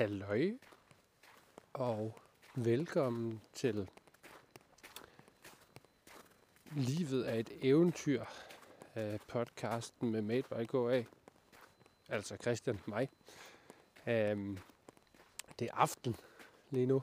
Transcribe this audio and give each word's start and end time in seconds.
Halløj 0.00 0.50
og 1.72 2.18
velkommen 2.54 3.40
til 3.54 3.90
Livet 6.76 7.30
er 7.30 7.34
et 7.34 7.50
eventyr 7.62 8.24
af 8.94 9.20
podcasten 9.28 10.10
med 10.10 10.22
Made 10.22 10.42
by 10.42 10.66
GA. 10.66 11.04
Altså 12.08 12.36
Christian, 12.36 12.80
mig. 12.86 13.08
Um, 14.06 14.58
det 15.58 15.68
er 15.68 15.74
aften 15.74 16.16
lige 16.70 16.86
nu, 16.86 17.02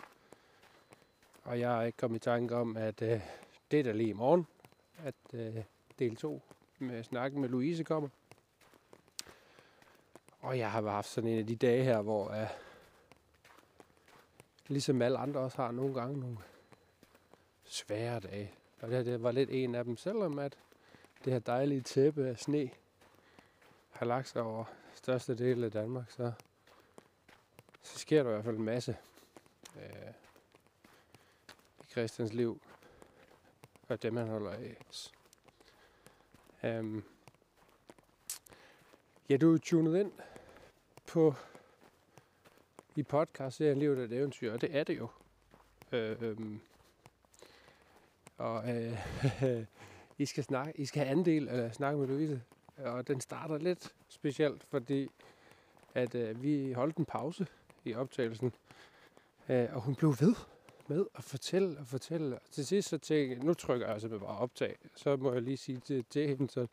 og 1.43 1.59
jeg 1.59 1.79
er 1.79 1.83
ikke 1.83 1.97
kommet 1.97 2.17
i 2.17 2.19
tanke 2.19 2.55
om, 2.55 2.77
at 2.77 3.01
uh, 3.01 3.21
det 3.71 3.87
er 3.87 3.93
lige 3.93 4.09
i 4.09 4.13
morgen, 4.13 4.47
at 4.97 5.15
uh, 5.33 5.63
del 5.99 6.15
2 6.15 6.41
med 6.79 7.03
snakken 7.03 7.41
med 7.41 7.49
Louise 7.49 7.83
kommer. 7.83 8.09
Og 10.39 10.57
jeg 10.57 10.71
har 10.71 10.81
haft 10.81 11.09
sådan 11.09 11.29
en 11.29 11.39
af 11.39 11.47
de 11.47 11.55
dage 11.55 11.83
her, 11.83 12.01
hvor 12.01 12.29
uh, 12.29 12.66
ligesom 14.67 15.01
alle 15.01 15.17
andre 15.17 15.39
også 15.39 15.57
har 15.57 15.71
nogle 15.71 15.93
gange 15.93 16.19
nogle 16.19 16.37
svære 17.63 18.19
dage. 18.19 18.53
Og 18.81 18.87
det 18.87 18.97
her 18.97 19.03
det 19.03 19.23
var 19.23 19.31
lidt 19.31 19.49
en 19.49 19.75
af 19.75 19.83
dem, 19.83 19.97
selvom 19.97 20.39
at 20.39 20.57
det 21.25 21.33
her 21.33 21.39
dejlige 21.39 21.81
tæppe 21.81 22.27
af 22.27 22.37
sne 22.37 22.69
har 23.89 24.05
lagt 24.05 24.27
sig 24.27 24.41
over 24.41 24.65
største 24.93 25.35
del 25.35 25.63
af 25.63 25.71
Danmark, 25.71 26.11
så, 26.11 26.31
så 27.83 27.99
sker 27.99 28.23
der 28.23 28.29
i 28.29 28.33
hvert 28.33 28.45
fald 28.45 28.57
en 28.57 28.63
masse 28.63 28.97
øh, 29.75 30.13
i 31.81 31.85
Christians 31.91 32.33
liv, 32.33 32.61
og 33.87 34.01
dem 34.01 34.15
han 34.15 34.27
holder 34.27 34.51
af. 34.51 34.77
Øhm. 36.63 37.03
ja, 39.29 39.37
du 39.37 39.53
er 39.53 39.57
tunet 39.57 39.99
ind 39.99 40.11
på 41.05 41.35
i 42.97 43.03
podcast 43.03 43.57
serien 43.57 43.79
Livet 43.79 43.99
er 43.99 44.03
et 44.03 44.11
eventyr, 44.11 44.53
og 44.53 44.61
det 44.61 44.75
er 44.75 44.83
det 44.83 44.97
jo. 44.97 45.07
Øh, 45.91 46.21
øhm, 46.21 46.59
og 48.37 48.69
øh, 48.69 48.97
I, 50.17 50.25
skal 50.25 50.43
snakke, 50.43 50.79
I 50.79 50.85
skal 50.85 51.05
have 51.05 51.11
andel 51.11 51.49
af 51.49 51.73
snakke 51.75 51.99
med 51.99 52.07
Louise, 52.07 52.41
og 52.77 53.07
den 53.07 53.21
starter 53.21 53.57
lidt 53.57 53.93
specielt, 54.07 54.63
fordi 54.63 55.09
at 55.93 56.15
øh, 56.15 56.43
vi 56.43 56.71
holdt 56.71 56.95
en 56.95 57.05
pause 57.05 57.47
i 57.85 57.93
optagelsen, 57.93 58.53
øh, 59.49 59.67
og 59.75 59.81
hun 59.81 59.95
blev 59.95 60.15
ved 60.19 60.35
med 60.87 61.05
at 61.15 61.23
fortælle 61.23 61.79
og 61.79 61.87
fortælle. 61.87 62.35
Og 62.35 62.51
til 62.51 62.65
sidst 62.65 62.89
så 62.89 62.97
tænkte 62.97 63.37
jeg, 63.37 63.45
nu 63.45 63.53
trykker 63.53 63.85
jeg 63.85 63.93
altså 63.93 64.09
bare 64.09 64.37
optag. 64.37 64.77
Så 64.95 65.15
må 65.15 65.33
jeg 65.33 65.41
lige 65.41 65.57
sige 65.57 65.77
til, 65.77 66.05
til 66.09 66.27
hende, 66.27 66.49
så 66.49 66.67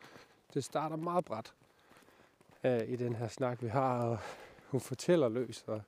det 0.55 0.64
starter 0.64 0.97
meget 0.97 1.25
bræt 1.25 1.55
øh, 2.64 2.89
i 2.89 2.97
den 2.97 3.14
her 3.14 3.28
snak, 3.28 3.62
vi 3.62 3.69
har, 3.69 4.05
og 4.05 4.19
hun 4.67 4.80
fortæller 4.80 5.28
løs, 5.28 5.64
og 5.67 5.83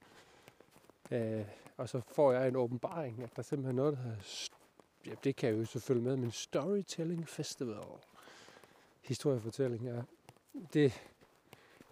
Øh, 1.10 1.44
og 1.76 1.88
så 1.88 2.00
får 2.00 2.32
jeg 2.32 2.48
en 2.48 2.56
åbenbaring, 2.56 3.22
at 3.22 3.30
der 3.30 3.38
er 3.38 3.42
simpelthen 3.42 3.76
noget, 3.76 3.96
der 3.96 4.02
hedder, 4.02 4.48
ja, 5.06 5.14
det 5.24 5.36
kan 5.36 5.50
jeg 5.50 5.58
jo 5.58 5.64
selvfølgelig 5.64 6.08
med, 6.08 6.16
men 6.16 6.30
Storytelling 6.30 7.28
Festival. 7.28 7.84
Historiefortælling, 9.02 9.84
ja. 9.84 10.02
Det 10.72 11.02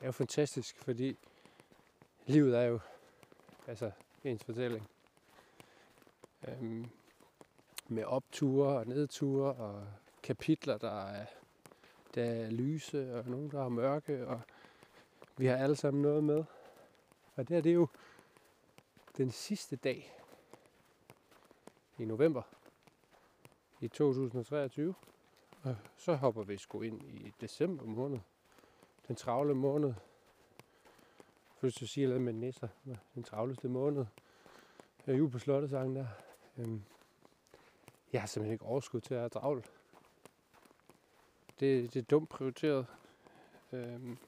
er 0.00 0.06
jo 0.06 0.12
fantastisk, 0.12 0.78
fordi 0.78 1.18
livet 2.26 2.58
er 2.58 2.62
jo 2.62 2.80
altså 3.66 3.90
ens 4.24 4.44
fortælling. 4.44 4.88
Øhm, 6.48 6.86
med 7.88 8.04
opture 8.04 8.78
og 8.78 8.86
nedture 8.86 9.52
og 9.52 9.86
kapitler, 10.22 10.78
der 10.78 11.06
er, 11.06 11.26
der 12.14 12.24
er 12.24 12.50
lyse 12.50 13.14
og 13.14 13.24
nogen, 13.30 13.50
der 13.50 13.64
er 13.64 13.68
mørke, 13.68 14.26
og 14.26 14.40
vi 15.36 15.46
har 15.46 15.56
alle 15.56 15.76
sammen 15.76 16.02
noget 16.02 16.24
med. 16.24 16.44
Og 17.36 17.48
det 17.48 17.56
er 17.56 17.60
det 17.60 17.74
jo 17.74 17.88
den 19.16 19.30
sidste 19.30 19.76
dag 19.76 20.14
i 21.98 22.04
november 22.04 22.42
i 23.80 23.88
2023. 23.88 24.94
Og 25.62 25.76
så 25.96 26.14
hopper 26.14 26.42
vi 26.42 26.56
sgu 26.56 26.82
ind 26.82 27.02
i 27.02 27.32
december 27.40 27.84
måned. 27.84 28.18
Den 29.08 29.16
travle 29.16 29.54
måned. 29.54 29.94
Først 31.56 31.78
så 31.78 31.86
siger 31.86 32.08
jeg 32.08 32.20
med 32.20 32.32
nisser. 32.32 32.68
Den 33.14 33.22
travleste 33.22 33.68
måned. 33.68 34.06
Jeg 35.06 35.18
er 35.18 35.28
på 35.28 35.38
slottesangen 35.38 35.96
der. 35.96 36.06
Øhm, 36.58 36.82
jeg 38.12 38.22
har 38.22 38.26
simpelthen 38.26 38.52
ikke 38.52 38.64
overskud 38.64 39.00
til 39.00 39.14
at 39.14 39.20
have 39.20 39.30
travlt. 39.30 39.72
Det, 41.60 41.94
det 41.94 42.00
er 42.00 42.04
dumt 42.04 42.28
prioriteret. 42.28 42.86
Øhm, 43.72 44.18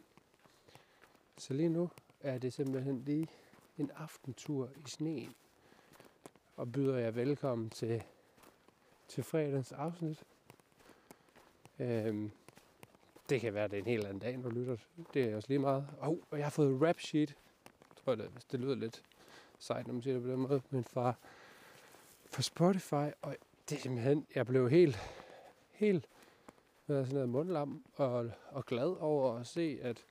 så 1.38 1.54
lige 1.54 1.68
nu 1.68 1.90
er 2.20 2.38
det 2.38 2.52
simpelthen 2.52 3.04
lige 3.04 3.28
en 3.78 3.90
aftentur 3.96 4.70
i 4.86 4.88
sneen. 4.88 5.34
Og 6.56 6.72
byder 6.72 6.98
jer 6.98 7.10
velkommen 7.10 7.70
til, 7.70 8.02
til 9.08 9.24
fredagens 9.24 9.72
afsnit. 9.72 10.24
Øhm, 11.78 12.30
det 13.28 13.40
kan 13.40 13.54
være, 13.54 13.68
det 13.68 13.74
er 13.74 13.78
en 13.78 13.86
helt 13.86 14.04
anden 14.04 14.18
dag, 14.18 14.36
når 14.36 14.50
du 14.50 14.54
lytter. 14.54 14.76
Det 15.14 15.24
er 15.24 15.36
også 15.36 15.48
lige 15.48 15.58
meget. 15.58 15.88
Oh, 16.00 16.18
og 16.30 16.38
jeg 16.38 16.46
har 16.46 16.50
fået 16.50 16.82
rap 16.82 17.00
sheet. 17.00 17.36
Jeg 17.64 18.04
tror, 18.04 18.14
det, 18.14 18.46
det 18.52 18.60
lyder 18.60 18.74
lidt 18.74 19.02
sejt, 19.58 19.86
når 19.86 19.94
man 19.94 20.02
siger 20.02 20.14
det 20.14 20.22
på 20.22 20.30
den 20.30 20.40
måde. 20.40 20.62
Men 20.70 20.84
fra, 20.84 21.14
fra 22.26 22.42
Spotify. 22.42 23.12
Og 23.22 23.36
det 23.68 23.76
er 23.76 23.80
simpelthen, 23.80 24.26
jeg 24.34 24.46
blev 24.46 24.70
helt, 24.70 24.98
helt 25.70 26.08
hvad 26.86 27.04
sådan 27.04 27.14
noget 27.14 27.28
mundlam 27.28 27.84
og, 27.94 28.30
og 28.50 28.66
glad 28.66 29.00
over 29.00 29.38
at 29.38 29.46
se, 29.46 29.78
at 29.82 30.04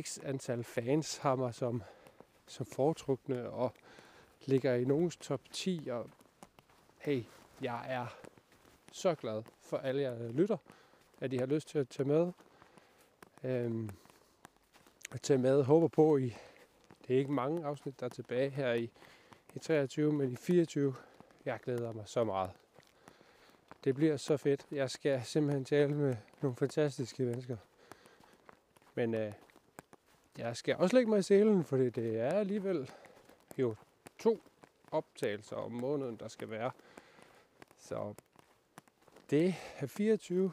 x 0.00 0.18
antal 0.22 0.64
fans 0.64 1.16
har 1.16 1.36
mig 1.36 1.54
som 1.54 1.82
som 2.48 2.66
foretrukne 2.66 3.50
og 3.50 3.72
ligger 4.46 4.74
i 4.74 4.84
nogens 4.84 5.16
top 5.16 5.40
10. 5.52 5.88
Og 5.90 6.10
hey, 6.98 7.22
jeg 7.62 7.84
er 7.88 8.06
så 8.92 9.14
glad 9.14 9.42
for 9.60 9.76
alle 9.76 10.02
jer 10.02 10.32
lytter, 10.32 10.56
at 11.20 11.32
I 11.32 11.36
har 11.36 11.46
lyst 11.46 11.68
til 11.68 11.78
at 11.78 11.88
tage 11.88 12.08
med. 12.08 12.32
Øhm, 13.44 13.90
at 15.12 15.20
tage 15.20 15.38
med. 15.38 15.62
Håber 15.62 15.88
på, 15.88 16.16
I 16.16 16.34
det 17.08 17.14
er 17.14 17.18
ikke 17.18 17.32
mange 17.32 17.64
afsnit, 17.64 18.00
der 18.00 18.06
er 18.06 18.10
tilbage 18.10 18.50
her 18.50 18.72
i, 18.72 18.90
i 19.54 19.58
23, 19.58 20.12
men 20.12 20.32
i 20.32 20.36
24. 20.36 20.94
Jeg 21.44 21.60
glæder 21.64 21.92
mig 21.92 22.08
så 22.08 22.24
meget. 22.24 22.50
Det 23.84 23.94
bliver 23.94 24.16
så 24.16 24.36
fedt. 24.36 24.66
Jeg 24.70 24.90
skal 24.90 25.22
simpelthen 25.24 25.64
tale 25.64 25.94
med 25.94 26.16
nogle 26.40 26.56
fantastiske 26.56 27.22
mennesker. 27.22 27.56
Men 28.94 29.14
øh, 29.14 29.32
jeg 30.38 30.56
skal 30.56 30.76
også 30.76 30.96
lægge 30.96 31.10
mig 31.10 31.18
i 31.18 31.22
selen, 31.22 31.64
fordi 31.64 31.90
det 31.90 32.20
er 32.20 32.30
alligevel 32.30 32.90
jo 33.58 33.74
to 34.18 34.42
optagelser 34.90 35.56
om 35.56 35.72
måneden, 35.72 36.16
der 36.16 36.28
skal 36.28 36.50
være. 36.50 36.70
Så 37.78 38.14
det 39.30 39.54
er 39.78 39.86
24 39.86 40.52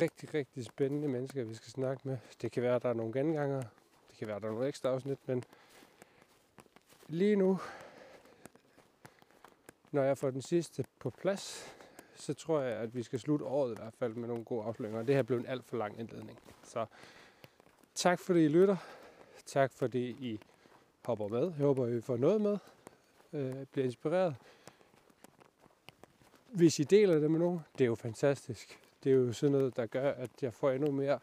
rigtig, 0.00 0.34
rigtig 0.34 0.64
spændende 0.64 1.08
mennesker, 1.08 1.44
vi 1.44 1.54
skal 1.54 1.70
snakke 1.70 2.08
med. 2.08 2.18
Det 2.42 2.52
kan 2.52 2.62
være, 2.62 2.74
at 2.74 2.82
der 2.82 2.88
er 2.88 2.94
nogle 2.94 3.12
genganger. 3.12 3.62
Det 4.10 4.18
kan 4.18 4.26
være, 4.26 4.36
at 4.36 4.42
der 4.42 4.48
er 4.48 4.52
nogle 4.52 4.68
ekstra 4.68 4.88
afsnit, 4.88 5.18
men 5.26 5.44
lige 7.06 7.36
nu, 7.36 7.58
når 9.92 10.02
jeg 10.02 10.18
får 10.18 10.30
den 10.30 10.42
sidste 10.42 10.84
på 10.98 11.10
plads, 11.10 11.74
så 12.14 12.34
tror 12.34 12.60
jeg, 12.60 12.76
at 12.76 12.94
vi 12.94 13.02
skal 13.02 13.18
slutte 13.18 13.44
året 13.44 13.72
i 13.72 13.80
hvert 13.80 13.94
fald 13.94 14.14
med 14.14 14.28
nogle 14.28 14.44
gode 14.44 14.64
afsløringer. 14.64 15.02
Det 15.02 15.14
her 15.14 15.22
blev 15.22 15.38
en 15.38 15.46
alt 15.46 15.64
for 15.64 15.76
lang 15.76 16.00
indledning. 16.00 16.38
Så 16.62 16.86
Tak 17.98 18.20
fordi 18.20 18.44
I 18.44 18.48
lytter. 18.48 18.76
Tak 19.46 19.72
fordi 19.72 20.08
I 20.08 20.40
hopper 21.04 21.28
med. 21.28 21.42
Jeg 21.42 21.66
håber, 21.66 21.86
I 21.86 22.00
får 22.00 22.16
noget 22.16 22.40
med. 22.40 22.58
Øh, 23.32 23.66
bliver 23.66 23.84
inspireret. 23.84 24.36
Hvis 26.48 26.78
I 26.78 26.82
deler 26.82 27.18
det 27.18 27.30
med 27.30 27.38
nogen, 27.38 27.60
det 27.78 27.84
er 27.84 27.88
jo 27.88 27.94
fantastisk. 27.94 28.80
Det 29.04 29.12
er 29.12 29.16
jo 29.16 29.32
sådan 29.32 29.52
noget, 29.52 29.76
der 29.76 29.86
gør, 29.86 30.12
at 30.12 30.30
jeg 30.42 30.54
får 30.54 30.70
endnu 30.70 30.90
mere, 30.90 31.18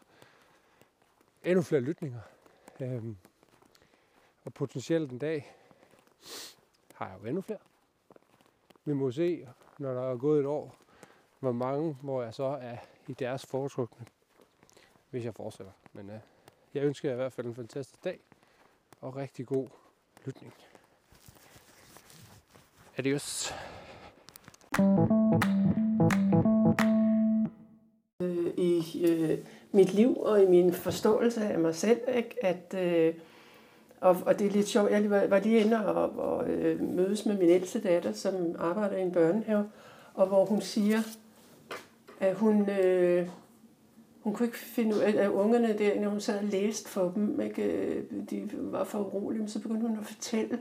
endnu 1.44 1.62
flere 1.62 1.82
lytninger. 1.82 2.22
Øhm, 2.80 3.18
og 4.46 4.54
potentielt 4.54 5.12
en 5.12 5.18
dag 5.18 5.56
har 6.94 7.10
jeg 7.10 7.18
jo 7.22 7.28
endnu 7.28 7.42
flere. 7.42 7.60
Vi 8.86 8.94
må 8.94 9.12
se, 9.12 9.48
når 9.80 9.94
der 9.94 10.12
er 10.12 10.18
gået 10.18 10.40
et 10.40 10.46
år, 10.46 10.76
hvor 11.40 11.52
mange, 11.52 11.98
hvor 12.02 12.24
jeg 12.24 12.34
så 12.34 12.44
er 12.44 12.78
i 13.08 13.14
deres 13.14 13.46
foretrukne, 13.46 14.06
hvis 15.10 15.26
jeg 15.26 15.36
fortsætter. 15.36 15.74
Men 15.94 16.10
øh, 16.10 16.20
jeg 16.76 16.84
ønsker 16.84 17.10
jer 17.10 17.16
i 17.16 17.18
hvert 17.18 17.34
fald 17.34 17.48
en 17.48 17.56
fantastisk 17.56 18.04
dag 18.04 18.20
og 19.02 19.16
rigtig 19.16 19.46
god 19.46 19.68
lytning. 20.26 20.54
Adios. 22.98 23.54
Øh, 28.22 28.54
I 28.58 29.06
øh, 29.06 29.38
mit 29.72 29.94
liv 29.94 30.18
og 30.18 30.44
i 30.44 30.46
min 30.46 30.74
forståelse 30.74 31.42
af 31.42 31.60
mig 31.60 31.76
selv, 31.76 32.00
ikke? 32.16 32.46
at 32.46 32.74
øh, 32.74 33.14
og, 34.02 34.18
og 34.26 34.40
det 34.40 34.48
er 34.48 34.52
lidt 34.52 34.68
sjovt, 34.68 34.92
jeg 34.92 35.10
var, 35.10 35.28
var 35.28 35.40
lige 35.40 35.60
inde 35.60 35.86
og, 35.86 36.20
og 36.20 36.50
øh, 36.50 36.82
mødes 36.82 37.26
med 37.26 37.38
min 37.38 37.50
ældste 37.50 37.82
datter, 37.82 38.14
som 38.14 38.56
arbejder 38.60 38.98
i 38.98 39.02
en 39.02 39.12
børnehave, 39.12 39.70
og 40.14 40.28
hvor 40.28 40.46
hun 40.46 40.62
siger, 40.62 41.00
at 42.20 42.36
hun, 42.36 42.70
øh, 42.70 43.30
hun 44.26 44.34
kunne 44.34 44.46
ikke 44.46 44.58
finde 44.58 44.96
ud 44.96 45.00
af, 45.00 45.16
at 45.24 45.30
ungerne 45.30 45.78
der, 45.78 46.02
når 46.02 46.10
hun 46.10 46.20
sad 46.20 46.38
og 46.38 46.44
læste 46.44 46.90
for 46.90 47.12
dem, 47.16 47.40
ikke, 47.42 47.64
øh, 47.64 48.04
de 48.30 48.50
var 48.54 48.84
for 48.84 49.00
urolige, 49.00 49.40
men 49.40 49.50
så 49.50 49.60
begyndte 49.60 49.88
hun 49.88 49.98
at 50.00 50.06
fortælle. 50.06 50.60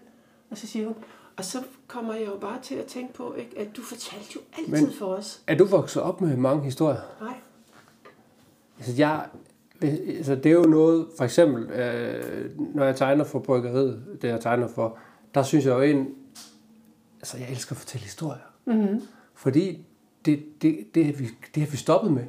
Og 0.50 0.58
så 0.58 0.66
siger 0.66 0.86
hun, 0.86 0.96
og 1.36 1.44
så 1.44 1.58
kommer 1.86 2.14
jeg 2.14 2.26
jo 2.26 2.36
bare 2.40 2.58
til 2.62 2.74
at 2.74 2.84
tænke 2.86 3.14
på, 3.14 3.34
ikke, 3.34 3.58
at 3.58 3.76
du 3.76 3.82
fortalte 3.82 4.26
jo 4.34 4.40
altid 4.58 4.86
Men- 4.86 4.94
for 4.98 5.06
os. 5.06 5.42
Er 5.46 5.54
du 5.54 5.64
vokset 5.64 6.02
op 6.02 6.20
med 6.20 6.36
mange 6.36 6.64
historier? 6.64 7.00
Nej. 7.20 7.34
Altså, 8.78 8.92
jeg, 8.98 9.26
altså, 9.82 10.34
det 10.34 10.46
er 10.46 10.50
jo 10.54 10.62
noget, 10.62 11.06
for 11.16 11.24
eksempel, 11.24 11.70
øh, 11.70 12.50
når 12.74 12.84
jeg 12.84 12.96
tegner 12.96 13.24
for 13.24 13.38
bryggeriet, 13.38 14.18
det 14.22 14.28
jeg 14.28 14.40
tegner 14.40 14.68
for, 14.68 14.98
der 15.34 15.42
synes 15.42 15.64
jeg 15.66 15.72
jo 15.74 15.80
ind, 15.80 16.08
altså 17.20 17.38
jeg 17.38 17.50
elsker 17.50 17.72
at 17.72 17.76
fortælle 17.76 18.04
historier. 18.04 18.52
Mm-hmm. 18.64 19.00
Fordi 19.34 19.86
det, 20.24 20.44
det, 20.62 20.94
det, 20.94 21.06
har 21.06 21.12
vi, 21.12 21.28
det 21.54 21.62
har 21.62 21.70
vi 21.70 21.76
stoppet 21.76 22.12
med. 22.12 22.24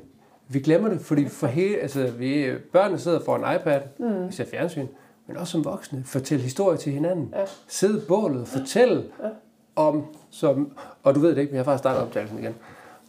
Vi 0.48 0.60
glemmer 0.60 0.90
det, 0.90 1.02
fordi 1.02 1.26
for 1.28 1.48
hele, 1.48 1.78
altså, 1.78 2.12
vi, 2.12 2.52
børnene 2.74 3.00
sidder 3.00 3.20
foran 3.20 3.56
iPad, 3.56 3.82
mm. 4.00 4.32
ser 4.32 4.46
fjernsyn, 4.46 4.88
men 5.28 5.38
også 5.38 5.52
som 5.52 5.66
voksne, 5.66 6.04
fortælle 6.06 6.44
historier 6.44 6.78
til 6.78 6.94
hinanden. 6.94 7.34
Ja. 7.36 7.44
Sid 7.68 8.02
bålet, 8.08 8.48
fortæl 8.48 9.04
Ja. 9.24 9.30
om, 9.76 10.06
som, 10.30 10.78
og 11.04 11.16
du 11.16 11.20
ved 11.20 11.30
det 11.30 11.38
ikke, 11.42 11.52
vi 11.52 11.58
har 11.58 11.64
faktisk 11.64 11.82
startet 11.82 12.02
optagelsen 12.02 12.40
igen. 12.40 12.54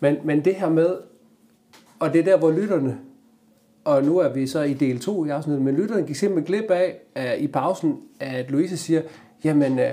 Men, 0.00 0.16
men 0.24 0.44
det 0.44 0.54
her 0.54 0.68
med, 0.68 0.96
og 1.98 2.12
det 2.12 2.18
er 2.20 2.24
der, 2.24 2.36
hvor 2.36 2.50
lytterne, 2.50 2.98
og 3.84 4.04
nu 4.04 4.18
er 4.18 4.28
vi 4.28 4.46
så 4.46 4.62
i 4.62 4.74
del 4.74 5.00
2 5.00 5.24
i 5.24 5.28
afsnittet, 5.28 5.64
men 5.64 5.74
lytterne 5.76 6.06
gik 6.06 6.16
simpelthen 6.16 6.54
glip 6.58 6.70
af, 6.70 7.00
uh, 7.16 7.42
i 7.42 7.46
pausen, 7.46 8.00
at 8.20 8.50
Louise 8.50 8.76
siger, 8.76 9.02
jamen, 9.44 9.72
uh, 9.72 9.84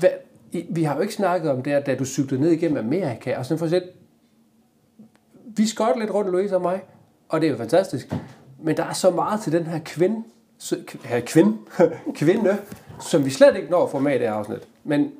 hvad, 0.00 0.10
I, 0.52 0.66
vi 0.70 0.82
har 0.82 0.94
jo 0.94 1.00
ikke 1.00 1.14
snakket 1.14 1.50
om 1.50 1.62
det, 1.62 1.72
her, 1.72 1.80
da 1.80 1.94
du 1.94 2.04
cyklede 2.04 2.42
ned 2.42 2.50
igennem 2.50 2.78
Amerika, 2.78 3.36
og 3.38 3.46
sådan 3.46 3.58
for 3.58 3.76
at 3.76 3.82
vi 5.56 5.66
skøjter 5.66 6.00
lidt 6.00 6.10
rundt, 6.10 6.30
Louise 6.30 6.54
og 6.54 6.62
mig, 6.62 6.82
og 7.28 7.40
det 7.40 7.46
er 7.46 7.50
jo 7.50 7.56
fantastisk, 7.56 8.12
men 8.62 8.76
der 8.76 8.84
er 8.84 8.92
så 8.92 9.10
meget 9.10 9.40
til 9.40 9.52
den 9.52 9.66
her 9.66 9.78
kvinde, 9.84 10.22
kvinde, 11.20 11.58
kvinde, 12.20 12.58
som 13.00 13.24
vi 13.24 13.30
slet 13.30 13.56
ikke 13.56 13.70
når 13.70 13.84
at 13.84 13.90
få 13.90 13.98
med 13.98 14.14
i 14.14 14.18
det 14.18 14.28
her 14.28 14.34
afsnit. 14.34 14.68
Men 14.84 15.12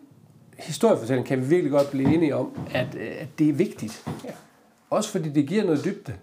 historiefortælling 0.58 1.26
kan 1.26 1.40
vi 1.40 1.44
virkelig 1.46 1.72
godt 1.72 1.90
blive 1.90 2.14
enige 2.14 2.36
om, 2.36 2.58
at, 2.74 2.94
øh, 2.94 3.12
at 3.18 3.28
det 3.38 3.48
er 3.48 3.52
vigtigt. 3.52 4.04
Ja. 4.24 4.30
Også 4.90 5.10
fordi 5.10 5.28
det 5.28 5.46
giver 5.46 5.64
noget 5.64 5.84
dybde. 5.84 6.14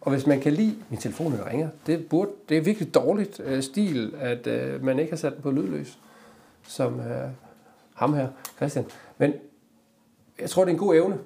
Og 0.00 0.12
hvis 0.12 0.26
man 0.26 0.40
kan 0.40 0.52
lide, 0.52 0.76
min 0.90 1.00
telefon 1.00 1.38
ringer, 1.46 1.68
det, 1.86 2.06
burde, 2.06 2.30
det 2.48 2.56
er 2.56 2.60
virkelig 2.60 2.94
dårligt 2.94 3.40
øh, 3.44 3.62
stil, 3.62 4.14
at 4.18 4.46
øh, 4.46 4.84
man 4.84 4.98
ikke 4.98 5.12
har 5.12 5.16
sat 5.16 5.34
den 5.34 5.42
på 5.42 5.50
lydløs, 5.50 5.98
som 6.62 7.00
øh, 7.00 7.28
ham 7.94 8.14
her, 8.14 8.28
Christian. 8.56 8.84
Men 9.18 9.32
jeg 10.40 10.50
tror, 10.50 10.64
det 10.64 10.70
er 10.70 10.74
en 10.74 10.78
god 10.78 10.94
evne. 10.94 11.18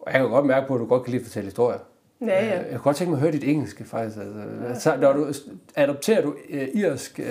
Og 0.00 0.12
jeg 0.12 0.20
kan 0.20 0.30
godt 0.30 0.46
mærke 0.46 0.66
på, 0.66 0.74
at 0.74 0.80
du 0.80 0.86
godt 0.86 1.02
kan 1.04 1.10
lide 1.10 1.20
at 1.20 1.26
fortælle 1.26 1.46
historier. 1.46 1.78
Ja, 2.20 2.44
ja. 2.46 2.58
Øh, 2.60 2.64
Jeg 2.64 2.70
kunne 2.70 2.78
godt 2.80 2.96
tænke 2.96 3.10
mig 3.10 3.16
at 3.16 3.22
høre 3.22 3.32
dit 3.32 3.44
engelske, 3.44 3.84
faktisk. 3.84 4.16
Altså, 4.18 4.80
så, 4.90 4.96
når 4.96 5.12
du, 5.12 5.32
adopterer 5.76 6.22
du 6.22 6.34
øh, 6.50 6.68
irsk? 6.74 7.20
Øh, 7.20 7.26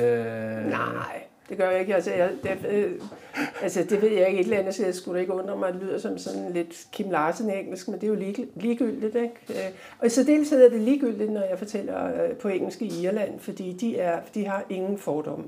Nej, 0.69 1.23
det 1.49 1.57
gør 1.57 1.69
jeg 1.69 1.79
ikke. 1.79 1.95
Altså, 1.95 2.11
jeg, 2.11 2.29
det, 2.43 2.57
øh, 2.69 2.91
altså, 3.61 3.83
det 3.89 4.01
ved 4.01 4.09
jeg 4.09 4.27
ikke. 4.27 4.39
Et 4.39 4.43
eller 4.43 4.57
andet 4.57 4.73
sted 4.73 4.93
skulle 4.93 5.15
det 5.15 5.21
ikke 5.21 5.33
undre 5.33 5.57
mig, 5.57 5.67
at 5.67 5.73
det 5.73 5.83
lyder 5.83 5.97
som 5.97 6.17
sådan 6.17 6.51
lidt 6.53 6.87
Kim 6.91 7.11
Larsen 7.11 7.49
engelsk, 7.49 7.87
men 7.87 7.95
det 7.95 8.03
er 8.03 8.07
jo 8.07 8.15
lige, 8.15 8.47
ligegyldigt. 8.55 9.15
Ikke? 9.15 9.33
Øh, 9.49 9.55
Og 9.99 10.05
i 10.05 10.09
særdeleshed 10.09 10.65
er 10.65 10.69
det 10.69 10.81
ligegyldigt, 10.81 11.31
når 11.31 11.41
jeg 11.49 11.57
fortæller 11.59 12.05
øh, 12.05 12.31
på 12.35 12.47
engelsk 12.47 12.81
i 12.81 13.03
Irland, 13.03 13.39
fordi 13.39 13.73
de, 13.73 13.97
er, 13.99 14.19
de 14.33 14.45
har 14.45 14.63
ingen 14.69 14.97
fordomme. 14.97 15.45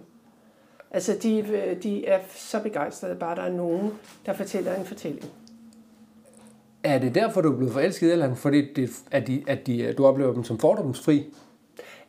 Altså, 0.92 1.18
de, 1.24 1.46
de 1.84 2.08
er 2.08 2.20
så 2.36 2.60
begejstrede, 2.64 3.16
bare 3.16 3.36
der 3.36 3.42
er 3.42 3.52
nogen, 3.52 3.92
der 4.26 4.34
fortæller 4.34 4.76
en 4.76 4.86
fortælling. 4.86 5.26
Er 6.84 7.00
det 7.00 7.16
derfor, 7.16 7.42
du 7.42 7.52
er 7.54 7.58
blevet 7.58 7.74
forelsket 7.74 8.08
i 8.08 8.12
Irland? 8.12 8.36
Fordi 8.36 8.74
det, 8.74 8.90
at, 9.12 9.28
de, 9.28 9.44
at 9.48 9.68
de, 9.68 9.94
du 9.98 10.06
oplever 10.06 10.34
dem 10.34 10.44
som 10.44 10.60
fordomsfri? 10.60 11.34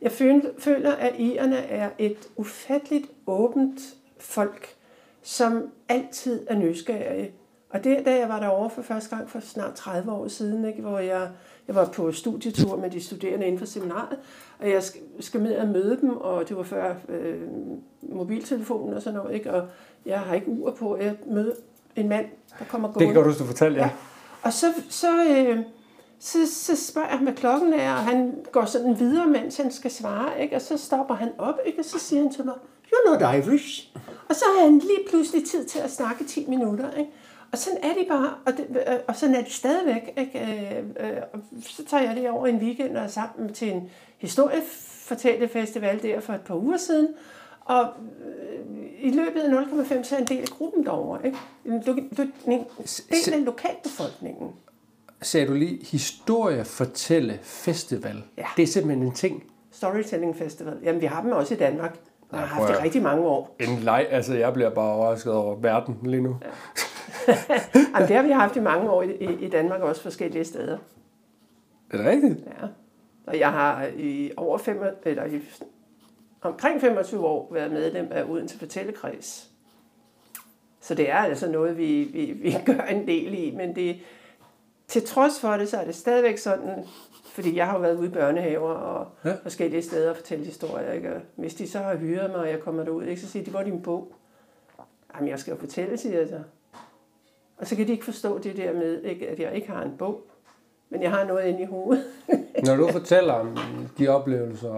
Jeg 0.01 0.11
føl- 0.11 0.51
føler, 0.59 0.91
at 0.91 1.13
irerne 1.17 1.57
er 1.57 1.89
et 1.97 2.17
ufatteligt 2.35 3.05
åbent 3.27 3.79
folk, 4.19 4.67
som 5.21 5.63
altid 5.89 6.39
er 6.47 6.55
nysgerrige. 6.55 7.31
Og 7.69 7.83
det, 7.83 8.05
da 8.05 8.15
jeg 8.19 8.29
var 8.29 8.39
derovre 8.39 8.69
for 8.69 8.81
første 8.81 9.15
gang 9.15 9.29
for 9.29 9.39
snart 9.39 9.73
30 9.73 10.11
år 10.11 10.27
siden, 10.27 10.65
ikke, 10.65 10.81
hvor 10.81 10.99
jeg, 10.99 11.27
jeg 11.67 11.75
var 11.75 11.85
på 11.95 12.11
studietur 12.11 12.77
med 12.77 12.89
de 12.89 13.01
studerende 13.01 13.45
inden 13.45 13.59
for 13.59 13.65
seminaret, 13.65 14.17
og 14.59 14.69
jeg 14.69 14.83
skal, 15.19 15.41
med 15.41 15.53
at 15.53 15.67
møde 15.69 15.97
dem, 16.01 16.17
og 16.17 16.49
det 16.49 16.57
var 16.57 16.63
før 16.63 16.95
øh, 17.09 17.41
mobiltelefonen 18.01 18.93
og 18.93 19.01
sådan 19.01 19.19
noget, 19.19 19.35
ikke? 19.35 19.53
og 19.53 19.67
jeg 20.05 20.19
har 20.19 20.35
ikke 20.35 20.47
ur 20.49 20.71
på, 20.71 20.97
jeg 20.97 21.15
møder 21.27 21.53
en 21.95 22.09
mand, 22.09 22.25
der 22.59 22.65
kommer 22.65 22.87
Det 22.87 22.93
gående. 22.95 23.13
kan 23.13 23.21
du 23.23 23.27
huske, 23.29 23.39
du 23.41 23.45
fortalte, 23.47 23.79
ja. 23.79 23.85
Ja. 23.85 23.91
Og 24.43 24.53
så, 24.53 24.73
så, 24.89 25.23
øh, 25.23 25.59
så, 26.19 26.37
så 26.51 26.87
spørger 26.91 27.09
jeg, 27.09 27.17
hvad 27.17 27.33
klokken 27.33 27.73
er, 27.73 27.93
og 27.93 28.03
han 28.03 28.45
går 28.51 28.65
sådan 28.65 28.99
videre, 28.99 29.27
mens 29.27 29.57
han 29.57 29.71
skal 29.71 29.91
svare, 29.91 30.41
ikke? 30.41 30.55
og 30.55 30.61
så 30.61 30.77
stopper 30.77 31.15
han 31.15 31.31
op, 31.37 31.59
ikke? 31.65 31.79
og 31.79 31.85
så 31.85 31.99
siger 31.99 32.21
han 32.21 32.33
til 32.33 32.45
mig, 32.45 32.55
you're 32.85 33.09
not 33.09 33.35
Irish. 33.35 33.95
Og 34.29 34.35
så 34.35 34.45
har 34.55 34.63
han 34.63 34.79
lige 34.79 35.07
pludselig 35.09 35.45
tid 35.45 35.65
til 35.65 35.79
at 35.79 35.91
snakke 35.91 36.23
10 36.23 36.45
minutter. 36.47 36.91
Ikke? 36.91 37.11
Og 37.51 37.57
sådan 37.57 37.79
er 37.83 37.93
de 37.93 38.05
bare, 38.09 38.33
og, 38.45 38.57
det, 38.57 38.67
øh, 38.87 38.95
og 39.07 39.15
sådan 39.15 39.35
er 39.35 39.41
de 39.41 39.51
stadigvæk. 39.51 40.13
Ikke? 40.17 40.39
Øh, 40.39 41.07
øh, 41.09 41.17
og 41.33 41.39
så 41.61 41.85
tager 41.85 42.03
jeg 42.03 42.15
det 42.15 42.29
over 42.29 42.47
en 42.47 42.57
weekend 42.57 42.97
og 42.97 43.03
er 43.03 43.07
sammen 43.07 43.53
til 43.53 43.71
en 43.71 43.89
historiefortællefestival 44.17 46.03
der 46.03 46.19
for 46.19 46.33
et 46.33 46.41
par 46.41 46.55
uger 46.55 46.77
siden. 46.77 47.07
Og 47.65 47.83
øh, 47.83 48.85
i 48.99 49.11
løbet 49.11 49.39
af 49.41 49.63
0,5 49.63 50.03
så 50.03 50.15
er 50.15 50.19
en 50.19 50.27
del 50.27 50.41
af 50.41 50.47
gruppen 50.47 50.85
derovre. 50.85 51.25
Ikke? 51.25 51.37
En, 51.65 51.83
lo- 51.85 51.93
en 51.93 52.65
del 53.11 53.33
af 53.33 53.45
lokalbefolkningen. 53.45 54.51
Sagde 55.21 55.47
du 55.47 55.53
lige, 55.53 55.85
historie 55.85 56.65
fortælle 56.65 57.39
festival. 57.41 58.23
Ja. 58.37 58.45
Det 58.57 58.63
er 58.63 58.67
simpelthen 58.67 59.07
en 59.07 59.13
ting. 59.13 59.43
Storytelling 59.71 60.35
Festival. 60.35 60.77
Jamen, 60.83 61.01
vi 61.01 61.05
har 61.05 61.21
dem 61.21 61.31
også 61.31 61.53
i 61.53 61.57
Danmark. 61.57 61.97
Og 62.29 62.39
har 62.39 62.45
haft 62.45 62.73
det 62.73 62.83
rigtig 62.83 63.01
mange 63.01 63.25
år. 63.25 63.55
En 63.59 63.79
leg, 63.79 64.07
altså 64.09 64.33
jeg 64.33 64.53
bliver 64.53 64.69
bare 64.69 64.93
overrasket 64.93 65.33
over 65.33 65.55
verden 65.55 65.97
lige 66.03 66.21
nu. 66.21 66.37
Ja. 66.41 66.47
Jamen, 67.95 68.07
det 68.07 68.15
har 68.15 68.23
vi 68.23 68.31
haft 68.31 68.55
i 68.55 68.59
mange 68.59 68.89
år 68.89 69.01
i, 69.03 69.11
i, 69.15 69.45
i 69.45 69.49
Danmark 69.49 69.81
også 69.81 70.01
forskellige 70.01 70.45
steder. 70.45 70.77
Er 71.91 71.97
det 71.97 72.05
rigtigt? 72.05 72.33
Ja. 72.61 72.67
Og 73.27 73.39
jeg 73.39 73.51
har 73.51 73.87
i 73.97 74.31
over 74.37 74.57
fem, 74.57 74.77
eller 75.05 75.25
i, 75.25 75.41
omkring 76.43 76.81
25 76.81 77.25
år 77.25 77.53
været 77.53 77.71
medlem 77.71 78.07
af 78.11 78.23
Odense 78.23 78.59
Fortællekreds. 78.59 79.49
Så 80.81 80.95
det 80.95 81.09
er 81.09 81.17
altså 81.17 81.51
noget, 81.51 81.77
vi, 81.77 82.03
vi, 82.03 82.25
vi 82.31 82.55
gør 82.65 82.81
en 82.81 83.07
del 83.07 83.33
i, 83.33 83.51
men 83.55 83.75
det, 83.75 83.99
til 84.87 85.05
trods 85.05 85.39
for 85.39 85.51
det, 85.57 85.69
så 85.69 85.77
er 85.77 85.85
det 85.85 85.95
stadigvæk 85.95 86.37
sådan, 86.37 86.85
fordi 87.23 87.55
jeg 87.55 87.65
har 87.65 87.73
jo 87.73 87.79
været 87.81 87.97
ude 87.97 88.07
i 88.07 88.11
børnehaver 88.11 88.73
og 88.73 89.07
Ja. 89.25 89.35
forskellige 89.43 89.81
steder 89.81 90.09
og 90.09 90.15
fortælle 90.15 90.45
historier. 90.45 90.91
Ikke? 90.91 91.15
Og 91.15 91.21
hvis 91.35 91.53
de 91.55 91.69
så 91.69 91.79
har 91.79 91.95
hyret 91.95 92.31
mig, 92.31 92.39
og 92.39 92.49
jeg 92.49 92.59
kommer 92.59 92.83
derud, 92.83 93.03
ikke? 93.03 93.21
så 93.21 93.27
siger 93.27 93.45
de, 93.45 93.51
hvor 93.51 93.59
er 93.59 93.63
din 93.63 93.81
bog? 93.81 94.15
Jamen, 95.15 95.29
jeg 95.29 95.39
skal 95.39 95.51
jo 95.51 95.57
fortælle, 95.57 95.97
siger 95.97 96.19
jeg 96.19 96.27
så. 96.27 96.39
Og 97.57 97.67
så 97.67 97.75
kan 97.75 97.87
de 97.87 97.91
ikke 97.91 98.05
forstå 98.05 98.37
det 98.37 98.57
der 98.57 98.73
med, 98.73 99.01
ikke, 99.03 99.29
at 99.29 99.39
jeg 99.39 99.55
ikke 99.55 99.67
har 99.67 99.83
en 99.83 99.97
bog, 99.97 100.27
men 100.93 101.03
jeg 101.03 101.11
har 101.11 101.23
noget 101.23 101.45
inde 101.45 101.61
i 101.61 101.65
hovedet. 101.65 102.03
Når 102.65 102.75
du 102.75 102.91
fortæller 102.91 103.33
om 103.33 103.57
de 103.97 104.07
oplevelser, 104.07 104.73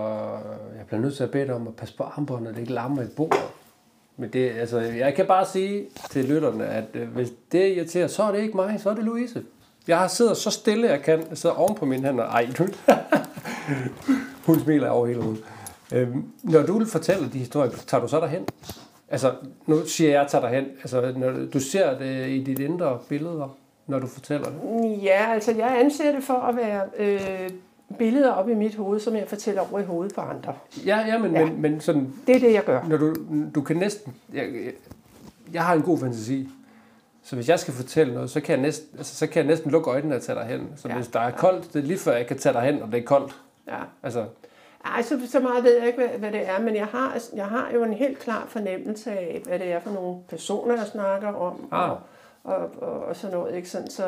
jeg 0.77 0.85
bliver 0.87 1.01
nødt 1.01 1.15
til 1.15 1.23
at 1.23 1.31
bede 1.31 1.45
dig 1.45 1.55
om 1.55 1.67
at 1.67 1.75
passe 1.75 1.97
på 1.97 2.03
armbåndet, 2.03 2.53
det 2.53 2.61
ikke 2.61 2.73
larmer 2.73 3.01
i 3.01 3.07
bordet. 3.17 3.39
Men 4.17 4.29
det, 4.29 4.49
altså, 4.49 4.79
jeg 4.79 5.15
kan 5.15 5.25
bare 5.25 5.45
sige 5.45 5.85
til 6.09 6.25
lytterne, 6.25 6.65
at 6.65 6.83
øh, 6.93 7.07
hvis 7.07 7.29
det 7.51 7.75
irriterer, 7.75 8.07
så 8.07 8.23
er 8.23 8.31
det 8.31 8.39
ikke 8.39 8.57
mig, 8.57 8.79
så 8.79 8.89
er 8.89 8.93
det 8.93 9.03
Louise. 9.03 9.43
Jeg 9.87 9.99
har 9.99 10.07
siddet 10.07 10.37
så 10.37 10.51
stille, 10.51 10.87
jeg 10.87 11.01
kan. 11.01 11.23
Jeg 11.29 11.37
sidder 11.37 11.55
oven 11.55 11.75
på 11.75 11.85
mine 11.85 12.07
hænder. 12.07 12.23
Ej, 12.23 12.47
du... 12.57 12.67
Hun 14.45 14.59
smiler 14.59 14.89
over 14.89 15.07
hele 15.07 15.21
hovedet. 15.21 15.43
Øhm, 15.93 16.23
når 16.43 16.61
du 16.61 16.77
vil 16.77 16.87
fortælle 16.87 17.29
de 17.33 17.37
historier, 17.37 17.71
tager 17.87 18.01
du 18.01 18.07
så 18.07 18.19
derhen? 18.19 18.47
Altså, 19.09 19.33
nu 19.67 19.85
siger 19.85 20.11
jeg, 20.11 20.27
tager 20.29 20.41
derhen. 20.41 20.65
Altså, 20.65 21.13
når 21.17 21.31
du 21.53 21.59
ser 21.59 21.97
det 21.97 22.29
i 22.29 22.43
dit 22.43 22.59
indre 22.59 22.99
billeder, 23.09 23.57
når 23.87 23.99
du 23.99 24.07
fortæller 24.07 24.47
det. 24.49 25.03
Ja, 25.03 25.33
altså 25.33 25.51
jeg 25.51 25.79
anser 25.79 26.11
det 26.11 26.23
for 26.23 26.33
at 26.33 26.55
være 26.55 26.81
øh, 26.97 27.49
billeder 27.97 28.31
op 28.31 28.49
i 28.49 28.53
mit 28.53 28.75
hoved, 28.75 28.99
som 28.99 29.15
jeg 29.15 29.25
fortæller 29.27 29.71
over 29.71 29.79
i 29.79 29.83
hovedet 29.83 30.15
på 30.15 30.21
andre. 30.21 30.53
Ja, 30.85 30.99
ja, 31.07 31.17
men, 31.17 31.33
Ja. 31.35 31.45
Men, 31.45 31.61
men 31.61 31.81
sådan, 31.81 32.13
Det 32.27 32.35
er 32.35 32.39
det, 32.39 32.53
jeg 32.53 32.63
gør. 32.63 32.83
når 32.87 32.97
du, 32.97 33.15
du 33.55 33.61
kan 33.61 33.75
næsten... 33.77 34.13
Jeg, 34.33 34.43
jeg, 34.65 34.73
jeg 35.53 35.63
har 35.63 35.73
en 35.73 35.81
god 35.81 35.97
fantasi. 35.99 36.49
Så 37.23 37.35
hvis 37.35 37.49
jeg 37.49 37.59
skal 37.59 37.73
fortælle 37.73 38.13
noget, 38.13 38.29
så 38.29 38.41
kan 38.41 38.53
jeg 38.55 38.61
næsten, 38.61 38.97
altså, 38.97 39.15
så 39.15 39.27
kan 39.27 39.35
jeg 39.39 39.47
næsten 39.47 39.71
lukke 39.71 39.89
øjnene 39.89 40.15
og 40.15 40.21
tage 40.21 40.35
derhen. 40.39 40.67
Så 40.75 40.87
Ja. 40.87 40.95
hvis 40.95 41.07
der 41.07 41.19
er 41.19 41.31
koldt, 41.31 41.73
det 41.73 41.79
er 41.79 41.83
lige 41.83 41.99
før 41.99 42.15
jeg 42.15 42.27
kan 42.27 42.37
tage 42.37 42.53
derhen, 42.53 42.81
og 42.81 42.91
det 42.91 42.99
er 42.99 43.03
koldt. 43.05 43.35
Ja. 43.67 43.77
Altså, 44.03 44.25
Ej, 44.85 45.01
så, 45.01 45.19
så 45.27 45.39
meget 45.39 45.63
ved 45.63 45.77
jeg 45.77 45.87
ikke, 45.87 45.99
hvad, 45.99 46.19
hvad 46.19 46.31
det 46.31 46.49
er, 46.49 46.59
men 46.61 46.75
jeg 46.75 46.85
har, 46.85 47.17
jeg 47.35 47.45
har 47.45 47.69
jo 47.73 47.83
en 47.83 47.93
helt 47.93 48.19
klar 48.19 48.45
fornemmelse 48.49 49.11
af, 49.11 49.41
hvad 49.45 49.59
det 49.59 49.71
er 49.71 49.79
for 49.79 49.91
nogle 49.91 50.17
personer, 50.29 50.75
jeg 50.75 50.87
snakker 50.87 51.27
om, 51.27 51.67
Ah. 51.71 51.89
og, 51.91 51.97
og, 52.45 52.69
og, 52.81 52.99
og 53.05 53.15
sådan 53.15 53.37
noget. 53.37 53.55
Ikke? 53.55 53.69
Sådan, 53.69 53.89
så, 53.89 54.03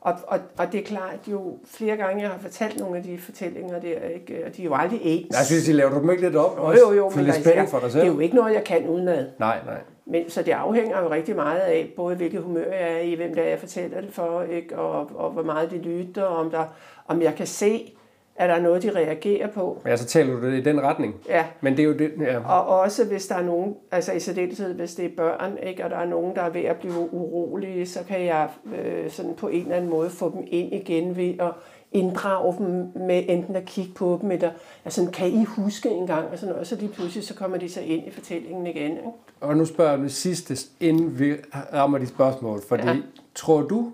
og, 0.00 0.14
og, 0.26 0.38
og 0.58 0.72
det 0.72 0.80
er 0.80 0.84
klart, 0.84 1.18
jo 1.28 1.58
flere 1.64 1.96
gange 1.96 2.22
jeg 2.22 2.30
har 2.30 2.38
fortalt 2.38 2.78
nogle 2.78 2.96
af 2.96 3.02
de 3.02 3.18
fortællinger 3.18 3.80
der, 3.80 4.08
ikke? 4.14 4.44
og 4.46 4.56
de 4.56 4.62
er 4.62 4.66
jo 4.66 4.74
aldrig 4.74 5.00
ens. 5.02 5.36
jeg 5.38 5.46
synes, 5.46 5.64
de 5.64 5.72
laver 5.72 5.90
du 5.90 5.98
dem 6.00 6.10
ikke 6.10 6.22
lidt 6.22 6.36
op? 6.36 6.58
jo, 6.58 6.72
jo, 6.72 6.92
jo, 6.92 7.10
For 7.10 7.16
men 7.16 7.24
lidt 7.26 7.36
altså, 7.36 7.70
for 7.70 7.78
dig 7.78 7.88
det 7.88 7.96
er 7.96 8.00
selv. 8.00 8.06
jo 8.14 8.18
ikke 8.20 8.34
noget, 8.34 8.54
jeg 8.54 8.64
kan 8.64 8.88
udenad. 8.88 9.26
Nej, 9.38 9.58
nej. 9.66 9.80
Men, 10.06 10.30
så 10.30 10.42
det 10.42 10.52
afhænger 10.52 11.00
jo 11.02 11.10
rigtig 11.10 11.36
meget 11.36 11.60
af, 11.60 11.92
både 11.96 12.16
hvilket 12.16 12.40
humør 12.42 12.64
jeg 12.72 12.92
er 12.92 12.98
i, 12.98 13.14
hvem 13.14 13.34
det 13.34 13.44
er, 13.44 13.48
jeg 13.48 13.58
fortæller 13.58 14.00
det 14.00 14.12
for, 14.12 14.42
ikke? 14.42 14.78
Og, 14.78 15.10
og 15.14 15.30
hvor 15.30 15.42
meget 15.42 15.70
de 15.70 15.78
lytter, 15.78 16.22
og 16.22 16.36
om, 16.36 16.50
der, 16.50 16.64
om 17.06 17.22
jeg 17.22 17.34
kan 17.34 17.46
se, 17.46 17.94
er 18.36 18.46
der 18.46 18.60
noget, 18.60 18.82
de 18.82 18.90
reagerer 18.90 19.46
på. 19.46 19.82
Ja, 19.86 19.96
så 19.96 20.04
taler 20.04 20.34
du 20.34 20.46
det 20.46 20.58
i 20.58 20.62
den 20.62 20.82
retning. 20.82 21.14
Ja, 21.28 21.44
Men 21.60 21.76
det 21.76 21.82
er 21.82 21.86
jo 21.86 21.92
det, 21.92 22.12
ja. 22.20 22.38
og 22.38 22.78
også 22.80 23.04
hvis 23.04 23.26
der 23.26 23.34
er 23.34 23.42
nogen, 23.42 23.76
altså 23.90 24.12
i 24.12 24.20
særdeleshed 24.20 24.74
hvis 24.74 24.94
det 24.94 25.04
er 25.04 25.10
børn, 25.16 25.58
ikke, 25.62 25.84
og 25.84 25.90
der 25.90 25.96
er 25.96 26.06
nogen, 26.06 26.36
der 26.36 26.42
er 26.42 26.50
ved 26.50 26.60
at 26.60 26.76
blive 26.76 27.14
urolige, 27.14 27.86
så 27.86 27.98
kan 28.08 28.24
jeg 28.24 28.48
øh, 28.78 29.10
sådan 29.10 29.34
på 29.34 29.48
en 29.48 29.62
eller 29.62 29.76
anden 29.76 29.90
måde 29.90 30.10
få 30.10 30.30
dem 30.30 30.44
ind 30.50 30.72
igen 30.72 31.16
ved 31.16 31.34
at 31.40 31.52
inddrage 31.92 32.54
dem 32.58 32.88
med 33.06 33.24
enten 33.28 33.56
at 33.56 33.64
kigge 33.64 33.92
på 33.94 34.18
dem, 34.22 34.30
eller 34.30 34.50
altså, 34.84 35.08
kan 35.12 35.28
I 35.28 35.44
huske 35.44 35.90
en 35.90 36.06
gang, 36.06 36.28
og, 36.32 36.38
sådan 36.38 36.48
noget, 36.48 36.60
og 36.60 36.66
så 36.66 36.76
lige 36.76 36.92
pludselig 36.92 37.24
så 37.24 37.34
kommer 37.34 37.56
de 37.56 37.68
så 37.68 37.80
ind 37.80 38.06
i 38.06 38.10
fortællingen 38.10 38.66
igen. 38.66 38.90
Ikke? 38.90 39.02
Og 39.40 39.56
nu 39.56 39.64
spørger 39.64 39.90
jeg 39.90 40.00
det 40.00 40.12
sidste, 40.12 40.56
inden 40.80 41.18
vi 41.18 41.34
rammer 41.74 41.98
de 41.98 42.06
spørgsmål. 42.06 42.60
Fordi. 42.68 42.86
Ja. 42.86 42.96
tror 43.34 43.62
du, 43.62 43.92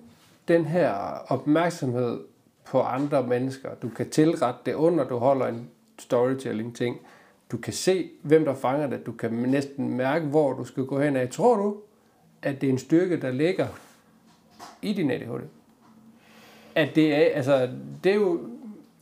den 0.48 0.64
her 0.64 0.92
opmærksomhed 1.28 2.18
på 2.70 2.80
andre 2.80 3.26
mennesker, 3.26 3.74
du 3.82 3.88
kan 3.88 4.10
tilrette 4.10 4.60
det 4.66 4.74
under, 4.74 5.04
du 5.04 5.16
holder 5.16 5.46
en 5.46 5.68
storytelling-ting, 5.98 6.96
du 7.52 7.56
kan 7.56 7.72
se, 7.72 8.10
hvem 8.22 8.44
der 8.44 8.54
fanger 8.54 8.86
det, 8.86 9.06
du 9.06 9.12
kan 9.12 9.32
næsten 9.32 9.96
mærke, 9.96 10.26
hvor 10.26 10.52
du 10.52 10.64
skal 10.64 10.84
gå 10.84 11.00
hen 11.00 11.16
af. 11.16 11.28
Tror 11.28 11.56
du, 11.56 11.76
at 12.42 12.60
det 12.60 12.66
er 12.66 12.72
en 12.72 12.78
styrke, 12.78 13.20
der 13.20 13.30
ligger 13.30 13.66
i 14.82 14.92
din 14.92 15.10
ADHD? 15.10 15.42
At 16.74 16.88
det 16.94 17.14
er, 17.14 17.36
altså, 17.36 17.70
det 18.04 18.12
er 18.12 18.16
jo, 18.16 18.40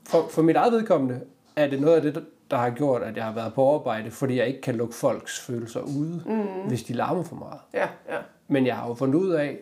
for, 0.04 0.26
for 0.30 0.42
mit 0.42 0.56
eget 0.56 0.72
vedkommende, 0.72 1.20
er 1.56 1.66
det 1.70 1.80
noget 1.80 1.96
af 1.96 2.02
det, 2.02 2.24
der 2.50 2.56
har 2.56 2.70
gjort, 2.70 3.02
at 3.02 3.16
jeg 3.16 3.24
har 3.24 3.34
været 3.34 3.54
på 3.54 3.74
arbejde, 3.74 4.10
fordi 4.10 4.36
jeg 4.36 4.46
ikke 4.46 4.60
kan 4.60 4.74
lukke 4.74 4.94
folks 4.94 5.40
følelser 5.40 5.80
ude, 5.80 6.22
mm. 6.26 6.68
hvis 6.68 6.82
de 6.82 6.92
larmer 6.92 7.22
for 7.22 7.36
meget. 7.36 7.60
Ja, 7.74 7.88
ja. 8.14 8.18
Men 8.48 8.66
jeg 8.66 8.76
har 8.76 8.88
jo 8.88 8.94
fundet 8.94 9.14
ud 9.14 9.30
af, 9.30 9.58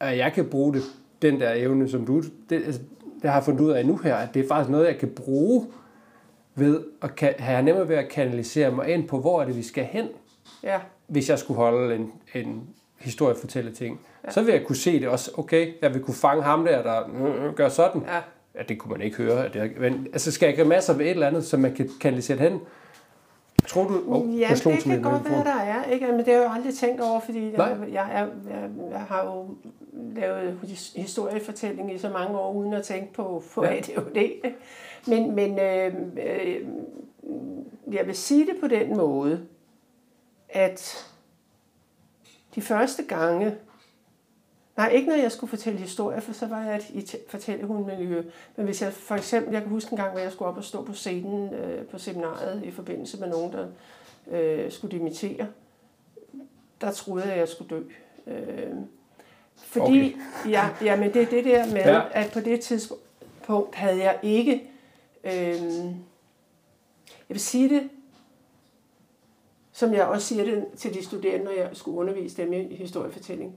at 0.00 0.18
jeg 0.18 0.32
kan 0.32 0.48
bruge 0.48 0.74
det, 0.74 0.82
den 1.22 1.40
der 1.40 1.52
evne, 1.52 1.88
som 1.88 2.06
du... 2.06 2.22
Det, 2.50 2.56
altså, 2.64 2.80
det 3.22 3.30
har 3.30 3.36
jeg 3.36 3.44
fundet 3.44 3.60
ud 3.60 3.70
af 3.70 3.86
nu 3.86 3.96
her, 3.96 4.16
at 4.16 4.34
det 4.34 4.44
er 4.44 4.48
faktisk 4.48 4.70
noget, 4.70 4.86
jeg 4.86 4.98
kan 4.98 5.08
bruge 5.08 5.66
ved 6.54 6.80
at 7.02 7.16
kan, 7.16 7.34
have 7.38 7.62
nemmere 7.62 7.88
ved 7.88 7.96
at 7.96 8.08
kanalisere 8.08 8.70
mig 8.70 8.88
ind 8.88 9.08
på, 9.08 9.20
hvor 9.20 9.40
er 9.40 9.44
det, 9.44 9.56
vi 9.56 9.62
skal 9.62 9.84
hen, 9.84 10.08
ja. 10.62 10.80
hvis 11.06 11.30
jeg 11.30 11.38
skulle 11.38 11.56
holde 11.56 11.94
en, 11.94 12.12
en 12.34 12.68
historiefortælle 12.98 13.72
ting. 13.72 14.00
Ja. 14.24 14.30
Så 14.30 14.42
vil 14.42 14.54
jeg 14.54 14.64
kunne 14.66 14.76
se 14.76 15.00
det 15.00 15.08
også, 15.08 15.30
okay, 15.36 15.72
jeg 15.82 15.94
vil 15.94 16.02
kunne 16.02 16.14
fange 16.14 16.42
ham 16.42 16.64
der, 16.64 16.82
der 16.82 17.06
mm, 17.06 17.54
gør 17.54 17.68
sådan. 17.68 18.02
Ja. 18.02 18.20
Ja, 18.54 18.62
det 18.68 18.78
kunne 18.78 18.90
man 18.90 19.00
ikke 19.00 19.16
høre. 19.16 19.46
At 19.46 19.54
det, 19.54 19.80
men 19.80 20.08
altså, 20.12 20.32
skal 20.32 20.46
jeg 20.46 20.56
grimasser 20.56 20.94
ved 20.94 21.04
et 21.06 21.10
eller 21.10 21.26
andet, 21.26 21.44
så 21.44 21.56
man 21.56 21.74
kan 21.74 21.90
kanalisere 22.00 22.38
hen? 22.38 22.60
Tror 23.68 23.84
du... 23.88 24.02
Oh, 24.06 24.40
Ja, 24.40 24.48
jeg 24.48 24.58
det 24.64 24.82
kan 24.82 25.02
godt 25.02 25.30
være, 25.30 25.44
der 25.44 25.54
er. 25.54 25.84
Ikke? 25.84 26.06
Men 26.06 26.18
det 26.18 26.26
har 26.26 26.32
jeg 26.32 26.44
jo 26.48 26.52
aldrig 26.52 26.74
tænkt 26.74 27.00
over, 27.00 27.20
fordi 27.20 27.44
jeg, 27.52 27.58
jeg, 27.58 27.78
jeg, 27.92 28.28
jeg, 28.50 28.70
jeg 28.90 29.00
har 29.00 29.24
jo 29.24 29.46
lavet 30.14 30.58
his- 30.62 30.92
historiefortælling 31.00 31.94
i 31.94 31.98
så 31.98 32.08
mange 32.08 32.38
år, 32.38 32.52
uden 32.52 32.72
at 32.72 32.82
tænke 32.82 33.12
på, 33.12 33.42
på 33.54 33.64
Ja. 33.64 33.76
ADHD. 33.76 34.44
Men, 35.06 35.34
men 35.34 35.58
øh, 35.58 35.94
øh, 36.16 36.60
jeg 37.92 38.06
vil 38.06 38.14
sige 38.16 38.46
det 38.46 38.54
på 38.60 38.66
den 38.68 38.96
måde, 38.96 39.46
at 40.48 41.06
de 42.54 42.60
første 42.62 43.02
gange, 43.02 43.54
nej 44.76 44.88
ikke 44.88 45.08
når 45.08 45.16
jeg 45.16 45.32
skulle 45.32 45.50
fortælle 45.50 45.78
historier, 45.78 46.20
for 46.20 46.32
så 46.32 46.46
var 46.46 46.64
jeg 46.64 46.82
i 46.90 46.98
et 46.98 47.16
fortællehundmiljø, 47.28 48.22
men 48.56 48.66
hvis 48.66 48.82
jeg 48.82 48.92
for 48.92 49.14
eksempel, 49.14 49.52
jeg 49.52 49.62
kan 49.62 49.70
huske 49.70 49.92
en 49.92 49.96
gang, 49.96 50.10
hvor 50.10 50.20
jeg 50.20 50.32
skulle 50.32 50.48
op 50.48 50.56
og 50.56 50.64
stå 50.64 50.84
på 50.84 50.92
scenen 50.92 51.54
øh, 51.54 51.86
på 51.86 51.98
seminaret 51.98 52.62
i 52.64 52.70
forbindelse 52.70 53.20
med 53.20 53.28
nogen, 53.28 53.52
der 53.52 53.66
øh, 54.30 54.72
skulle 54.72 54.98
dimitere, 54.98 55.46
der 56.80 56.90
troede 56.90 57.24
jeg, 57.24 57.32
at 57.32 57.38
jeg 57.38 57.48
skulle 57.48 57.76
dø. 57.76 57.82
Øh, 58.26 58.74
fordi, 59.56 59.82
okay. 59.82 60.12
ja, 60.54 60.68
ja, 60.82 60.96
men 60.96 61.14
det 61.14 61.22
er 61.22 61.26
det 61.26 61.44
der 61.44 61.66
med, 61.66 61.84
ja. 61.84 62.02
at 62.12 62.30
på 62.32 62.40
det 62.40 62.60
tidspunkt 62.60 63.74
havde 63.74 63.98
jeg 63.98 64.18
ikke, 64.22 64.70
øh, 65.24 65.32
jeg 67.28 67.34
vil 67.34 67.40
sige 67.40 67.68
det, 67.68 67.90
som 69.72 69.94
jeg 69.94 70.06
også 70.06 70.26
siger 70.26 70.44
det 70.44 70.66
til 70.76 70.94
de 70.94 71.04
studerende, 71.04 71.44
når 71.44 71.52
jeg 71.52 71.70
skulle 71.72 71.98
undervise 71.98 72.42
dem 72.42 72.52
i 72.52 72.74
historiefortælling. 72.74 73.54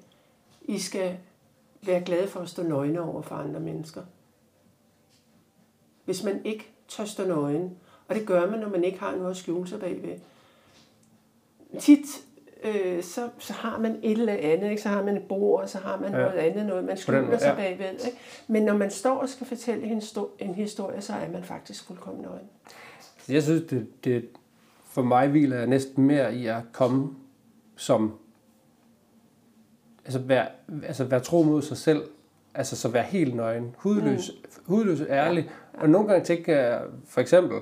I 0.68 0.80
skal 0.80 1.18
være 1.86 2.02
glade 2.02 2.28
for 2.28 2.40
at 2.40 2.50
stå 2.50 2.64
nøgne 2.64 3.02
over 3.02 3.22
for 3.22 3.36
andre 3.36 3.60
mennesker. 3.60 4.02
Hvis 6.06 6.24
man 6.24 6.46
ikke 6.46 6.72
tør 6.88 7.06
stå 7.06 7.28
nøgen, 7.28 7.78
og 8.08 8.16
det 8.16 8.28
gør 8.28 8.50
man, 8.52 8.60
når 8.60 8.70
man 8.70 8.84
ikke 8.84 9.00
har 9.00 9.16
noget 9.16 9.32
at 9.32 9.38
skjule 9.38 9.68
sig 9.68 9.80
bagved. 9.80 10.20
Tit, 11.80 12.06
øh, 12.64 13.04
så, 13.04 13.30
så 13.40 13.54
har 13.54 13.80
man 13.80 14.00
et 14.04 14.12
eller 14.12 14.34
andet, 14.34 14.70
ikke? 14.70 14.82
så 14.82 14.90
har 14.90 15.04
man 15.04 15.18
et 15.18 15.24
bord, 15.24 15.62
og 15.62 15.70
så 15.70 15.78
har 15.78 16.00
man 16.00 16.12
Ja. 16.12 16.18
noget 16.18 16.34
andet, 16.34 16.66
noget 16.66 16.84
man 16.84 16.98
skjuler 16.98 17.38
sig 17.38 17.48
ja. 17.48 17.56
bagved. 17.56 18.06
Ikke? 18.06 18.18
Men 18.48 18.64
når 18.64 18.78
man 18.78 18.92
står 18.92 19.18
og 19.18 19.30
skal 19.30 19.48
fortælle 19.48 19.84
en, 19.84 20.02
en 20.40 20.56
historie, 20.56 21.02
så 21.02 21.14
er 21.14 21.32
man 21.32 21.44
faktisk 21.44 21.84
fuldkommen 21.88 22.22
nøgen. 22.24 22.48
Jeg 23.30 23.44
synes, 23.44 23.64
det, 23.70 24.04
det 24.04 24.28
for 24.84 25.02
mig 25.02 25.28
hviler 25.28 25.66
næsten 25.66 26.04
mere 26.04 26.36
i 26.36 26.48
at 26.48 26.62
komme 26.74 27.16
som 27.76 28.14
altså 30.06 30.20
være, 30.20 30.48
altså 30.88 31.04
være 31.04 31.20
tro 31.20 31.44
mod 31.44 31.62
sig 31.62 31.78
selv, 31.78 32.04
altså 32.54 32.76
så 32.76 32.90
være 32.90 33.04
helt 33.04 33.36
nøgen, 33.36 33.76
hudløs, 33.78 34.32
mm. 34.44 34.50
hudløs 34.66 35.02
ærlig. 35.10 35.50
Ja. 35.78 35.82
Og 35.82 35.90
nogle 35.90 36.08
gange 36.08 36.26
tænker 36.26 36.58
jeg, 36.58 36.82
for 37.08 37.22
eksempel, 37.22 37.58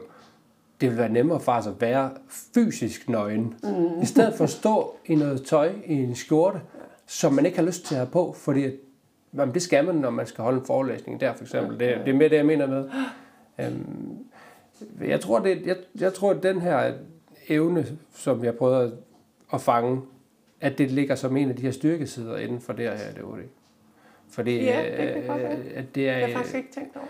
det 0.82 0.90
vil 0.90 0.98
være 0.98 1.10
nemmere 1.10 1.40
faktisk 1.40 1.76
at 1.76 1.82
være 1.82 2.12
fysisk 2.28 3.10
nøgen, 3.10 3.56
mm. 3.64 4.02
i 4.02 4.06
stedet 4.06 4.34
for 4.34 4.44
at 4.44 4.50
stå 4.50 4.96
i 5.06 5.16
noget 5.16 5.46
tøj, 5.46 5.72
i 5.86 5.94
en 5.94 6.16
skjorte, 6.16 6.62
som 7.06 7.34
man 7.34 7.46
ikke 7.46 7.58
har 7.58 7.66
lyst 7.66 7.86
til 7.86 7.96
at 7.96 8.00
have 8.00 8.10
på, 8.10 8.34
fordi 8.38 8.64
at, 8.64 8.74
jamen, 9.38 9.54
det 9.54 9.62
skal 9.62 9.86
man, 9.86 9.96
når 9.96 10.10
man 10.10 10.28
skal 10.28 10.44
holde 10.44 10.60
en 10.60 10.66
forelæsning 10.66 11.20
der, 11.20 11.34
for 11.34 11.44
eksempel. 11.44 11.80
Det, 11.80 11.98
det 12.06 12.14
er 12.14 12.18
med 12.18 12.30
det, 12.30 12.38
jeg 12.38 12.46
mener 12.46 12.68
med. 12.68 12.90
Øhm, 13.60 14.18
jeg 15.02 15.22
tror, 15.22 15.40
det, 15.40 15.66
jeg, 15.66 15.76
jeg 16.00 16.14
tror, 16.14 16.32
at 16.32 16.44
den 16.44 16.62
her 16.62 16.94
evne, 17.50 17.86
som 18.16 18.44
jeg 18.44 18.56
prøvede 18.56 18.98
at 19.54 19.62
fange, 19.62 20.02
at 20.64 20.78
det 20.78 20.92
ligger 20.92 21.16
som 21.16 21.38
en 21.38 21.50
af 21.50 21.56
de 21.56 21.62
her 21.62 21.72
styrkesider 21.72 22.38
inden 22.38 22.62
for 22.62 22.74
det 22.74 22.86
her 22.86 22.92
ADHD. 22.92 23.48
Fordi, 24.30 24.64
Ja, 24.64 24.84
det 25.06 25.14
kan 25.14 25.28
godt 25.28 25.42
være. 25.42 25.58
øh, 25.58 25.66
at 25.76 25.96
det 25.96 26.10
er, 26.10 26.14
Det 26.14 26.22
har 26.22 26.28
jeg 26.28 26.32
faktisk 26.36 26.56
ikke 26.56 26.72
tænkt 26.74 26.96
over. 26.96 27.06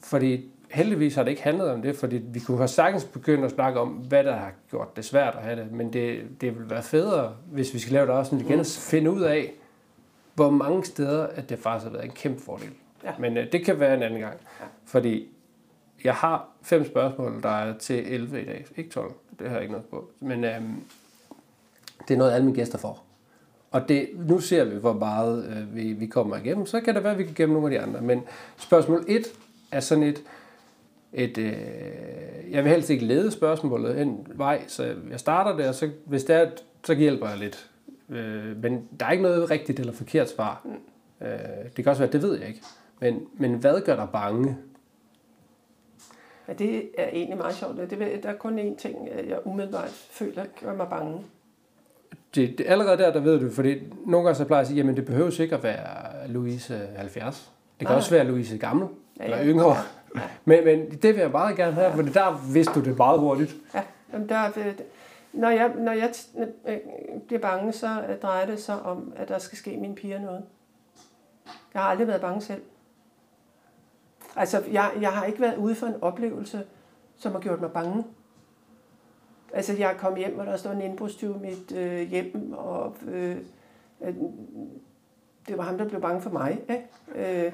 fordi 0.00 0.50
heldigvis 0.70 1.14
har 1.14 1.22
det 1.22 1.30
ikke 1.30 1.42
handlet 1.42 1.70
om 1.70 1.82
det, 1.82 1.96
fordi 1.96 2.16
vi 2.16 2.40
kunne 2.40 2.56
have 2.56 2.68
sagtens 2.68 3.04
begyndt 3.04 3.44
at 3.44 3.50
snakke 3.50 3.80
om, 3.80 3.88
hvad 3.88 4.24
der 4.24 4.36
har 4.36 4.52
gjort 4.70 4.96
det 4.96 5.04
svært 5.04 5.34
at 5.36 5.42
have 5.42 5.60
det, 5.60 5.72
men 5.72 5.92
det, 5.92 6.22
det 6.40 6.58
vil 6.58 6.70
være 6.70 6.82
federe, 6.82 7.36
hvis 7.52 7.74
vi 7.74 7.78
skal 7.78 7.92
lave 7.92 8.06
det 8.06 8.14
også 8.14 8.36
igen, 8.36 8.60
at 8.60 8.66
finde 8.90 9.10
ud 9.10 9.22
af, 9.22 9.52
hvor 10.34 10.50
mange 10.50 10.84
steder, 10.84 11.26
at 11.26 11.48
det 11.48 11.58
faktisk 11.58 11.84
har 11.84 11.92
været 11.92 12.04
en 12.04 12.10
kæmpe 12.10 12.40
fordel. 12.42 12.70
Ja. 13.04 13.10
Men 13.18 13.36
øh, 13.36 13.52
det 13.52 13.64
kan 13.64 13.80
være 13.80 13.94
en 13.96 14.02
anden 14.02 14.20
gang, 14.20 14.34
Ja. 14.60 14.64
fordi 14.86 15.28
jeg 16.04 16.14
har 16.14 16.48
fem 16.62 16.84
spørgsmål, 16.86 17.42
der 17.42 17.48
er 17.48 17.78
til 17.78 18.12
11 18.14 18.42
i 18.42 18.44
dag, 18.44 18.66
ikke 18.76 18.90
12, 18.90 19.12
det 19.38 19.46
har 19.48 19.54
jeg 19.54 19.62
ikke 19.62 19.72
noget 19.72 19.86
på, 19.86 20.10
men 20.20 20.44
øhm, 20.44 20.74
det 22.08 22.14
er 22.14 22.18
noget, 22.18 22.32
alle 22.32 22.44
mine 22.44 22.56
gæster 22.56 22.78
får. 22.78 23.06
Og 23.70 23.88
det, 23.88 24.08
nu 24.14 24.38
ser 24.40 24.64
vi, 24.64 24.76
hvor 24.76 24.92
meget 24.92 25.46
øh, 25.46 25.76
vi, 25.76 25.92
vi 25.92 26.06
kommer 26.06 26.36
igennem. 26.36 26.66
Så 26.66 26.80
kan 26.80 26.94
det 26.94 27.04
være, 27.04 27.12
at 27.12 27.18
vi 27.18 27.24
kan 27.24 27.34
gemme 27.34 27.52
nogle 27.54 27.74
af 27.74 27.80
de 27.80 27.86
andre. 27.86 28.00
Men 28.00 28.22
spørgsmål 28.56 29.04
1 29.08 29.26
er 29.72 29.80
sådan 29.80 30.04
et, 30.04 30.22
et 31.12 31.38
øh, 31.38 31.52
jeg 32.50 32.64
vil 32.64 32.72
helst 32.72 32.90
ikke 32.90 33.04
lede 33.04 33.30
spørgsmålet 33.30 34.00
en 34.00 34.26
vej, 34.34 34.62
så 34.66 34.94
jeg 35.10 35.20
starter 35.20 35.56
der, 35.56 35.68
og 35.68 35.74
så, 35.74 35.90
hvis 36.04 36.24
det 36.24 36.36
er, 36.36 36.50
så 36.84 36.94
hjælper 36.94 37.28
jeg 37.28 37.38
lidt. 37.38 37.70
Øh, 38.08 38.62
men 38.62 38.88
der 39.00 39.06
er 39.06 39.10
ikke 39.10 39.22
noget 39.22 39.50
rigtigt 39.50 39.80
eller 39.80 39.92
forkert 39.92 40.30
svar. 40.30 40.66
Øh, 41.20 41.28
det 41.76 41.84
kan 41.84 41.88
også 41.88 42.02
være, 42.02 42.12
det 42.12 42.22
ved 42.22 42.38
jeg 42.38 42.48
ikke. 42.48 42.62
Men, 43.00 43.26
men 43.34 43.54
hvad 43.54 43.80
gør 43.80 43.96
dig 43.96 44.08
bange? 44.12 44.56
Ja, 46.48 46.52
det 46.52 46.90
er 46.98 47.08
egentlig 47.08 47.38
meget 47.38 47.54
sjovt. 47.54 47.76
Det, 47.76 48.22
der 48.22 48.28
er 48.28 48.36
kun 48.36 48.58
én 48.58 48.76
ting, 48.76 49.08
jeg 49.28 49.38
umiddelbart 49.44 49.88
føler 49.90 50.44
gør 50.60 50.74
mig 50.74 50.88
bange. 50.88 51.24
Det, 52.34 52.58
det, 52.58 52.66
allerede 52.68 52.98
der, 52.98 53.12
der 53.12 53.20
ved 53.20 53.40
du, 53.40 53.50
fordi 53.50 53.78
nogle 54.06 54.24
gange 54.24 54.34
så 54.36 54.44
plejer 54.44 54.58
jeg 54.58 54.62
at 54.62 54.66
sige, 54.66 54.76
jamen 54.76 54.96
det 54.96 55.04
behøver 55.06 55.40
ikke 55.40 55.54
at 55.56 55.62
være 55.62 56.28
Louise 56.28 56.88
70. 56.96 57.52
Det 57.80 57.86
kan 57.86 57.92
Nej. 57.92 57.96
også 57.96 58.10
være 58.10 58.24
Louise 58.24 58.58
gammel, 58.58 58.88
Ja, 59.20 59.24
eller 59.24 59.36
ja. 59.36 59.44
yngre. 59.44 59.76
Ja. 60.14 60.20
Men, 60.44 60.64
men 60.64 60.90
det 60.90 61.14
vil 61.14 61.16
jeg 61.20 61.30
meget 61.30 61.56
gerne 61.56 61.72
have, 61.72 61.92
for 61.92 62.02
der 62.02 62.52
vidste 62.52 62.72
du 62.74 62.80
det 62.84 62.96
meget 62.98 63.20
hurtigt. 63.20 63.56
Ja, 63.74 63.82
jamen 64.12 64.28
der, 64.28 64.36
er- 64.36 64.72
når 65.32 65.50
jeg, 65.50 65.72
når 65.78 65.92
jeg 65.92 66.12
øh, 66.68 66.76
bliver 67.26 67.40
bange, 67.40 67.72
så 67.72 67.86
øh, 68.08 68.16
drejer 68.22 68.46
det 68.46 68.60
sig 68.62 68.82
om, 68.82 69.12
at 69.16 69.28
der 69.28 69.38
skal 69.38 69.58
ske 69.58 69.76
mine 69.76 69.94
piger 69.94 70.20
noget. 70.20 70.42
Jeg 71.74 71.82
har 71.82 71.88
aldrig 71.90 72.08
været 72.08 72.20
bange 72.20 72.40
selv. 72.40 72.62
Altså, 74.36 74.62
jeg, 74.72 74.90
jeg 75.00 75.10
har 75.10 75.24
ikke 75.24 75.40
været 75.40 75.56
ude 75.56 75.74
for 75.74 75.86
en 75.86 75.94
oplevelse, 76.02 76.62
som 77.16 77.32
har 77.32 77.40
gjort 77.40 77.60
mig 77.60 77.70
bange. 77.70 78.04
Altså, 79.52 79.72
jeg 79.78 79.94
kommet 79.98 80.18
hjem, 80.18 80.38
og 80.38 80.46
der 80.46 80.56
står 80.56 80.70
en 80.70 80.80
indbrudstyv 80.80 81.30
i 81.36 81.46
mit 81.46 81.72
øh, 81.78 82.08
hjem, 82.10 82.52
og 82.52 82.96
øh, 83.12 83.36
øh, 84.04 84.14
det 85.48 85.58
var 85.58 85.62
ham, 85.64 85.78
der 85.78 85.88
blev 85.88 86.00
bange 86.00 86.20
for 86.22 86.30
mig. 86.30 86.58
Ikke? 86.70 87.46
Øh, 87.46 87.52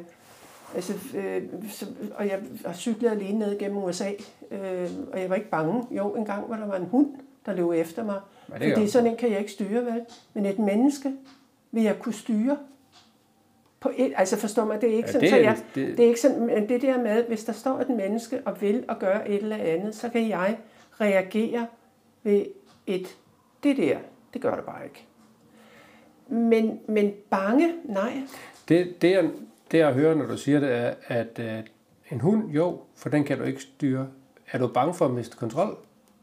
altså, 0.74 0.92
øh, 1.16 1.42
så, 1.70 1.86
og 2.14 2.26
jeg 2.28 2.38
har 2.66 2.72
cyklet 2.72 3.10
alene 3.10 3.38
ned 3.38 3.58
gennem 3.58 3.78
USA, 3.84 4.10
øh, 4.50 4.88
og 5.12 5.20
jeg 5.20 5.28
var 5.30 5.34
ikke 5.36 5.50
bange. 5.50 5.84
Jo, 5.90 6.14
en 6.14 6.24
gang, 6.24 6.46
hvor 6.46 6.56
der 6.56 6.66
var 6.66 6.76
en 6.76 6.84
hund, 6.86 7.06
der 7.46 7.52
løb 7.54 7.70
efter 7.70 8.04
mig. 8.04 8.20
Ja, 8.52 8.58
det 8.58 8.72
Fordi 8.74 8.88
sådan 8.88 9.10
en 9.10 9.16
kan 9.16 9.30
jeg 9.30 9.38
ikke 9.38 9.52
styre, 9.52 9.84
vel? 9.84 10.00
Men 10.34 10.46
et 10.46 10.58
menneske 10.58 11.12
vil 11.72 11.82
jeg 11.82 11.98
kunne 11.98 12.14
styre. 12.14 12.58
På 13.80 13.90
et, 13.96 14.12
altså 14.16 14.36
forstår 14.36 14.64
mig, 14.64 14.80
det 14.80 14.90
er 14.90 14.94
ikke 14.96 15.06
Ja, 15.06 15.12
sådan, 15.12 15.20
det 15.20 15.30
så 15.30 15.36
er- 15.36 15.40
jeg, 15.40 15.58
det- 15.74 15.96
det, 15.96 16.04
er 16.04 16.08
ikke 16.08 16.20
sådan, 16.20 16.46
men 16.46 16.68
det 16.68 16.82
der 16.82 17.02
med, 17.02 17.24
hvis 17.24 17.44
der 17.44 17.52
står 17.52 17.78
et 17.78 17.88
menneske 17.88 18.40
og 18.44 18.60
vil 18.62 18.84
og 18.88 18.98
gøre 18.98 19.28
et 19.28 19.42
eller 19.42 19.56
andet, 19.56 19.94
så 19.94 20.08
kan 20.08 20.28
jeg 20.28 20.56
reagere 21.00 21.66
ved 22.22 22.44
et, 22.86 23.16
det 23.62 23.76
der, 23.76 23.98
det 24.34 24.42
gør 24.42 24.54
det 24.54 24.64
bare 24.64 24.84
ikke. 24.84 25.06
Men, 26.28 26.80
men 26.88 27.12
bange, 27.30 27.72
nej. 27.84 28.12
Det, 28.68 29.02
det, 29.02 29.10
jeg, 29.10 29.30
det, 29.70 29.78
jeg 29.78 29.92
hører, 29.92 30.14
når 30.14 30.26
du 30.26 30.36
siger 30.36 30.60
det, 30.60 30.72
er, 30.72 30.94
at 31.06 31.38
øh, 31.38 31.58
en 32.10 32.20
hund, 32.20 32.50
jo, 32.50 32.80
for 32.96 33.08
den 33.08 33.24
kan 33.24 33.38
du 33.38 33.44
ikke 33.44 33.62
styre. 33.62 34.08
Er 34.52 34.58
du 34.58 34.66
bange 34.66 34.94
for 34.94 35.04
at 35.04 35.10
miste 35.10 35.36
kontrol? 35.36 35.76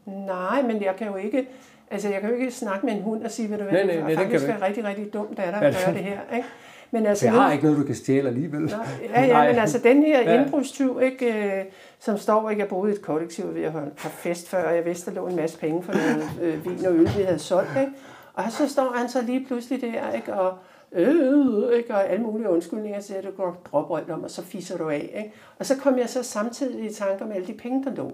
Nej, 0.06 0.62
men 0.62 0.82
jeg 0.82 0.96
kan 0.96 1.06
jo 1.06 1.16
ikke, 1.16 1.48
altså 1.90 2.08
jeg 2.08 2.20
kan 2.20 2.30
jo 2.30 2.36
ikke 2.36 2.50
snakke 2.50 2.86
med 2.86 2.94
en 2.94 3.02
hund 3.02 3.22
og 3.24 3.30
sige, 3.30 3.50
ved 3.50 3.58
du 3.58 3.64
hvad, 3.64 3.72
Nej, 3.72 3.82
det 3.82 4.02
nej, 4.02 4.12
er 4.12 4.16
nej, 4.16 4.24
det 4.24 4.40
kan 4.40 4.48
være 4.48 4.66
rigtig, 4.66 4.84
rigtig 4.84 5.12
dumt 5.12 5.38
at 5.38 5.60
gøre 5.60 5.94
det 5.94 6.04
her, 6.04 6.20
ikke? 6.36 6.48
Men 6.90 7.06
altså, 7.06 7.24
Jeg 7.26 7.34
nu- 7.34 7.40
har 7.40 7.52
ikke 7.52 7.64
noget, 7.64 7.78
du 7.78 7.84
kan 7.84 7.94
stjæle 7.94 8.28
alligevel. 8.28 8.60
Nå, 8.60 8.68
ja, 9.14 9.24
ja, 9.24 9.46
men 9.46 9.58
altså 9.58 9.78
den 9.78 10.02
her 10.02 10.20
indbrudstyv, 10.40 11.00
ikke, 11.02 11.58
øh, 11.58 11.64
som 11.98 12.18
står, 12.18 12.50
ikke, 12.50 12.60
jeg 12.60 12.68
boede 12.68 12.92
i 12.92 12.94
et 12.94 13.02
kollektiv 13.02 13.54
ved 13.54 13.62
at 13.62 13.72
holde 13.72 13.90
par 13.96 14.08
fest 14.08 14.48
før, 14.48 14.68
og 14.68 14.76
jeg 14.76 14.84
vidste, 14.84 15.10
der 15.10 15.16
lå 15.16 15.26
en 15.26 15.36
masse 15.36 15.58
penge 15.58 15.82
for 15.82 15.92
noget 15.92 16.30
øh, 16.42 16.64
vin 16.64 16.86
og 16.86 16.92
øl, 16.92 17.00
vi 17.16 17.22
havde 17.22 17.38
solgt, 17.38 17.70
ikke? 17.80 17.92
Og 18.34 18.44
så 18.52 18.68
står 18.68 18.92
han 18.96 19.08
så 19.08 19.22
lige 19.22 19.44
pludselig 19.46 19.80
der, 19.80 20.12
ikke, 20.12 20.34
og 20.34 20.58
øh, 20.92 21.76
ikke, 21.76 21.94
og 21.94 22.08
alle 22.08 22.24
mulige 22.24 22.48
undskyldninger, 22.50 22.98
at 22.98 23.24
du 23.24 23.30
går 23.30 23.62
drop 23.72 23.90
rundt 23.90 24.10
om, 24.10 24.22
og 24.24 24.30
så 24.30 24.42
fiser 24.42 24.78
du 24.78 24.88
af, 24.88 25.10
ikke? 25.16 25.32
Og 25.58 25.66
så 25.66 25.76
kom 25.76 25.98
jeg 25.98 26.08
så 26.08 26.22
samtidig 26.22 26.90
i 26.90 26.94
tanke 26.94 27.24
om 27.24 27.32
alle 27.32 27.46
de 27.46 27.52
penge, 27.52 27.84
der 27.84 27.94
lå. 27.94 28.12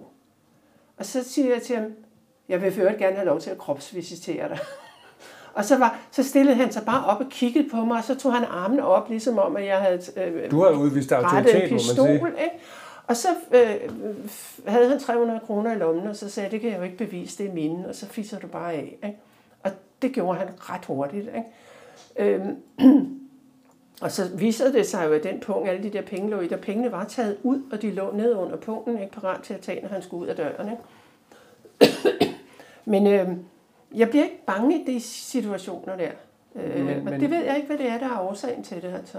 Og 0.97 1.05
så 1.05 1.25
siger 1.25 1.53
jeg 1.53 1.63
til 1.63 1.77
ham, 1.77 1.87
jeg 2.49 2.63
vil 2.63 2.73
for 2.73 2.99
gerne 2.99 3.17
have 3.17 3.27
lov 3.27 3.41
til 3.41 3.51
at 3.51 3.59
kropsvisitere 3.59 4.49
dig. 4.49 4.59
Og 5.57 5.65
så, 5.65 5.79
var, 5.79 5.99
så 6.11 6.23
stillede 6.23 6.57
han 6.57 6.73
sig 6.73 6.83
bare 6.87 7.05
op 7.05 7.21
og 7.21 7.27
kiggede 7.31 7.69
på 7.71 7.77
mig, 7.77 7.99
og 7.99 8.05
så 8.05 8.15
tog 8.15 8.35
han 8.35 8.45
armene 8.45 8.85
op, 8.85 9.09
ligesom 9.09 9.39
om, 9.39 9.57
at 9.57 9.67
jeg 9.67 9.79
havde 9.79 10.01
øh, 10.17 10.51
Du 10.51 10.63
har 10.63 10.71
udvist 10.71 11.13
autoritet, 11.13 11.55
en 11.55 11.61
må 11.61 11.61
man 11.61 11.79
pistol. 11.79 12.07
sige. 12.07 12.17
Ikke? 12.45 12.65
Og 13.07 13.17
så 13.17 13.29
øh, 13.55 13.75
havde 14.67 14.89
han 14.89 14.99
300 14.99 15.41
kroner 15.47 15.73
i 15.73 15.79
lommen, 15.79 16.07
og 16.07 16.17
så 16.17 16.31
sagde 16.31 16.45
jeg, 16.45 16.53
det 16.53 16.61
kan 16.61 16.71
jeg 16.71 16.79
jo 16.79 16.83
ikke 16.83 16.97
bevise, 16.97 17.39
det 17.39 17.51
er 17.51 17.55
mine, 17.55 17.89
og 17.89 17.95
så 17.95 18.07
fiser 18.07 18.39
du 18.39 18.47
bare 18.47 18.73
af. 18.73 18.99
Ikke? 19.05 19.19
Og 19.63 19.71
det 20.03 20.13
gjorde 20.13 20.39
han 20.39 20.49
ret 20.61 20.85
hurtigt. 20.85 21.29
Ikke? 22.17 22.35
Øhm, 22.35 22.57
og 24.03 24.13
så 24.13 24.23
viser 24.35 24.73
det 24.73 24.87
sig 24.87 25.07
jo, 25.07 25.13
at 25.13 25.23
den 25.23 25.41
punkt, 25.41 25.69
alle 25.69 25.83
de 25.83 25.91
der 25.91 26.03
penge 26.03 26.31
lå 26.31 26.41
i, 26.41 26.49
der 26.49 26.57
pengene 26.57 26.93
var 26.93 27.05
taget 27.05 27.37
ud, 27.43 27.61
og 27.73 27.83
de 27.83 27.91
lå 27.91 28.13
ned 28.15 28.35
under 28.35 28.57
punkten, 28.57 29.03
ikke 29.03 29.13
parat 29.13 29.41
til 29.43 29.55
at 29.55 29.61
tage, 29.61 29.83
når 29.83 29.89
han 29.89 30.03
skulle 30.03 30.23
ud 30.23 30.29
af 30.29 30.37
døren. 30.37 30.71
Ikke? 30.71 30.83
Men 32.85 33.07
øh, 33.07 33.29
jeg 33.95 34.09
bliver 34.11 34.25
ikke 34.25 34.43
bange 34.47 34.81
i 34.81 34.85
de 34.95 35.01
situationer 35.01 35.97
der. 35.97 36.11
Øh, 36.55 36.85
Men- 36.87 37.05
men, 37.05 37.21
det 37.21 37.31
ved 37.31 37.45
jeg 37.45 37.57
ikke, 37.57 37.67
hvad 37.69 37.79
det 37.79 37.89
er, 37.91 37.99
der 37.99 38.07
er 38.07 38.21
årsagen 38.21 38.63
til 38.63 38.83
det. 38.83 38.89
Altså. 38.95 39.19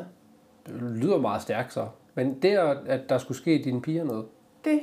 Det 0.67 0.75
lyder 0.81 1.17
meget 1.17 1.41
stærkt 1.41 1.73
så. 1.73 1.87
Men 2.15 2.39
det, 2.41 2.57
at 2.87 3.09
der 3.09 3.17
skulle 3.17 3.37
ske 3.37 3.61
dine 3.63 3.81
piger 3.81 4.03
noget, 4.03 4.25
Det 4.65 4.79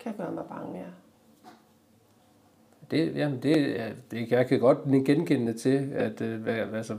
kan 0.00 0.12
gøre 0.18 0.32
mig 0.32 0.44
bange, 0.44 0.78
ja. 0.78 0.84
det, 2.90 3.16
jamen 3.16 3.38
det, 3.42 3.80
det, 4.10 4.30
jeg 4.30 4.46
kan 4.46 4.60
godt 4.60 4.78
genkende 5.06 5.52
til, 5.52 5.90
at, 5.94 6.20
øh, 6.20 6.42
hvad, 6.42 6.54
altså, 6.54 6.92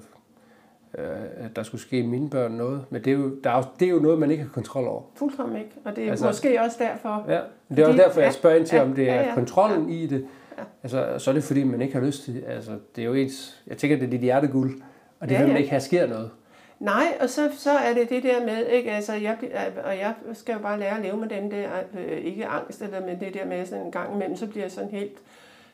øh, 0.97 1.05
at 1.37 1.55
der 1.55 1.63
skulle 1.63 1.81
ske 1.81 2.03
mine 2.03 2.29
børn 2.29 2.51
noget. 2.51 2.85
Men 2.89 3.03
det 3.03 3.13
er, 3.13 3.17
jo, 3.17 3.35
der 3.43 3.49
er, 3.51 3.57
jo- 3.57 3.63
det 3.79 3.85
er 3.87 3.89
jo 3.91 3.99
noget, 3.99 4.19
man 4.19 4.31
ikke 4.31 4.43
har 4.43 4.49
kontrol 4.51 4.87
over. 4.87 5.01
Fuldkommen 5.15 5.57
ikke. 5.57 5.71
Og 5.85 5.95
det 5.95 6.05
er 6.05 6.09
Altså- 6.11 6.25
måske 6.25 6.61
også 6.61 6.77
derfor. 6.79 7.25
Ja, 7.27 7.41
det 7.69 7.79
er 7.79 7.87
også 7.87 7.97
derfor, 7.97 8.19
jeg 8.19 8.27
ja, 8.27 8.31
spørger 8.31 8.55
ind 8.57 8.65
til, 8.65 8.75
ja, 8.75 8.83
om 8.83 8.93
det 8.93 9.09
er 9.09 9.15
ja, 9.15 9.27
ja, 9.27 9.33
kontrollen 9.33 9.89
i 9.89 10.07
det. 10.07 10.27
Ja. 10.57 10.63
Altså, 10.83 11.19
så 11.19 11.29
er 11.31 11.33
det 11.33 11.43
fordi, 11.43 11.63
man 11.63 11.81
ikke 11.81 11.93
har 11.93 12.01
lyst 12.01 12.23
til 12.23 12.43
Altså, 12.47 12.71
det 12.95 13.01
er 13.01 13.05
jo 13.05 13.13
ens... 13.13 13.63
Jeg 13.67 13.77
tænker, 13.77 13.97
det 13.97 14.05
er 14.05 14.09
dit 14.09 14.19
hjerteguld, 14.19 14.81
og 15.19 15.29
det 15.29 15.35
Ja, 15.35 15.39
vil 15.39 15.47
man 15.47 15.55
ja. 15.55 15.59
ikke 15.61 15.69
have 15.69 15.81
sker 15.81 16.07
noget. 16.07 16.31
Nej, 16.79 17.17
og 17.21 17.29
så, 17.29 17.49
så 17.57 17.71
er 17.71 17.93
det 17.93 18.09
det 18.09 18.23
der 18.23 18.45
med, 18.45 18.65
ikke? 18.67 18.91
Altså, 18.91 19.13
jeg, 19.13 19.37
og 19.83 19.97
jeg 19.97 20.13
skal 20.33 20.53
jo 20.53 20.59
bare 20.59 20.79
lære 20.79 20.97
at 20.97 21.03
leve 21.03 21.17
med 21.17 21.29
den 21.29 21.51
der, 21.51 21.69
øh, 21.99 22.17
ikke 22.17 22.45
angst, 22.45 22.81
eller 22.81 23.05
med 23.05 23.17
det 23.17 23.33
der 23.33 23.45
med 23.45 23.65
sådan 23.65 23.85
en 23.85 23.91
gang 23.91 24.13
imellem, 24.15 24.35
så 24.35 24.47
bliver 24.47 24.63
jeg 24.63 24.71
sådan 24.71 24.89
helt... 24.89 25.17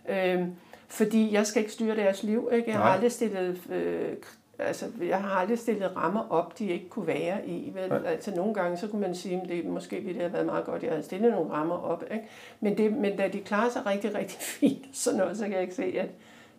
Øh, 0.10 0.42
fordi 0.88 1.34
jeg 1.34 1.48
skal 1.48 1.60
ikke 1.62 1.72
styre 1.74 1.96
deres 1.96 2.24
liv, 2.24 2.50
ikke? 2.54 2.70
Jeg 2.70 2.78
har 2.78 2.84
Nej. 2.84 2.94
aldrig 2.94 3.12
stillet... 3.12 3.58
Øh, 3.72 4.10
Altså, 4.60 4.86
jeg 5.08 5.22
har 5.22 5.30
aldrig 5.40 5.60
stillet 5.60 5.96
rammer 5.96 6.28
op, 6.30 6.60
de 6.60 6.66
ikke 6.68 6.90
kunne 6.90 7.08
være 7.08 7.48
i. 7.48 7.72
Vel? 7.76 7.90
Nej. 7.90 8.02
Altså, 8.06 8.36
nogle 8.36 8.54
gange, 8.54 8.78
så 8.78 8.88
kunne 8.88 9.02
man 9.02 9.16
sige, 9.16 9.42
at 9.44 9.50
det 9.50 9.66
måske 9.66 9.96
ville 9.96 10.14
det 10.14 10.22
have 10.22 10.34
været 10.34 10.46
meget 10.46 10.66
godt, 10.66 10.76
at 10.76 10.84
jeg 10.84 10.92
havde 10.92 11.04
stillet 11.04 11.32
nogle 11.32 11.52
rammer 11.52 11.76
op. 11.76 12.04
Ikke? 12.12 12.26
Men, 12.60 12.78
det, 12.78 12.94
men 12.94 13.18
da 13.18 13.28
de 13.28 13.40
klarer 13.40 13.70
sig 13.70 13.86
rigtig, 13.86 14.16
rigtig 14.16 14.40
fint, 14.60 14.86
sådan 14.94 15.20
noget, 15.20 15.38
så 15.38 15.44
kan 15.44 15.54
jeg 15.54 15.62
ikke 15.62 15.76
se, 15.76 15.84
at, 16.00 16.10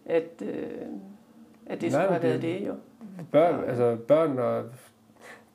at, 0.06 0.42
øh, 0.42 0.66
at 1.66 1.80
det 1.80 1.92
Nej, 1.92 2.02
skulle 2.02 2.12
have 2.12 2.22
været 2.22 2.42
det- 2.42 2.60
det, 2.60 2.66
jo. 2.68 2.74
Børn, 3.32 3.64
altså, 3.68 3.96
børn 4.08 4.38
og 4.38 4.64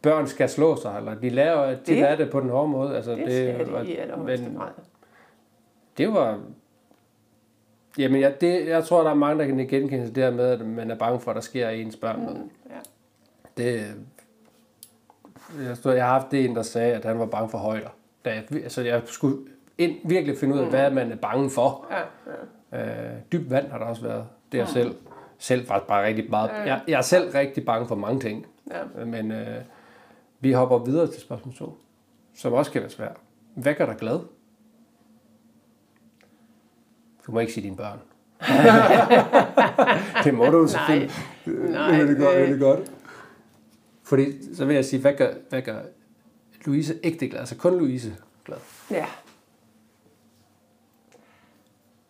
børn 0.01 0.27
skal 0.27 0.49
slå 0.49 0.75
sig, 0.75 0.95
eller 0.97 1.15
de 1.15 1.29
lærer, 1.29 1.69
de 1.69 1.75
Det- 1.85 1.97
lærer 1.97 2.15
det 2.15 2.29
på 2.31 2.39
den 2.39 2.49
hårde 2.49 2.67
måde. 2.67 2.95
Altså, 2.95 3.11
Det, 3.11 3.25
det 3.27 3.33
skal 3.65 3.75
det 3.75 3.87
i 3.87 3.95
allerhøjeste 3.95 4.51
grad. 4.57 4.69
det 5.97 6.13
var... 6.13 6.39
Jamen, 7.97 8.21
jeg, 8.21 8.41
det, 8.41 8.67
jeg 8.67 8.83
tror, 8.83 9.03
der 9.03 9.09
er 9.09 9.13
mange, 9.15 9.39
der 9.39 9.45
kan 9.45 9.67
genkende 9.67 10.05
det 10.05 10.15
der 10.15 10.31
med, 10.31 10.45
at 10.45 10.65
man 10.65 10.91
er 10.91 10.95
bange 10.95 11.19
for, 11.19 11.31
at 11.31 11.35
der 11.35 11.41
sker 11.41 11.69
ens 11.69 11.95
børn. 11.95 12.19
Mm, 12.19 12.49
ja. 12.69 12.79
Det, 13.57 13.93
jeg, 15.63 15.77
stod, 15.77 15.93
jeg 15.93 16.05
har 16.05 16.13
haft 16.13 16.31
det 16.31 16.45
en, 16.45 16.55
der 16.55 16.61
sagde, 16.61 16.93
at 16.93 17.05
han 17.05 17.19
var 17.19 17.25
bange 17.25 17.49
for 17.49 17.57
højder. 17.57 17.89
Da 18.25 18.29
jeg, 18.33 18.43
altså, 18.63 18.81
jeg 18.81 19.01
skulle 19.05 19.37
ind, 19.77 19.95
virkelig 20.05 20.37
finde 20.37 20.55
ud 20.55 20.59
af, 20.59 20.69
hvad 20.69 20.91
man 20.91 21.11
er 21.11 21.15
bange 21.15 21.49
for. 21.49 21.87
Ja, 21.91 21.99
ja. 22.71 23.11
Øh, 23.11 23.17
dyb 23.31 23.49
vand 23.51 23.67
har 23.71 23.77
der 23.77 23.85
også 23.85 24.01
været. 24.01 24.25
Det 24.51 24.57
er 24.57 24.61
jeg 24.61 24.69
selv. 24.69 24.95
Selv 25.37 25.67
faktisk 25.67 25.87
bare 25.87 26.05
rigtig 26.05 26.29
meget. 26.29 26.49
Ja. 26.49 26.61
Jeg, 26.63 26.81
jeg 26.87 26.97
er 26.97 27.01
selv 27.01 27.31
rigtig 27.31 27.65
bange 27.65 27.87
for 27.87 27.95
mange 27.95 28.19
ting. 28.19 28.45
ja. 28.71 29.05
Men 29.05 29.31
øh, 29.31 29.61
vi 30.39 30.51
hopper 30.51 30.77
videre 30.77 31.07
til 31.07 31.21
spørgsmål 31.21 31.55
2, 31.55 31.77
som 32.35 32.53
også 32.53 32.71
kan 32.71 32.81
være 32.81 32.89
svært. 32.89 33.17
Hvad 33.55 33.73
gør 33.73 33.85
dig 33.85 33.95
glad? 33.95 34.19
Du 37.29 37.33
må 37.33 37.39
ikke 37.39 37.53
sige 37.53 37.63
dine 37.63 37.77
børn. 37.77 37.99
det 40.23 40.33
må 40.33 40.45
du 40.45 40.67
selvfølgelig. 40.67 41.11
Nej, 41.45 41.91
det 41.91 42.09
er 42.09 42.25
godt, 42.25 42.35
øh. 42.35 42.47
det 42.47 42.55
er 42.55 42.59
godt. 42.59 42.91
Fordi, 44.03 44.55
så 44.55 44.65
vil 44.65 44.75
jeg 44.75 44.85
sige, 44.85 45.01
hvad 45.01 45.13
gør, 45.13 45.33
hvad 45.49 45.61
gør 45.61 45.79
Louise 46.65 46.99
ægte 47.03 47.27
glad? 47.27 47.39
Altså 47.39 47.55
kun 47.55 47.77
Louise 47.77 48.15
glad. 48.45 48.57
Ja. 48.91 49.05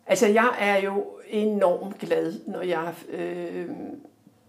Altså, 0.05 0.27
jeg 0.27 0.55
er 0.59 0.77
jo 0.77 1.05
enormt 1.27 1.99
glad, 1.99 2.39
når 2.47 2.61
jeg... 2.61 2.93
Øh, 3.09 3.69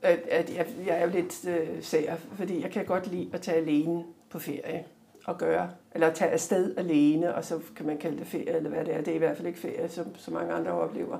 at, 0.02 0.18
at 0.18 0.54
jeg, 0.56 0.66
jeg 0.86 0.98
er 0.98 1.04
jo 1.04 1.10
lidt 1.10 1.44
øh, 1.48 1.82
sær, 1.82 2.16
fordi 2.36 2.62
jeg 2.62 2.70
kan 2.70 2.84
godt 2.84 3.06
lide 3.06 3.30
at 3.32 3.40
tage 3.40 3.56
alene 3.56 4.04
på 4.30 4.38
ferie 4.38 4.84
og 5.24 5.38
gøre, 5.38 5.70
eller 5.94 6.12
tage 6.12 6.30
afsted 6.30 6.76
alene, 6.76 7.34
og 7.34 7.44
så 7.44 7.60
kan 7.76 7.86
man 7.86 7.98
kalde 7.98 8.18
det 8.18 8.26
ferie, 8.26 8.56
eller 8.56 8.70
hvad 8.70 8.84
det 8.84 8.94
er. 8.94 8.98
Det 8.98 9.08
er 9.08 9.14
i 9.14 9.18
hvert 9.18 9.36
fald 9.36 9.46
ikke 9.46 9.58
ferie, 9.58 9.88
som 9.88 10.06
så 10.16 10.30
mange 10.30 10.52
andre 10.52 10.72
oplever. 10.72 11.18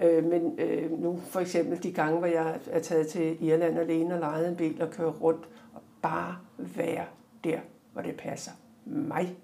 Øh, 0.00 0.24
men 0.24 0.58
øh, 0.58 1.00
nu 1.00 1.20
for 1.28 1.40
eksempel 1.40 1.82
de 1.82 1.92
gange, 1.92 2.18
hvor 2.18 2.26
jeg 2.26 2.58
er 2.70 2.80
taget 2.80 3.08
til 3.08 3.44
Irland 3.44 3.78
alene 3.78 4.14
og 4.14 4.20
lejet 4.20 4.48
en 4.48 4.56
bil 4.56 4.82
og 4.82 4.90
kører 4.90 5.10
rundt, 5.10 5.48
og 5.74 5.82
bare 6.02 6.36
være 6.58 7.04
der, 7.44 7.58
hvor 7.92 8.02
det 8.02 8.16
passer 8.16 8.52
mig. 8.84 9.36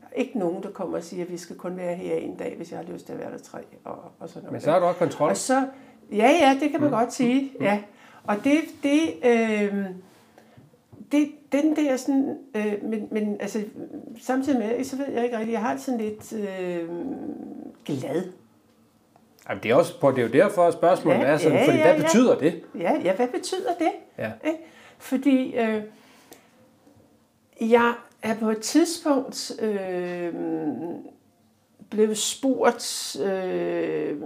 Der 0.00 0.06
er 0.12 0.20
ikke 0.20 0.38
nogen, 0.38 0.62
der 0.62 0.70
kommer 0.70 0.96
og 0.96 1.02
siger, 1.02 1.24
at 1.24 1.32
vi 1.32 1.36
skal 1.36 1.56
kun 1.56 1.76
være 1.76 1.94
her 1.94 2.14
en 2.14 2.36
dag, 2.36 2.56
hvis 2.56 2.70
jeg 2.70 2.78
har 2.78 2.92
lyst 2.92 3.06
til 3.06 3.12
at 3.12 3.18
være 3.18 3.32
der 3.32 3.38
tre, 3.38 3.58
og, 3.84 3.98
og 4.18 4.28
sådan 4.28 4.42
noget. 4.42 4.52
Men 4.52 4.60
så 4.60 4.70
har 4.70 4.78
du 4.78 4.84
også 4.84 4.98
kontrol. 4.98 5.30
Og 5.30 5.36
så, 5.36 5.66
ja, 6.12 6.30
ja, 6.40 6.58
det 6.60 6.70
kan 6.70 6.80
man 6.80 6.90
mm. 6.90 6.96
godt 6.96 7.12
sige, 7.12 7.52
ja. 7.60 7.82
Og 8.24 8.36
det, 8.44 8.60
det, 8.82 9.00
øh, 9.24 9.84
det, 11.12 11.28
den 11.52 11.76
der 11.76 11.96
sådan, 11.96 12.38
øh, 12.54 12.74
men, 12.82 13.08
men 13.10 13.36
altså, 13.40 13.64
samtidig 14.20 14.58
med, 14.58 14.84
så 14.84 14.96
ved 14.96 15.06
jeg 15.12 15.24
ikke 15.24 15.36
rigtigt, 15.36 15.52
jeg 15.52 15.60
har 15.60 15.76
sådan 15.76 16.00
lidt 16.00 16.32
øh, 16.32 16.88
glad. 17.84 18.22
Jamen, 19.48 19.62
det 19.62 19.70
er 19.70 19.74
også 19.74 20.00
på, 20.00 20.10
det 20.10 20.18
er 20.18 20.22
jo 20.22 20.32
derfor, 20.32 20.62
at 20.62 20.72
spørgsmålet 20.74 21.18
Ja, 21.18 21.24
er 21.24 21.36
sådan, 21.36 21.58
ja, 21.58 21.66
fordi 21.66 21.76
ja, 21.76 21.82
hvad 21.84 21.94
ja. 21.94 22.02
betyder 22.02 22.38
det? 22.38 22.62
Ja, 22.78 23.00
ja, 23.04 23.16
hvad 23.16 23.28
betyder 23.28 23.74
det? 23.78 23.90
Ja. 24.18 24.32
Ikke? 24.44 24.58
Fordi 24.98 25.56
øh, 25.56 25.82
jeg 27.60 27.94
er 28.22 28.34
på 28.34 28.50
et 28.50 28.60
tidspunkt 28.60 29.52
øh, 29.62 30.34
blevet 31.90 32.18
spurgt 32.18 33.16
øh, 33.24 34.16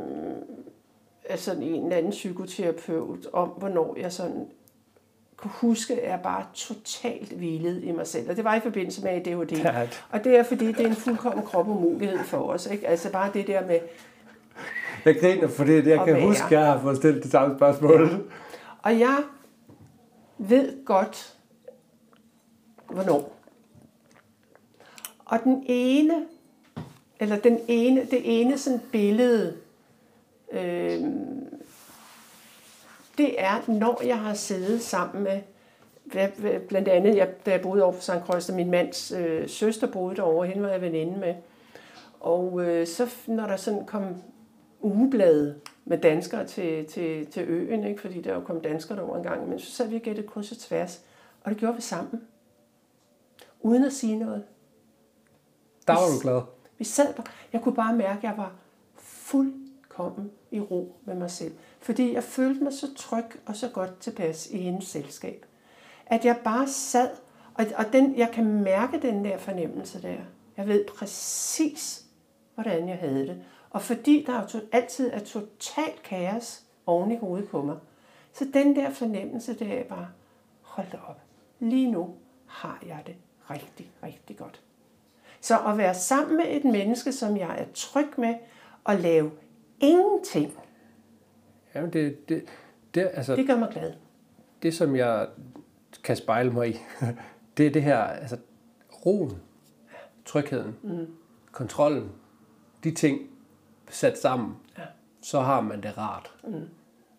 af 1.24 1.38
sådan 1.38 1.62
en 1.62 1.84
eller 1.84 1.96
anden 1.96 2.10
psykoterapeut 2.10 3.26
om, 3.32 3.48
hvornår 3.48 3.96
jeg 4.00 4.12
sådan 4.12 4.46
kunne 5.40 5.50
huske, 5.60 6.00
at 6.00 6.10
jeg 6.10 6.20
bare 6.22 6.44
totalt 6.54 7.32
hvilede 7.32 7.82
i 7.84 7.92
mig 7.92 8.06
selv. 8.06 8.30
Og 8.30 8.36
det 8.36 8.44
var 8.44 8.54
i 8.54 8.60
forbindelse 8.60 9.02
med 9.02 9.10
ADHD. 9.10 9.52
Ja. 9.52 9.88
Og 10.10 10.24
det 10.24 10.36
er 10.38 10.42
fordi, 10.42 10.66
det 10.66 10.80
er 10.80 10.88
en 10.88 10.94
fuldkommen 10.96 11.44
kropumulighed 11.46 12.18
for 12.18 12.36
os. 12.38 12.66
Ikke? 12.66 12.88
Altså 12.88 13.12
bare 13.12 13.30
det 13.34 13.46
der 13.46 13.66
med, 13.66 13.78
Jeg 15.04 15.20
griner, 15.20 15.48
fordi 15.48 15.72
det, 15.76 15.86
jeg 15.86 16.04
kan 16.04 16.14
være. 16.14 16.26
huske, 16.26 16.44
at 16.44 16.52
jeg 16.52 16.66
har 16.66 16.80
fået 16.80 16.96
stillet 16.96 17.22
det 17.22 17.30
samme 17.32 17.56
spørgsmål. 17.58 18.30
Og 18.82 18.98
jeg 18.98 19.18
ved 20.38 20.84
godt, 20.84 21.34
hvornår. 22.90 23.36
Og 25.24 25.38
den 25.44 25.64
ene, 25.66 26.14
eller 27.20 27.36
den 27.36 27.58
ene, 27.68 28.00
det 28.00 28.40
ene 28.40 28.58
sådan 28.58 28.80
billede, 28.92 29.56
øh, 30.52 31.00
det 33.20 33.40
er, 33.40 33.70
når 33.70 34.02
jeg 34.04 34.18
har 34.18 34.34
siddet 34.34 34.82
sammen 34.82 35.24
med 35.24 35.40
blandt 36.68 36.88
andet, 36.88 37.16
jeg, 37.16 37.28
da 37.46 37.50
jeg 37.50 37.60
boede 37.60 37.82
over 37.82 37.92
på 37.92 38.00
St. 38.00 38.10
Croix, 38.26 38.50
min 38.52 38.70
mands 38.70 39.12
øh, 39.12 39.48
søster 39.48 39.86
boede 39.86 40.16
derovre, 40.16 40.46
hende 40.46 40.62
var 40.62 40.68
jeg 40.68 40.80
veninde 40.80 41.20
med. 41.20 41.34
Og 42.20 42.60
øh, 42.64 42.86
så 42.86 43.10
når 43.26 43.46
der 43.46 43.56
sådan 43.56 43.86
kom 43.86 44.22
ugeblade 44.80 45.60
med 45.84 45.98
danskere 45.98 46.46
til, 46.46 46.86
til, 46.86 47.26
til 47.26 47.48
øen, 47.48 47.84
ikke? 47.84 48.00
fordi 48.00 48.20
der 48.20 48.34
jo 48.34 48.40
kom 48.40 48.60
danskere 48.60 48.98
derover 48.98 49.16
en 49.16 49.22
gang, 49.22 49.48
men 49.48 49.58
så 49.58 49.70
sad 49.70 49.88
vi 49.88 49.96
og 49.96 50.02
gættede 50.02 50.28
kryds 50.28 50.52
og 50.52 50.58
tværs. 50.58 51.00
Og 51.44 51.50
det 51.50 51.58
gjorde 51.58 51.76
vi 51.76 51.82
sammen. 51.82 52.22
Uden 53.60 53.84
at 53.84 53.92
sige 53.92 54.18
noget. 54.18 54.44
Der 55.86 55.92
var 55.92 56.00
du 56.00 56.20
glad. 56.22 56.42
Vi 56.78 56.84
sad 56.84 57.14
bare, 57.14 57.26
jeg 57.52 57.60
kunne 57.60 57.74
bare 57.74 57.96
mærke, 57.96 58.18
at 58.18 58.24
jeg 58.24 58.34
var 58.36 58.52
fuldkommen 58.96 60.30
i 60.50 60.60
ro 60.60 60.96
med 61.04 61.14
mig 61.14 61.30
selv. 61.30 61.52
Fordi 61.80 62.14
jeg 62.14 62.24
følte 62.24 62.64
mig 62.64 62.72
så 62.72 62.94
tryg 62.94 63.24
og 63.46 63.56
så 63.56 63.68
godt 63.68 63.98
tilpas 63.98 64.46
i 64.46 64.58
hendes 64.58 64.88
selskab. 64.88 65.46
At 66.06 66.24
jeg 66.24 66.40
bare 66.44 66.68
sad, 66.68 67.10
og, 67.54 67.66
og 67.76 67.84
den, 67.92 68.18
jeg 68.18 68.30
kan 68.32 68.62
mærke 68.62 69.02
den 69.02 69.24
der 69.24 69.38
fornemmelse 69.38 70.02
der. 70.02 70.16
Jeg 70.56 70.68
ved 70.68 70.84
præcis, 70.84 72.04
hvordan 72.54 72.88
jeg 72.88 72.96
havde 72.96 73.26
det. 73.26 73.42
Og 73.70 73.82
fordi 73.82 74.24
der 74.26 74.46
jo 74.54 74.60
altid 74.72 75.10
er 75.12 75.18
totalt 75.18 76.02
kaos 76.02 76.62
oven 76.86 77.12
i 77.12 77.16
hovedet 77.16 77.48
på 77.48 77.62
mig, 77.62 77.76
så 78.32 78.46
den 78.54 78.76
der 78.76 78.90
fornemmelse, 78.90 79.54
der 79.54 79.74
er 79.74 79.84
bare, 79.84 80.08
hold 80.62 80.86
da 80.92 80.98
op, 81.08 81.20
lige 81.60 81.90
nu 81.90 82.14
har 82.46 82.82
jeg 82.86 83.02
det 83.06 83.14
rigtig, 83.50 83.90
rigtig 84.02 84.36
godt. 84.36 84.60
Så 85.40 85.58
at 85.66 85.78
være 85.78 85.94
sammen 85.94 86.36
med 86.36 86.44
et 86.48 86.64
menneske, 86.64 87.12
som 87.12 87.36
jeg 87.36 87.60
er 87.60 87.64
tryg 87.74 88.08
med, 88.16 88.34
og 88.84 88.96
lave 88.96 89.30
ingenting, 89.80 90.52
Ja, 91.74 91.86
det, 91.86 92.28
det, 92.28 92.44
det, 92.94 93.10
altså, 93.14 93.36
det 93.36 93.46
gør 93.46 93.56
mig 93.58 93.68
glad. 93.72 93.92
det, 94.62 94.74
som 94.74 94.96
jeg 94.96 95.28
kan 96.04 96.16
spejle 96.16 96.50
mig 96.50 96.68
i, 96.70 96.76
det 97.56 97.66
er 97.66 97.70
det 97.70 97.82
her, 97.82 97.98
altså 97.98 98.36
roen, 99.06 99.42
trygheden, 100.24 100.76
mm. 100.82 101.06
kontrollen, 101.52 102.12
de 102.84 102.90
ting 102.90 103.20
sat 103.90 104.18
sammen, 104.18 104.56
Ja. 104.78 104.82
så 105.22 105.40
har 105.40 105.60
man 105.60 105.82
det 105.82 105.98
rart. 105.98 106.34
Mm. 106.44 106.60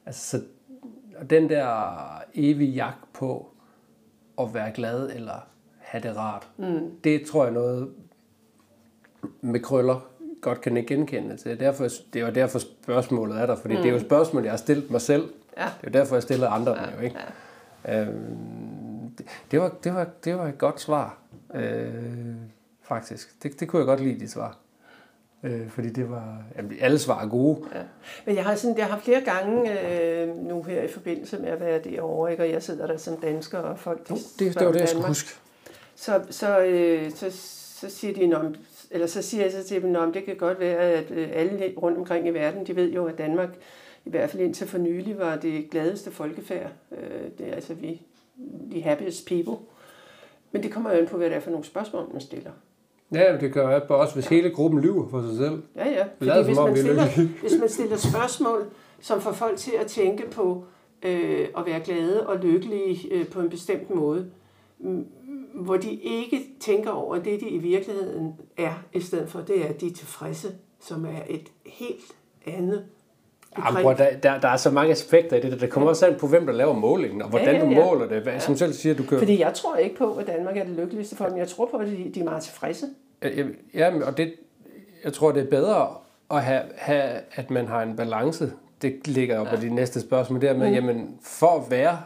Altså, 0.05 0.37
så, 0.37 0.43
og 1.17 1.29
den 1.29 1.49
der 1.49 2.21
evige 2.33 2.71
jagt 2.71 3.13
på 3.13 3.51
at 4.39 4.53
være 4.53 4.71
glad 4.71 5.09
eller 5.15 5.47
have 5.79 6.03
det 6.03 6.17
rart, 6.17 6.49
mm. 6.57 6.99
det 7.03 7.25
tror 7.25 7.43
jeg 7.43 7.53
noget 7.53 7.93
med 9.41 9.59
krøller 9.59 10.10
godt 10.41 10.61
kan 10.61 10.77
ikke 10.77 10.95
genkende 10.95 11.37
til. 11.37 11.59
Derfor, 11.59 11.87
det 12.13 12.21
er 12.21 12.25
jo 12.25 12.33
derfor 12.33 12.59
spørgsmålet 12.59 13.41
er 13.41 13.45
der, 13.45 13.55
fordi 13.55 13.73
mm. 13.73 13.81
det 13.81 13.87
er 13.87 13.91
jo 13.91 13.97
et 13.97 14.05
spørgsmål, 14.05 14.43
jeg 14.43 14.51
har 14.51 14.57
stillet 14.57 14.91
mig 14.91 15.01
selv. 15.01 15.29
Ja. 15.57 15.63
Det 15.63 15.87
er 15.87 15.87
jo 15.87 15.99
derfor, 15.99 16.15
jeg 16.15 16.23
stiller 16.23 16.49
andre 16.49 16.71
ja. 16.71 16.95
jo, 16.97 17.01
ikke? 17.03 17.15
Ja. 17.85 18.01
Øhm, 18.01 19.11
det, 19.17 19.25
det, 19.51 19.61
var, 19.61 19.69
det, 19.83 19.93
var, 19.93 20.07
det 20.23 20.37
var 20.37 20.47
et 20.47 20.57
godt 20.57 20.81
svar, 20.81 21.17
øh, 21.53 21.87
faktisk. 22.83 23.43
Det, 23.43 23.59
det 23.59 23.67
kunne 23.67 23.79
jeg 23.79 23.85
godt 23.85 23.99
lide, 23.99 24.19
dit 24.19 24.31
svar. 24.31 24.57
Øh, 25.43 25.69
fordi 25.69 25.89
det 25.89 26.09
var... 26.09 26.37
Jamen, 26.57 26.77
alle 26.81 26.99
svar 26.99 27.23
er 27.23 27.27
gode. 27.27 27.59
Ja. 27.75 27.81
Men 28.25 28.35
jeg 28.35 28.43
har, 28.43 28.55
sådan, 28.55 28.77
jeg 28.77 28.85
har 28.85 28.99
flere 28.99 29.21
gange 29.21 29.81
øh, 29.81 30.37
nu 30.37 30.63
her 30.63 30.81
i 30.81 30.87
forbindelse 30.87 31.37
med 31.37 31.49
at 31.49 31.59
være 31.59 31.79
derovre, 31.83 32.31
ikke? 32.31 32.43
og 32.43 32.49
jeg 32.49 32.63
sidder 32.63 32.87
der 32.87 32.97
som 32.97 33.17
dansker, 33.17 33.59
og 33.59 33.79
folk 33.79 34.07
de 34.07 34.13
Jo, 34.13 34.15
det, 34.15 34.39
det 34.39 34.53
spørger 34.53 34.67
var 34.67 34.73
det, 34.73 34.79
jeg 34.79 34.89
skulle 34.89 35.07
huske. 35.07 35.29
Så, 35.95 36.21
så, 36.29 36.59
øh, 36.59 37.11
så, 37.11 37.31
så 37.79 37.89
siger 37.89 38.13
de, 38.13 38.27
eller 38.91 39.07
så 39.07 39.21
siger 39.21 39.43
jeg 39.43 39.51
så 39.51 39.63
til 39.63 39.81
dem, 39.81 39.95
om 39.95 40.13
det 40.13 40.23
kan 40.23 40.35
godt 40.35 40.59
være, 40.59 40.79
at 40.79 41.11
øh, 41.11 41.29
alle 41.33 41.73
rundt 41.77 41.97
omkring 41.97 42.27
i 42.27 42.31
verden, 42.31 42.67
de 42.67 42.75
ved 42.75 42.91
jo, 42.91 43.05
at 43.05 43.17
Danmark, 43.17 43.49
i 44.05 44.09
hvert 44.09 44.29
fald 44.29 44.43
indtil 44.43 44.67
for 44.67 44.77
nylig, 44.77 45.19
var 45.19 45.35
det 45.35 45.69
gladeste 45.69 46.11
folkefærd. 46.11 46.71
Øh, 46.91 47.29
det 47.37 47.47
er 47.49 47.55
altså 47.55 47.73
vi, 47.73 48.01
the 48.71 48.81
happiest 48.81 49.27
people. 49.27 49.55
Men 50.51 50.63
det 50.63 50.71
kommer 50.71 50.91
jo 50.91 50.97
an 50.97 51.07
på, 51.07 51.17
hvad 51.17 51.29
det 51.29 51.35
er 51.35 51.39
for 51.39 51.51
nogle 51.51 51.65
spørgsmål, 51.65 52.09
man 52.11 52.21
stiller. 52.21 52.51
Ja, 53.13 53.37
det 53.37 53.53
gør 53.53 53.69
jeg 53.69 53.91
også, 53.91 54.13
hvis 54.13 54.27
hele 54.27 54.49
gruppen 54.49 54.81
lyver 54.81 55.09
for 55.09 55.21
sig 55.21 55.37
selv. 55.37 55.61
Ja, 55.75 55.89
ja. 55.89 56.05
Fordi 56.17 56.45
hvis 56.45 56.57
man, 56.57 56.69
er 56.69 56.75
stiller, 56.75 57.27
hvis 57.41 57.59
man 57.59 57.69
stiller 57.69 57.97
spørgsmål, 57.97 58.65
som 59.01 59.21
får 59.21 59.31
folk 59.31 59.57
til 59.57 59.73
at 59.79 59.87
tænke 59.87 60.29
på 60.31 60.63
øh, 61.03 61.47
at 61.57 61.65
være 61.65 61.79
glade 61.79 62.27
og 62.27 62.37
lykkelige 62.37 63.13
øh, 63.13 63.27
på 63.27 63.39
en 63.39 63.49
bestemt 63.49 63.89
måde, 63.89 64.31
hvor 65.53 65.77
de 65.77 65.93
ikke 65.93 66.41
tænker 66.59 66.91
over 66.91 67.15
det, 67.15 67.39
de 67.39 67.49
i 67.49 67.57
virkeligheden 67.57 68.33
er, 68.57 68.83
i 68.93 68.99
stedet 68.99 69.29
for, 69.29 69.41
det 69.41 69.61
er, 69.61 69.69
at 69.69 69.81
de 69.81 69.87
er 69.87 69.93
tilfredse, 69.93 70.47
som 70.79 71.05
er 71.05 71.19
et 71.29 71.47
helt 71.65 72.03
andet 72.45 72.85
begreb. 73.55 73.83
bror, 73.83 73.93
der, 73.93 74.17
der, 74.17 74.39
der 74.39 74.47
er 74.47 74.57
så 74.57 74.71
mange 74.71 74.91
aspekter 74.91 75.37
i 75.37 75.41
det. 75.41 75.61
Der 75.61 75.67
kommer 75.67 75.89
også 75.89 76.07
an 76.07 76.15
på, 76.19 76.27
hvem 76.27 76.45
der 76.45 76.53
laver 76.53 76.73
målingen, 76.73 77.21
og 77.21 77.29
hvordan 77.29 77.55
Ja, 77.55 77.59
ja, 77.59 77.65
du 77.65 77.71
ja. 77.71 77.85
måler 77.85 78.07
det. 78.07 78.21
Hvad, 78.21 78.39
Som 78.39 78.55
selv 78.55 78.73
siger, 78.73 78.95
du 78.95 79.03
kan... 79.03 79.17
Fordi 79.17 79.39
jeg 79.39 79.53
tror 79.53 79.75
ikke 79.75 79.95
på, 79.95 80.13
at 80.13 80.27
Danmark 80.27 80.57
er 80.57 80.63
det 80.63 80.75
lykkeligste 80.75 81.15
folk, 81.15 81.31
men 81.31 81.39
jeg 81.39 81.47
tror 81.47 81.65
på, 81.65 81.77
at 81.77 81.87
de, 81.87 82.11
de 82.13 82.19
er 82.19 82.23
meget 82.23 82.43
tilfredse. 82.43 82.85
Ja, 83.23 83.29
Ja, 83.73 84.05
og 84.05 84.17
det, 84.17 84.33
jeg 85.03 85.13
tror, 85.13 85.31
det 85.31 85.43
er 85.43 85.49
bedre 85.49 85.87
at 86.31 86.43
have, 86.43 86.61
have 86.75 87.19
at 87.31 87.51
man 87.51 87.67
har 87.67 87.81
en 87.81 87.95
balance. 87.95 88.51
Det 88.81 89.07
ligger 89.07 89.37
jo 89.37 89.43
på 89.43 89.55
de 89.55 89.69
næste 89.69 90.01
spørgsmål 90.01 90.41
dermed. 90.41 90.67
Mm. 90.67 90.73
Jamen, 90.73 91.17
for 91.23 91.47
at 91.47 91.71
være 91.71 91.99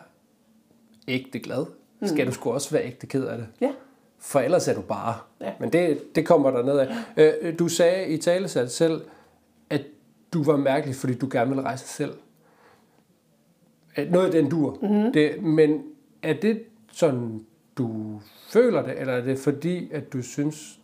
ægte 1.07 1.39
glad, 1.39 1.65
skal 2.07 2.27
du 2.27 2.31
sgu 2.31 2.51
også 2.51 2.71
være 2.71 2.85
ægte 2.85 3.07
ked 3.07 3.25
af 3.25 3.37
det. 3.37 3.47
Ja. 3.61 3.71
For 4.19 4.39
ellers 4.39 4.67
er 4.67 4.73
du 4.73 4.81
bare. 4.81 5.15
Ja. 5.41 5.51
Men 5.59 5.73
det, 5.73 6.15
det 6.15 6.25
kommer 6.27 6.51
der 6.51 6.63
ned 6.63 6.77
af. 6.79 6.95
Øh, 7.17 7.59
Du 7.59 7.67
sagde 7.67 8.07
i 8.07 8.17
talesat 8.17 8.71
selv, 8.71 9.01
at 9.69 9.81
du 10.33 10.43
var 10.43 10.57
mærkelig, 10.57 10.95
fordi 10.95 11.13
du 11.13 11.27
gerne 11.31 11.49
ville 11.49 11.63
rejse 11.63 11.87
selv. 11.87 12.13
Øh, 13.97 14.11
Noget 14.11 14.25
af 14.25 14.31
den 14.31 14.49
dur. 14.49 14.77
Mm-hmm. 14.81 15.13
Det, 15.13 15.43
men 15.43 15.83
er 16.23 16.33
det 16.33 16.63
sådan, 16.91 17.45
du 17.77 18.19
føler 18.49 18.81
det, 18.81 18.99
eller 18.99 19.13
er 19.13 19.21
det 19.21 19.39
fordi, 19.39 19.91
at 19.91 20.13
du 20.13 20.21
synes, 20.21 20.79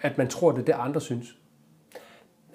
at 0.00 0.18
man 0.18 0.28
tror, 0.28 0.50
det 0.52 0.60
er 0.60 0.64
det, 0.64 0.72
andre 0.78 1.00
synes? 1.00 1.36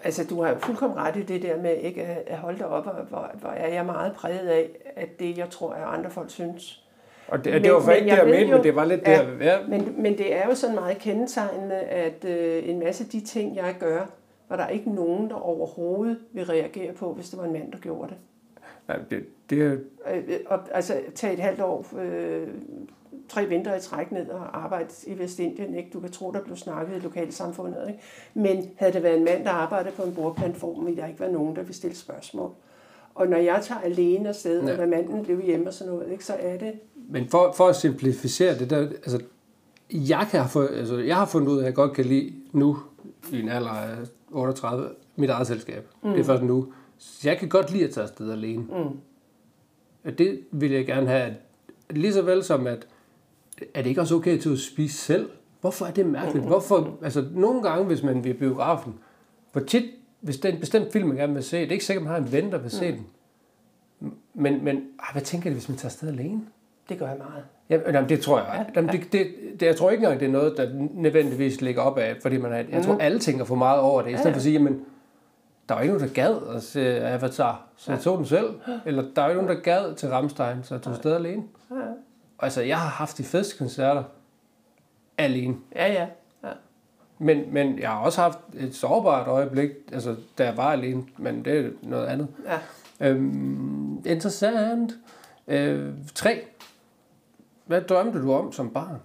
Altså, 0.04 0.24
du 0.30 0.42
har 0.42 0.50
jo 0.50 0.58
fuldkommen 0.60 0.98
ret 1.00 1.16
i 1.16 1.22
det 1.22 1.42
der 1.42 1.62
med 1.62 1.78
ikke 1.78 2.04
at 2.04 2.24
at 2.28 2.38
holde 2.38 2.58
dig 2.58 2.68
op, 2.68 2.86
og 2.88 3.04
hvor, 3.06 3.32
hvor 3.40 3.50
er 3.50 3.74
jeg 3.74 3.86
meget 3.86 4.14
præget 4.14 4.48
af, 4.48 4.70
at 4.96 5.20
det, 5.20 5.38
jeg 5.38 5.50
tror, 5.50 5.74
at 5.74 5.98
andre 5.98 6.10
folk 6.10 6.30
synes. 6.30 6.84
Og 7.32 7.46
det, 7.46 7.54
Men- 7.54 7.64
det 7.64 7.74
var 7.74 7.80
men 7.86 7.96
ikke 7.96 8.12
det, 8.12 8.18
jeg 8.18 8.26
mente, 8.26 8.40
jo- 8.42 8.56
men 8.56 8.64
det 8.64 8.76
var 8.76 8.86
lidt 8.86 9.02
Ja. 9.08 9.12
der. 9.40 9.46
Ja, 9.46 9.58
Men, 9.68 9.96
men 9.98 10.18
det 10.18 10.36
er 10.36 10.48
jo 10.50 10.56
sådan 10.56 10.76
meget 10.76 10.98
kendetegnende, 10.98 11.76
at 11.76 12.26
øh, 12.26 12.70
en 12.70 12.80
masse 12.80 13.04
af 13.04 13.10
de 13.10 13.20
ting, 13.22 13.56
jeg 13.56 13.76
gør, 13.80 14.06
var 14.50 14.56
der 14.56 14.68
ikke 14.68 14.90
nogen, 14.92 15.30
der 15.30 15.36
overhovedet 15.36 16.18
vil 16.34 16.46
reagere 16.46 16.94
på, 16.94 17.14
hvis 17.14 17.30
det 17.30 17.40
var 17.40 17.46
en 17.46 17.54
mand, 17.54 17.72
der 17.72 17.78
gjorde 17.78 18.08
det. 18.10 18.18
nej, 18.88 18.98
det, 19.10 19.26
det 19.50 19.62
er 19.62 19.72
Øh, 20.12 20.18
øh, 20.28 20.40
og, 20.46 20.60
altså, 20.72 20.94
tage 21.16 21.34
et 21.34 21.40
halvt 21.40 21.62
år, 21.62 21.86
øh, 22.02 22.48
tre 23.30 23.46
vintre 23.46 23.78
i 23.78 23.80
træk 23.80 24.12
ned 24.12 24.30
og 24.30 24.64
arbejde 24.64 24.88
i 25.08 25.20
Vestindien. 25.20 25.76
Ikke? 25.76 25.90
Du 25.94 26.00
kan 26.00 26.12
tro, 26.12 26.32
der 26.32 26.42
blev 26.44 26.58
snakket 26.58 26.96
i 26.98 27.00
lokalsamfundet. 27.00 27.88
Ikke? 27.88 28.00
Men 28.34 28.70
havde 28.78 28.94
det 28.94 29.04
været 29.04 29.18
en 29.18 29.24
mand, 29.26 29.44
der 29.44 29.50
arbejdede 29.52 29.94
på 29.96 30.04
en 30.04 30.14
bordplatform, 30.16 30.86
ville 30.86 31.02
der 31.02 31.08
ikke 31.08 31.20
være 31.20 31.32
nogen, 31.32 31.56
der 31.56 31.62
ville 31.62 31.76
stille 31.76 31.96
spørgsmål. 31.96 32.52
Og 33.16 33.28
når 33.28 33.38
jeg 33.38 33.60
tager 33.62 33.82
alene 33.82 34.30
afsted, 34.30 34.64
Ja. 34.66 34.72
og 34.72 34.78
når 34.78 34.86
manden 34.86 35.24
blev 35.24 35.42
hjemme 35.42 35.68
og 35.68 35.74
sådan 35.74 35.94
noget, 35.94 36.12
ikke, 36.12 36.26
så 36.26 36.34
er 36.40 36.58
det... 36.58 36.74
Men 37.10 37.30
for, 37.30 37.54
for 37.58 37.68
at 37.68 37.76
simplificere 37.76 38.60
det, 38.60 38.70
der, 38.70 38.78
altså, 38.78 39.20
jeg, 39.92 40.28
kan 40.32 40.44
have 40.44 40.70
altså, 40.70 40.98
jeg 40.98 41.16
har 41.16 41.26
fundet 41.26 41.48
ud 41.48 41.58
af, 41.58 41.62
at 41.62 41.66
jeg 41.66 41.76
godt 41.76 41.94
kan 41.94 42.06
lide 42.06 42.34
nu, 42.52 42.78
i 43.32 43.40
en 43.40 43.50
alder 43.50 43.70
af 43.70 43.98
38, 44.32 44.90
mit 45.16 45.30
eget 45.30 45.48
selskab. 45.48 45.88
Mm. 46.04 46.12
Det 46.12 46.20
er 46.20 46.24
først 46.24 46.44
nu. 46.44 46.74
Så 46.98 47.30
jeg 47.30 47.38
kan 47.38 47.50
godt 47.50 47.72
lide 47.72 47.84
at 47.84 47.92
tage 47.92 48.04
afsted 48.04 48.32
alene. 48.32 48.64
Mm. 48.64 48.98
Og 50.04 50.18
det 50.18 50.40
vil 50.52 50.72
jeg 50.72 50.86
gerne 50.86 51.08
have, 51.08 51.22
at, 51.22 51.34
lige 51.90 52.14
så 52.14 52.22
vel 52.22 52.44
som 52.44 52.68
at, 52.68 52.88
er 53.74 53.82
det 53.82 53.90
ikke 53.90 54.02
også 54.02 54.16
okay 54.16 54.40
til 54.40 54.50
at 54.50 54.60
spise 54.60 54.98
selv? 54.98 55.30
Hvorfor 55.62 55.86
er 55.86 55.92
det 55.92 56.06
mærkeligt? 56.06 56.46
Hvorfor, 56.46 56.98
altså 57.02 57.26
nogle 57.32 57.62
gange, 57.62 57.86
hvis 57.86 58.04
man 58.04 58.24
vil 58.24 58.34
biografen, 58.34 58.94
hvor 59.52 59.62
tit, 59.62 59.86
hvis 60.22 60.38
det 60.38 60.50
er 60.50 60.54
en 60.54 60.60
bestemt 60.60 60.92
film, 60.92 61.08
man 61.08 61.18
gerne 61.18 61.34
vil 61.34 61.44
se, 61.44 61.58
det 61.58 61.68
er 61.68 61.72
ikke 61.72 61.86
sikkert, 61.86 62.04
man 62.04 62.12
har 62.14 62.20
en 62.20 62.32
ven, 62.32 62.52
der 62.52 62.58
vil 62.58 62.72
se 62.72 62.92
den. 62.92 63.06
Men, 64.34 64.64
men 64.64 64.76
ej, 65.00 65.12
hvad 65.12 65.22
tænker 65.22 65.50
de, 65.50 65.54
hvis 65.54 65.70
man 65.70 65.78
tager 65.78 65.90
afsted 65.90 66.08
alene? 66.08 66.42
Det 66.92 67.00
gør 67.00 67.08
jeg 67.08 67.18
meget. 67.18 67.44
Ja, 67.70 67.92
jamen, 67.92 68.10
det 68.10 68.22
tror 68.22 68.38
jeg. 68.40 68.48
Ja, 68.58 68.64
Jamen, 68.76 68.92
det, 68.92 69.14
det, 69.14 69.28
det, 69.60 69.66
jeg 69.66 69.76
tror 69.76 69.90
ikke 69.92 70.04
engang, 70.04 70.20
det 70.20 70.28
er 70.28 70.32
noget, 70.32 70.58
der 70.58 70.70
nødvendigvis 70.94 71.62
ligger 71.62 71.82
op 71.82 71.98
af, 71.98 72.16
fordi 72.22 72.38
man 72.38 72.54
er, 72.54 72.64
jeg 72.72 72.84
tror, 72.84 72.98
alle 72.98 73.20
tænker 73.20 73.46
for 73.46 73.56
meget 73.56 73.80
over 73.80 74.02
det. 74.02 74.12
I 74.12 74.18
stedet 74.18 74.32
for 74.34 74.36
at 74.38 74.42
sige, 74.42 74.54
jamen, 74.54 74.86
der 75.70 75.76
var 75.76 75.82
ikke 75.82 75.94
nogen, 75.94 76.08
der 76.08 76.14
gad 76.14 76.36
at 76.56 76.64
se 76.64 77.02
Avatar, 77.06 77.68
så 77.78 77.92
jeg 77.92 78.02
tog 78.02 78.18
den 78.18 78.26
selv. 78.26 78.50
Eller 78.86 79.04
der 79.16 79.22
var 79.22 79.30
ikke 79.30 79.42
nogen, 79.42 79.58
der 79.58 79.64
gad 79.64 79.96
til 79.96 80.10
Ramstein, 80.10 80.64
så 80.64 80.74
jeg 80.76 80.82
tog 80.82 80.94
afsted 80.94 81.16
alene. 81.16 81.44
Ja, 81.72 81.76
Og 82.38 82.44
altså, 82.44 82.62
jeg 82.62 82.78
har 82.78 82.90
haft 82.90 83.18
de 83.18 83.24
fedeste 83.24 83.58
koncerter 83.58 84.04
alene. 85.18 85.56
ja. 85.76 85.94
ja. 85.94 86.08
ja. 86.44 86.50
Men, 87.20 87.44
men 87.54 87.80
jeg 87.80 87.90
har 87.90 88.00
også 88.00 88.22
haft 88.22 88.40
et 88.54 88.76
sårbart 88.76 89.28
øjeblik, 89.28 89.70
altså, 89.94 90.16
da 90.38 90.46
jeg 90.46 90.58
var 90.58 90.72
alene, 90.72 91.04
men 91.18 91.46
det 91.46 91.66
er 91.66 91.70
noget 91.82 92.06
andet. 92.08 92.28
ja. 92.48 92.58
Øhm, 93.10 94.02
interessant. 94.06 94.94
Øh, 95.48 95.90
tre. 96.16 96.42
Hvad 97.72 97.82
drømte 97.82 98.22
du 98.22 98.34
om 98.34 98.52
som 98.52 98.70
barn? 98.70 98.96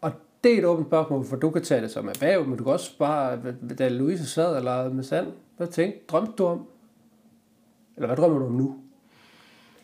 Og 0.00 0.12
det 0.44 0.54
er 0.54 0.58
et 0.58 0.64
åbent 0.64 0.88
spørgsmål, 0.88 1.24
for 1.24 1.36
du 1.36 1.50
kan 1.50 1.62
tage 1.62 1.80
det 1.80 1.90
som 1.90 2.08
erhverv, 2.08 2.46
men 2.46 2.58
du 2.58 2.64
kan 2.64 2.72
også 2.72 2.98
bare, 2.98 3.40
da 3.78 3.88
Louise 3.88 4.26
sad 4.26 4.54
og 4.56 4.62
legede 4.62 4.94
med 4.94 5.04
sand, 5.04 5.26
hvad 5.56 5.66
tænkte, 5.66 6.00
drømte 6.08 6.32
du 6.32 6.46
om? 6.46 6.66
Eller 7.96 8.06
hvad 8.06 8.16
drømmer 8.16 8.38
du 8.38 8.46
om 8.46 8.52
nu? 8.52 8.76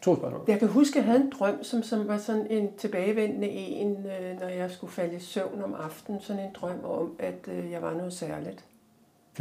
To 0.03 0.17
spørgsmål. 0.17 0.45
Jeg 0.49 0.59
kan 0.59 0.69
huske, 0.69 0.99
at 0.99 1.05
jeg 1.05 1.13
havde 1.13 1.25
en 1.25 1.33
drøm, 1.39 1.63
som, 1.63 1.83
som 1.83 2.09
var 2.09 2.19
sådan 2.19 2.47
en 2.51 2.77
tilbagevendende 2.79 3.49
en, 3.49 3.91
øh, 3.91 4.41
når 4.41 4.49
jeg 4.49 4.71
skulle 4.71 4.93
falde 4.93 5.17
i 5.17 5.21
søvn 5.21 5.63
om 5.63 5.75
aftenen. 5.75 6.21
Sådan 6.21 6.43
en 6.43 6.51
drøm 6.55 6.85
om, 6.85 7.17
at 7.19 7.49
øh, 7.49 7.71
jeg 7.71 7.83
var 7.83 7.95
noget 7.95 8.13
særligt. 8.13 8.65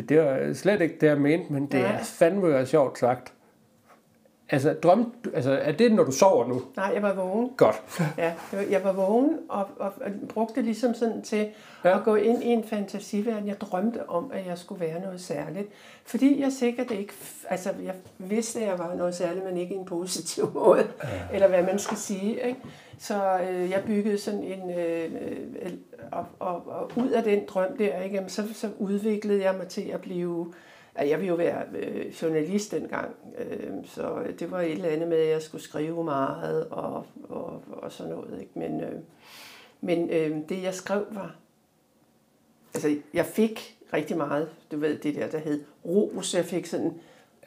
Det, 0.10 0.19
var 0.19 0.53
slet 0.53 0.81
ikke 0.81 0.97
det, 1.01 1.08
jeg 1.08 1.17
mente, 1.17 1.53
men 1.53 1.63
det 1.63 1.81
Nej. 1.81 1.91
er 1.91 2.03
fandme 2.03 2.65
sjovt 2.65 2.99
sagt. 2.99 3.35
Altså, 4.49 4.73
drøm, 4.73 5.13
altså, 5.34 5.51
er 5.51 5.71
det, 5.71 5.91
når 5.93 6.03
du 6.03 6.12
sover 6.12 6.47
nu? 6.47 6.62
Nej, 6.75 6.91
jeg 6.93 7.01
var 7.01 7.13
vågen. 7.13 7.49
Godt. 7.58 7.75
Ja, 8.17 8.34
jeg 8.69 8.84
var- 8.84 8.91
vågen 8.93 9.38
og, 9.49 9.67
og, 9.79 9.93
og 10.01 10.12
brugte 10.29 10.55
det 10.55 10.63
ligesom 10.63 10.93
sådan 10.93 11.21
til 11.21 11.47
Ja. 11.86 11.97
at 11.97 12.03
gå 12.03 12.15
ind 12.15 12.43
i 12.43 12.47
en 12.47 12.63
fantasiverden. 12.63 13.47
Jeg 13.47 13.62
drømte 13.62 14.10
om, 14.10 14.31
at 14.34 14.45
jeg 14.47 14.58
skulle 14.58 14.81
være 14.81 14.99
noget 15.01 15.21
særligt. 15.21 15.67
Fordi 16.05 16.41
jeg 16.41 16.51
sikkert 16.51 16.91
ikke... 16.91 17.13
Altså, 17.49 17.69
jeg 17.84 17.93
vidste, 18.17 18.60
at 18.62 18.67
jeg 18.67 18.79
var 18.79 18.95
noget 18.95 19.15
særligt, 19.15 19.45
men 19.45 19.58
ikke 19.58 19.73
i 19.75 19.77
en 19.77 19.86
positiv 19.86 20.51
måde. 20.63 20.88
Ja. 21.03 21.10
Eller 21.34 21.47
hvad 21.47 21.63
man 21.63 21.79
skal 21.79 21.97
sige, 21.97 22.47
ikke? 22.47 22.60
Så 22.99 23.39
øh, 23.51 23.69
jeg 23.69 23.84
byggede 23.86 24.17
sådan 24.17 24.43
en... 24.43 24.69
Øh, 24.79 25.12
øh, 25.62 25.71
og, 26.12 26.25
og, 26.39 26.55
og 26.67 26.91
ud 26.97 27.10
af 27.10 27.23
den 27.23 27.39
drøm 27.47 27.77
der, 27.77 28.01
ikke? 28.01 28.15
Jamen, 28.15 28.29
så, 28.29 28.43
så 28.53 28.69
udviklede 28.79 29.43
jeg 29.43 29.55
mig 29.58 29.67
til 29.67 29.81
at 29.93 30.01
blive... 30.01 30.53
Ja, 30.53 30.53
jeg 30.99 31.19
ville 31.19 31.29
jo 31.29 31.36
være 31.36 31.63
øh, 31.75 32.05
journalist 32.21 32.71
dengang, 32.71 33.15
øh, 33.38 33.71
så 33.86 34.23
det 34.39 34.51
var 34.51 34.62
et 34.62 34.71
eller 34.71 34.89
andet 34.89 35.10
med, 35.10 35.17
at 35.17 35.29
jeg 35.29 35.41
skulle 35.41 35.63
skrive 35.63 36.03
meget 36.03 36.67
og, 36.67 37.05
og, 37.29 37.63
og 37.67 37.91
sådan 37.91 38.12
noget. 38.13 38.39
Ikke? 38.41 38.51
Men, 38.55 38.81
øh, 38.81 38.99
men 39.81 40.10
øh, 40.10 40.38
det, 40.49 40.63
jeg 40.63 40.73
skrev, 40.73 41.05
var... 41.12 41.36
Altså, 42.73 42.95
jeg 43.13 43.25
fik 43.25 43.77
rigtig 43.93 44.17
meget, 44.17 44.49
du 44.71 44.77
ved, 44.77 44.97
det 44.97 45.15
der, 45.15 45.27
der 45.27 45.38
hed 45.38 45.63
ros. 45.86 46.36
Jeg 46.36 46.45
fik 46.45 46.65
sådan 46.65 46.93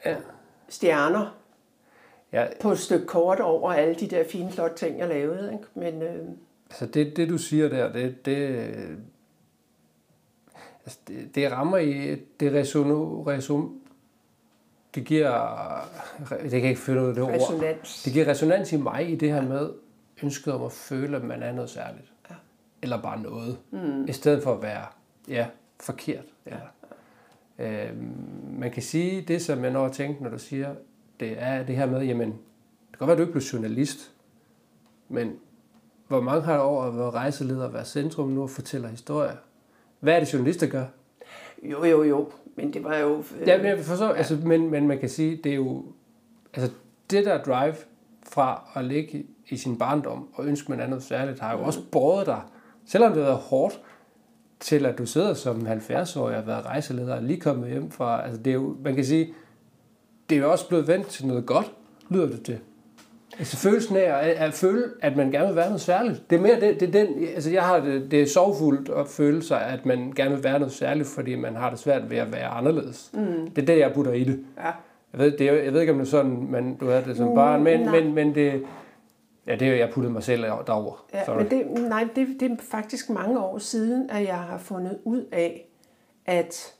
Ja. 0.05 0.15
stjerner 0.69 1.35
Ja, 2.33 2.47
på 2.61 2.71
et 2.71 2.79
stykke 2.79 3.05
kort 3.05 3.39
over 3.39 3.73
alle 3.73 3.95
de 3.95 4.07
der 4.07 4.23
fine, 4.23 4.51
flotte 4.51 4.75
ting, 4.75 4.99
jeg 4.99 5.07
lavede. 5.07 5.53
Ikke? 5.53 5.65
Men 5.91 6.01
øh, 6.01 6.25
altså 6.69 6.85
det, 6.85 7.17
det 7.17 7.29
du 7.29 7.37
siger 7.37 7.69
der, 7.69 7.91
det, 7.91 8.25
det, 8.25 8.69
altså 10.85 10.99
det, 11.07 11.35
det 11.35 11.51
rammer 11.51 11.77
i, 11.77 12.15
det 12.39 12.53
resono, 12.53 13.23
reson, 13.23 13.79
det 14.95 15.05
giver, 15.05 15.87
det 16.29 16.51
kan 16.51 16.69
ikke 16.69 16.81
finde 16.81 17.01
ud 17.01 17.07
af 17.07 17.13
det 17.13 17.23
ord. 17.23 17.31
resonans. 17.31 18.03
Det 18.03 18.13
giver 18.13 18.27
resonans 18.27 18.73
i 18.73 18.77
mig 18.77 19.11
i 19.11 19.15
det 19.15 19.31
her 19.31 19.41
med 19.41 19.69
ønsket 20.23 20.53
om 20.53 20.63
at 20.63 20.71
føle, 20.71 21.17
at 21.17 21.23
man 21.23 21.43
er 21.43 21.51
noget 21.51 21.69
særligt. 21.69 22.13
Ja. 22.29 22.35
Eller 22.81 23.01
bare 23.01 23.21
noget. 23.21 23.57
Mm. 23.71 24.05
I 24.05 24.11
stedet 24.11 24.43
for 24.43 24.53
at 24.53 24.61
være 24.61 24.85
ja, 25.27 25.47
forkert. 25.79 26.25
Eller, 26.45 26.61
øhm, 27.59 28.15
man 28.59 28.71
kan 28.71 28.83
sige, 28.83 29.21
det 29.21 29.41
som 29.41 29.63
jeg 29.63 29.71
når 29.71 29.85
at 29.85 29.91
tænke, 29.91 30.23
når 30.23 30.29
du 30.29 30.39
siger, 30.39 30.75
det 31.19 31.35
er 31.37 31.63
det 31.63 31.75
her 31.75 31.85
med, 31.85 32.03
jamen, 32.03 32.29
det 32.29 32.97
kan 32.97 32.99
godt 32.99 33.07
være, 33.07 33.11
at 33.11 33.17
du 33.17 33.23
ikke 33.23 33.31
blev 33.31 33.43
journalist, 33.43 34.11
men 35.09 35.35
hvor 36.07 36.21
mange 36.21 36.41
har 36.41 36.57
over 36.57 36.83
at 36.83 36.97
være 36.97 37.11
rejseleder 37.11 37.65
og 37.65 37.73
være 37.73 37.85
centrum 37.85 38.29
nu 38.29 38.41
og 38.41 38.49
fortæller 38.49 38.89
historier? 38.89 39.35
Hvad 39.99 40.15
er 40.15 40.19
det, 40.19 40.33
journalister 40.33 40.67
gør? 40.67 40.85
Jo, 41.63 41.85
jo, 41.85 42.03
jo. 42.03 42.31
Men 42.55 42.73
det 42.73 42.83
var 42.83 42.97
jo... 42.97 43.23
Øh, 43.39 43.47
Ja, 43.47 43.57
men, 43.57 43.65
jeg 43.65 43.79
forstår, 43.79 44.07
ja. 44.07 44.13
altså, 44.13 44.37
men, 44.45 44.69
men 44.71 44.87
man 44.87 44.99
kan 44.99 45.09
sige, 45.09 45.39
det 45.43 45.51
er 45.51 45.55
jo... 45.55 45.85
Altså, 46.53 46.71
det 47.09 47.25
der 47.25 47.43
drive 47.43 47.75
fra 48.29 48.71
at 48.75 48.85
ligge 48.85 49.25
i, 49.49 49.57
sin 49.57 49.77
barndom 49.77 50.27
og 50.33 50.45
ønske, 50.45 50.71
man 50.71 50.79
er 50.79 50.87
noget 50.87 51.03
særligt, 51.03 51.39
har 51.39 51.57
jo 51.57 51.63
også 51.63 51.79
båret 51.91 52.25
dig, 52.25 52.41
selvom 52.85 53.13
det 53.13 53.21
har 53.21 53.29
været 53.29 53.41
hårdt, 53.41 53.81
til 54.59 54.85
at 54.85 54.97
du 54.97 55.05
sidder 55.05 55.33
som 55.33 55.67
70-årig 55.67 56.35
og 56.35 56.41
har 56.41 56.41
været 56.41 56.65
rejseleder 56.65 57.15
og 57.15 57.23
lige 57.23 57.39
kommet 57.39 57.69
hjem 57.69 57.91
fra... 57.91 58.23
Altså, 58.23 58.41
det 58.41 58.49
er 58.51 58.55
jo, 58.55 58.77
man 58.83 58.95
kan 58.95 59.05
sige, 59.05 59.33
det 60.29 60.37
er 60.37 60.41
jo 60.41 60.51
også 60.51 60.67
blevet 60.67 60.87
vendt 60.87 61.07
til 61.07 61.27
noget 61.27 61.45
godt, 61.45 61.71
lyder 62.09 62.27
det 62.27 62.43
til. 62.43 62.59
Altså 63.39 63.57
følelsen 63.57 63.95
af 63.97 64.01
at, 64.01 64.29
at 64.29 64.53
føle, 64.53 64.83
at 65.01 65.17
man 65.17 65.31
gerne 65.31 65.47
vil 65.47 65.55
være 65.55 65.65
noget 65.65 65.81
særligt. 65.81 66.29
Det 66.29 66.35
er 66.35 66.41
mere 66.41 66.59
det, 66.59 66.79
det 66.79 66.87
er 66.87 66.91
den, 66.91 67.27
altså 67.35 67.51
jeg 67.51 67.63
har 67.63 67.79
det, 67.79 68.11
det 68.11 68.21
er 68.21 68.27
sorgfuldt 68.27 68.89
at 68.89 69.07
føle 69.07 69.43
sig, 69.43 69.61
at 69.61 69.85
man 69.85 70.13
gerne 70.15 70.35
vil 70.35 70.43
være 70.43 70.59
noget 70.59 70.73
særligt, 70.73 71.07
fordi 71.07 71.35
man 71.35 71.55
har 71.55 71.69
det 71.69 71.79
svært 71.79 72.09
ved 72.09 72.17
at 72.17 72.33
være 72.33 72.47
anderledes. 72.47 73.09
Mm. 73.13 73.49
Det 73.55 73.61
er 73.61 73.65
det, 73.65 73.79
jeg 73.79 73.91
putter 73.93 74.13
i 74.13 74.23
det. 74.23 74.39
Ja. 74.57 74.71
Jeg 75.13 75.19
ved, 75.19 75.31
det 75.31 75.49
er, 75.49 75.53
jeg 75.53 75.73
ved 75.73 75.81
ikke, 75.81 75.93
om 75.93 75.99
det 75.99 76.05
er 76.05 76.09
sådan, 76.09 76.47
man, 76.49 76.75
du 76.75 76.85
havde 76.85 77.03
det 77.05 77.17
som 77.17 77.35
barn, 77.35 77.63
men, 77.63 77.79
nej. 77.79 77.99
men, 77.99 78.13
men 78.13 78.35
det, 78.35 78.63
ja, 79.47 79.55
det 79.55 79.67
er 79.67 79.75
jeg 79.75 79.89
puttede 79.93 80.13
mig 80.13 80.23
selv 80.23 80.43
derover. 80.43 81.05
Ja, 81.13 81.25
Sorry. 81.25 81.37
men 81.37 81.49
det, 81.49 81.89
nej, 81.89 82.07
det, 82.15 82.27
det 82.39 82.51
er 82.51 82.55
faktisk 82.71 83.09
mange 83.09 83.39
år 83.39 83.57
siden, 83.57 84.09
at 84.09 84.27
jeg 84.27 84.37
har 84.37 84.57
fundet 84.57 84.97
ud 85.03 85.25
af, 85.31 85.69
at 86.25 86.73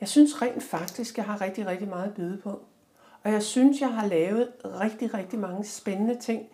jeg 0.00 0.08
synes 0.08 0.42
rent 0.42 0.62
faktisk, 0.62 1.16
jeg 1.16 1.24
har 1.24 1.40
rigtig, 1.40 1.66
rigtig 1.66 1.88
meget 1.88 2.04
at 2.04 2.14
byde 2.14 2.40
på. 2.44 2.60
Og 3.24 3.32
jeg 3.32 3.42
synes, 3.42 3.80
jeg 3.80 3.92
har 3.92 4.06
lavet 4.06 4.48
rigtig, 4.64 5.14
rigtig 5.14 5.38
mange 5.38 5.64
spændende 5.64 6.18
ting. 6.20 6.46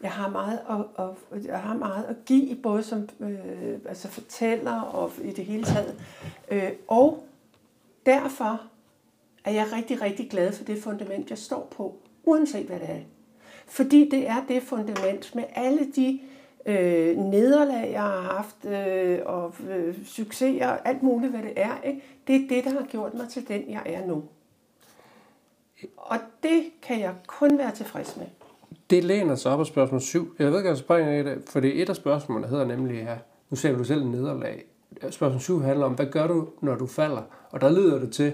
Jeg 0.00 0.10
har 0.10 0.28
meget 0.28 0.60
at, 0.70 1.04
at, 1.04 1.44
jeg 1.44 1.58
har 1.58 1.74
meget 1.74 2.04
at 2.04 2.16
give, 2.26 2.56
både 2.56 2.82
som 2.82 3.08
øh, 3.20 3.78
altså 3.88 4.08
fortæller 4.08 4.80
og 4.80 5.12
i 5.22 5.30
det 5.30 5.44
hele 5.44 5.64
taget. 5.64 5.94
Øh, 6.50 6.70
og 6.88 7.24
derfor 8.06 8.62
er 9.44 9.50
jeg 9.50 9.66
rigtig, 9.72 10.02
rigtig 10.02 10.30
glad 10.30 10.52
for 10.52 10.64
det 10.64 10.82
fundament, 10.82 11.30
jeg 11.30 11.38
står 11.38 11.68
på, 11.70 11.96
uanset 12.24 12.66
hvad 12.66 12.80
det 12.80 12.90
er. 12.90 13.00
Fordi 13.66 14.08
det 14.08 14.28
er 14.28 14.44
det 14.48 14.62
fundament 14.62 15.34
med 15.34 15.44
alle 15.54 15.92
de 15.96 16.20
øh, 16.66 17.16
nederlag, 17.16 17.92
jeg 17.92 18.02
har 18.02 18.20
haft, 18.20 18.64
øh, 18.64 19.18
og 19.26 19.54
øh, 19.70 20.04
succeser, 20.04 20.66
alt 20.68 21.02
muligt, 21.02 21.32
hvad 21.32 21.42
det 21.42 21.52
er. 21.56 21.80
Ikke? 21.84 22.02
Det 22.26 22.36
er 22.36 22.48
det, 22.48 22.64
der 22.64 22.70
har 22.70 22.86
gjort 22.86 23.14
mig 23.14 23.28
til 23.28 23.48
den, 23.48 23.70
jeg 23.70 23.82
er 23.86 24.06
nu. 24.06 24.22
Og 25.96 26.16
det 26.42 26.62
kan 26.82 27.00
jeg 27.00 27.14
kun 27.26 27.58
være 27.58 27.70
tilfreds 27.70 28.16
med. 28.16 28.26
Det 28.90 29.04
læner 29.04 29.34
sig 29.34 29.52
op 29.52 29.60
af 29.60 29.66
spørgsmål 29.66 30.00
7. 30.00 30.34
Jeg 30.38 30.46
ved 30.50 30.56
ikke, 30.58 30.68
om 30.68 30.72
jeg 30.72 30.78
springer 30.78 31.12
i 31.12 31.22
det, 31.22 31.42
for 31.46 31.60
det 31.60 31.78
er 31.78 31.82
et 31.82 31.88
af 31.88 31.96
spørgsmålene, 31.96 32.48
hedder 32.48 32.64
nemlig 32.64 33.02
her. 33.04 33.16
Nu 33.50 33.56
ser 33.56 33.76
du 33.76 33.84
selv 33.84 34.04
nederlag. 34.06 34.64
Spørgsmål 35.10 35.40
7 35.40 35.60
handler 35.60 35.86
om, 35.86 35.92
hvad 35.92 36.06
gør 36.06 36.26
du, 36.26 36.48
når 36.60 36.74
du 36.74 36.86
falder? 36.86 37.22
Og 37.50 37.60
der 37.60 37.70
lyder 37.70 37.98
det 37.98 38.12
til, 38.12 38.32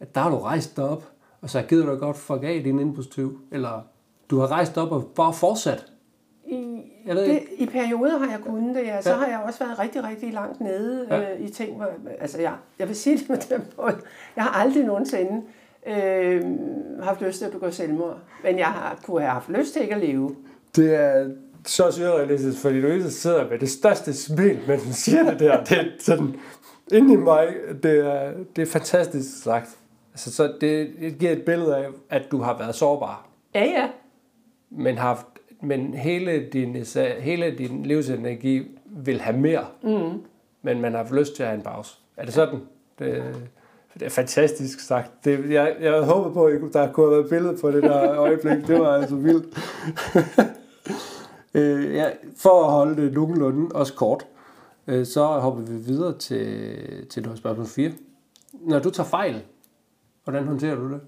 at 0.00 0.14
der 0.14 0.20
har 0.20 0.30
du 0.30 0.38
rejst 0.38 0.76
dig 0.76 0.84
op, 0.88 1.04
og 1.40 1.50
så 1.50 1.62
gider 1.68 1.86
du 1.86 1.96
godt 1.96 2.16
fuck 2.16 2.42
af 2.42 2.60
din 2.64 2.78
indbrudstyv. 2.80 3.40
Eller 3.52 3.80
du 4.30 4.38
har 4.38 4.50
rejst 4.50 4.78
op 4.78 4.92
og 4.92 5.04
bare 5.16 5.32
fortsat. 5.32 5.86
I, 6.46 6.82
Jeg 7.06 7.14
ved 7.14 7.22
det, 7.22 7.30
ikke. 7.34 7.46
I 7.58 7.66
perioder 7.66 8.18
har 8.18 8.30
jeg 8.30 8.40
kunnet 8.44 8.74
det, 8.76 8.82
ja. 8.82 9.02
Så 9.02 9.10
Ja. 9.10 9.16
har 9.16 9.26
jeg 9.26 9.42
også 9.46 9.64
været 9.64 9.78
rigtig, 9.78 10.04
rigtig 10.04 10.32
langt 10.32 10.60
nede 10.60 11.06
ja. 11.10 11.34
øh, 11.34 11.40
i 11.40 11.48
ting. 11.50 11.76
Hvor, 11.76 11.86
altså, 12.20 12.40
jeg, 12.40 12.54
jeg 12.78 12.88
vil 12.88 12.96
sige 12.96 13.18
det 13.18 13.28
med 13.28 13.38
den 13.38 13.62
måde. 13.76 13.96
Jeg 14.36 14.44
har 14.44 14.60
aldrig 14.62 14.84
nogensinde 14.84 15.42
øh, 15.86 16.42
haft 17.02 17.20
lyst 17.22 17.38
til 17.38 17.44
at 17.44 17.52
begå 17.52 17.70
selvmord. 17.70 18.18
Men 18.42 18.58
jeg 18.58 18.66
har, 18.66 19.00
kunne 19.04 19.20
have 19.20 19.32
haft 19.32 19.48
lyst 19.48 19.72
til 19.72 19.82
ikke 19.82 19.94
at 19.94 20.00
leve. 20.00 20.36
Det 20.76 20.94
er 20.94 21.30
så 21.64 21.90
surrealistisk, 21.90 22.62
fordi 22.62 22.74
Louise 22.80 23.10
sidder 23.10 23.50
med 23.50 23.58
det 23.58 23.70
største 23.70 24.12
smil, 24.14 24.58
mens 24.68 24.84
hun 24.84 24.92
siger 24.92 25.30
det 25.30 25.40
der. 25.40 25.64
Det 25.64 25.78
er 25.78 25.84
sådan, 25.98 26.34
inde 26.92 27.12
i 27.12 27.16
mig, 27.16 27.48
det 27.82 28.06
er, 28.06 28.32
det 28.56 28.62
er 28.62 28.66
fantastisk 28.66 29.42
sagt. 29.42 29.78
Altså, 30.12 30.32
så 30.32 30.52
det, 30.60 30.90
det 31.00 31.18
giver 31.18 31.32
et 31.32 31.42
billede 31.42 31.76
af, 31.76 31.86
at 32.10 32.22
du 32.30 32.38
har 32.38 32.58
været 32.58 32.74
sårbar, 32.74 33.28
Ja, 33.54 33.64
ja. 33.64 33.88
men, 34.70 34.98
haft, 34.98 35.26
men 35.62 35.94
hele, 35.94 36.46
din, 36.52 36.76
hele 37.18 37.50
din 37.58 37.82
livsenergi 37.82 38.78
vil 38.84 39.20
have 39.20 39.36
mere, 39.36 39.66
mm. 39.82 40.22
men 40.62 40.80
man 40.80 40.92
har 40.92 40.98
haft 40.98 41.12
lyst 41.12 41.36
til 41.36 41.42
at 41.42 41.48
have 41.48 41.58
en 41.58 41.64
pause. 41.64 41.96
Er 42.16 42.24
det 42.24 42.34
sådan? 42.34 42.60
Det, 42.98 43.22
det 44.00 44.06
er 44.06 44.10
fantastisk 44.10 44.80
sagt. 44.80 45.24
Det, 45.24 45.50
jeg, 45.50 45.76
jeg 45.80 45.92
havde 45.92 46.04
håbet 46.04 46.32
på, 46.32 46.44
at 46.44 46.60
der 46.72 46.92
kunne 46.92 47.06
have 47.06 47.10
været 47.10 47.24
et 47.24 47.30
billede 47.30 47.58
på 47.60 47.70
det 47.70 47.82
der 47.82 48.18
øjeblik. 48.26 48.66
Det 48.66 48.80
var 48.80 48.94
altså 48.94 49.16
vildt. 49.16 49.58
øh, 51.54 51.94
ja, 51.94 52.10
for 52.36 52.64
at 52.64 52.70
holde 52.70 53.02
det 53.02 53.12
nogenlunde, 53.12 53.74
også 53.74 53.94
kort, 53.94 54.26
øh, 54.86 55.06
så 55.06 55.26
hopper 55.26 55.62
vi 55.62 55.76
videre 55.76 56.18
til, 56.18 57.06
til 57.10 57.30
spørgsmål 57.36 57.66
4. 57.66 57.92
Når 58.52 58.78
du 58.78 58.90
tager 58.90 59.08
fejl, 59.08 59.44
hvordan 60.24 60.46
håndterer 60.46 60.74
du 60.74 60.92
det? 60.92 61.00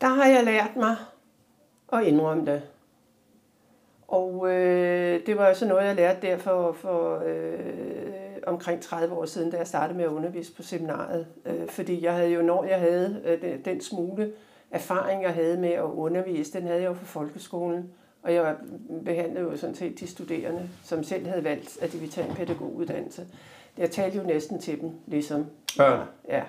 Der 0.00 0.08
har 0.08 0.26
jeg 0.26 0.44
lært 0.44 0.76
mig 0.76 0.96
at 1.92 2.04
indrømme 2.04 2.46
det. 2.46 2.62
Og 4.08 4.50
øh, 4.50 5.26
det 5.26 5.36
var 5.36 5.48
jo 5.48 5.54
så 5.54 5.66
noget, 5.66 5.84
jeg 5.84 5.94
lærte 5.94 6.26
der 6.26 6.36
for, 6.36 6.72
for 6.72 7.22
øh, 7.26 7.58
omkring 8.46 8.82
30 8.82 9.14
år 9.14 9.24
siden, 9.24 9.50
da 9.50 9.56
jeg 9.56 9.66
startede 9.66 9.96
med 9.96 10.04
at 10.04 10.10
undervise 10.10 10.54
på 10.54 10.62
seminaret. 10.62 11.26
Øh, 11.46 11.68
fordi 11.68 12.04
jeg 12.04 12.14
havde 12.14 12.30
jo, 12.30 12.42
når 12.42 12.64
jeg 12.64 12.80
havde 12.80 13.22
øh, 13.24 13.42
den, 13.42 13.64
den 13.64 13.80
smule 13.80 14.32
erfaring, 14.70 15.22
jeg 15.22 15.34
havde 15.34 15.56
med 15.56 15.70
at 15.72 15.82
undervise, 15.82 16.52
den 16.52 16.62
havde 16.66 16.80
jeg 16.80 16.88
jo 16.88 16.94
fra 16.94 17.04
folkeskolen. 17.04 17.90
Og 18.22 18.34
jeg 18.34 18.56
behandlede 19.04 19.44
jo 19.44 19.56
sådan 19.56 19.74
set 19.74 20.00
de 20.00 20.06
studerende, 20.06 20.68
som 20.84 21.02
selv 21.02 21.26
havde 21.26 21.44
valgt, 21.44 21.78
at 21.82 21.92
de 21.92 21.98
ville 21.98 22.12
tage 22.12 22.28
en 22.28 22.34
pædagoguddannelse. 22.34 23.26
Jeg 23.78 23.90
talte 23.90 24.18
jo 24.18 24.22
næsten 24.22 24.58
til 24.58 24.80
dem, 24.80 24.90
ligesom. 25.06 25.46
Børn. 25.76 26.06
Ja. 26.28 26.42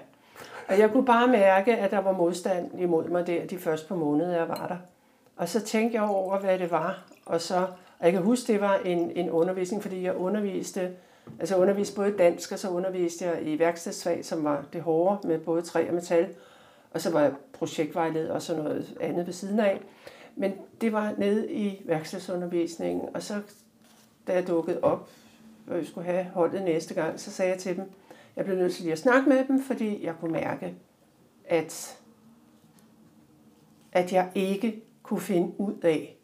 Og 0.68 0.80
jeg 0.80 0.92
kunne 0.92 1.06
bare 1.06 1.28
mærke, 1.28 1.78
at 1.78 1.92
der 1.92 2.00
var 2.00 2.12
modstand 2.12 2.80
imod 2.80 3.10
mig 3.10 3.28
der 3.28 3.46
de 3.46 3.58
første 3.58 3.88
par 3.88 3.96
måneder, 3.96 4.38
jeg 4.38 4.48
var 4.48 4.68
der. 4.68 4.78
Og 5.40 5.50
så 5.50 5.62
tænkte 5.62 5.96
jeg 5.96 6.10
over, 6.10 6.40
hvad 6.40 6.60
det 6.60 6.72
var. 6.72 7.04
Og, 7.26 7.42
så, 7.42 7.58
og 8.00 8.06
jeg 8.06 8.12
kan 8.12 8.22
huske, 8.22 8.54
det 8.54 8.62
var 8.62 8.76
en, 8.76 9.12
en 9.12 9.30
undervisning, 9.30 9.82
fordi 9.82 10.04
jeg 10.04 10.16
underviste, 10.16 10.92
altså 11.40 11.56
jeg 11.56 11.62
underviste 11.62 11.96
både 11.96 12.18
dansk, 12.18 12.52
og 12.52 12.60
så 12.60 12.70
underviste 12.70 13.26
jeg 13.26 13.48
i 13.48 13.60
værkstedsfag, 13.60 14.26
som 14.26 14.44
var 14.44 14.66
det 14.74 14.82
hårde 14.82 15.28
med 15.28 15.40
både 15.40 15.62
træ 15.62 15.88
og 15.88 15.94
metal. 15.94 16.30
Og 16.92 17.02
så 17.02 17.12
var 17.12 17.22
jeg 17.22 17.34
projektvejleder 17.54 18.34
og 18.34 18.42
sådan 18.42 18.64
noget 18.64 18.98
andet 19.02 19.26
ved 19.26 19.34
siden 19.34 19.60
af. 19.60 19.82
Men 20.36 20.54
det 20.82 20.94
var 20.94 21.14
nede 21.18 21.52
i 21.52 21.82
værkstedsundervisningen, 21.86 23.10
og 23.14 23.24
så 23.24 23.42
da 24.28 24.34
jeg 24.34 24.48
dukkede 24.48 24.80
op, 24.82 25.10
og 25.68 25.78
jeg 25.78 25.86
skulle 25.86 26.08
have 26.08 26.24
holdet 26.24 26.64
næste 26.64 26.94
gang, 26.94 27.20
så 27.20 27.32
sagde 27.32 27.52
jeg 27.52 27.60
til 27.60 27.76
dem, 27.76 27.92
jeg 28.36 28.46
blev 28.46 28.58
nødt 28.58 28.74
til 28.74 28.84
lige 28.84 28.94
at 28.94 29.00
snakke 29.00 29.30
med 29.30 29.46
dem, 29.48 29.64
fordi 29.64 30.06
jeg 30.06 30.14
kunne 30.20 30.32
mærke, 30.32 30.76
at, 31.46 32.00
at 33.92 34.14
jeg 34.14 34.32
ikke 34.36 34.84
kunne 35.10 35.22
finde 35.22 35.54
ud 35.60 35.74
af 35.82 36.18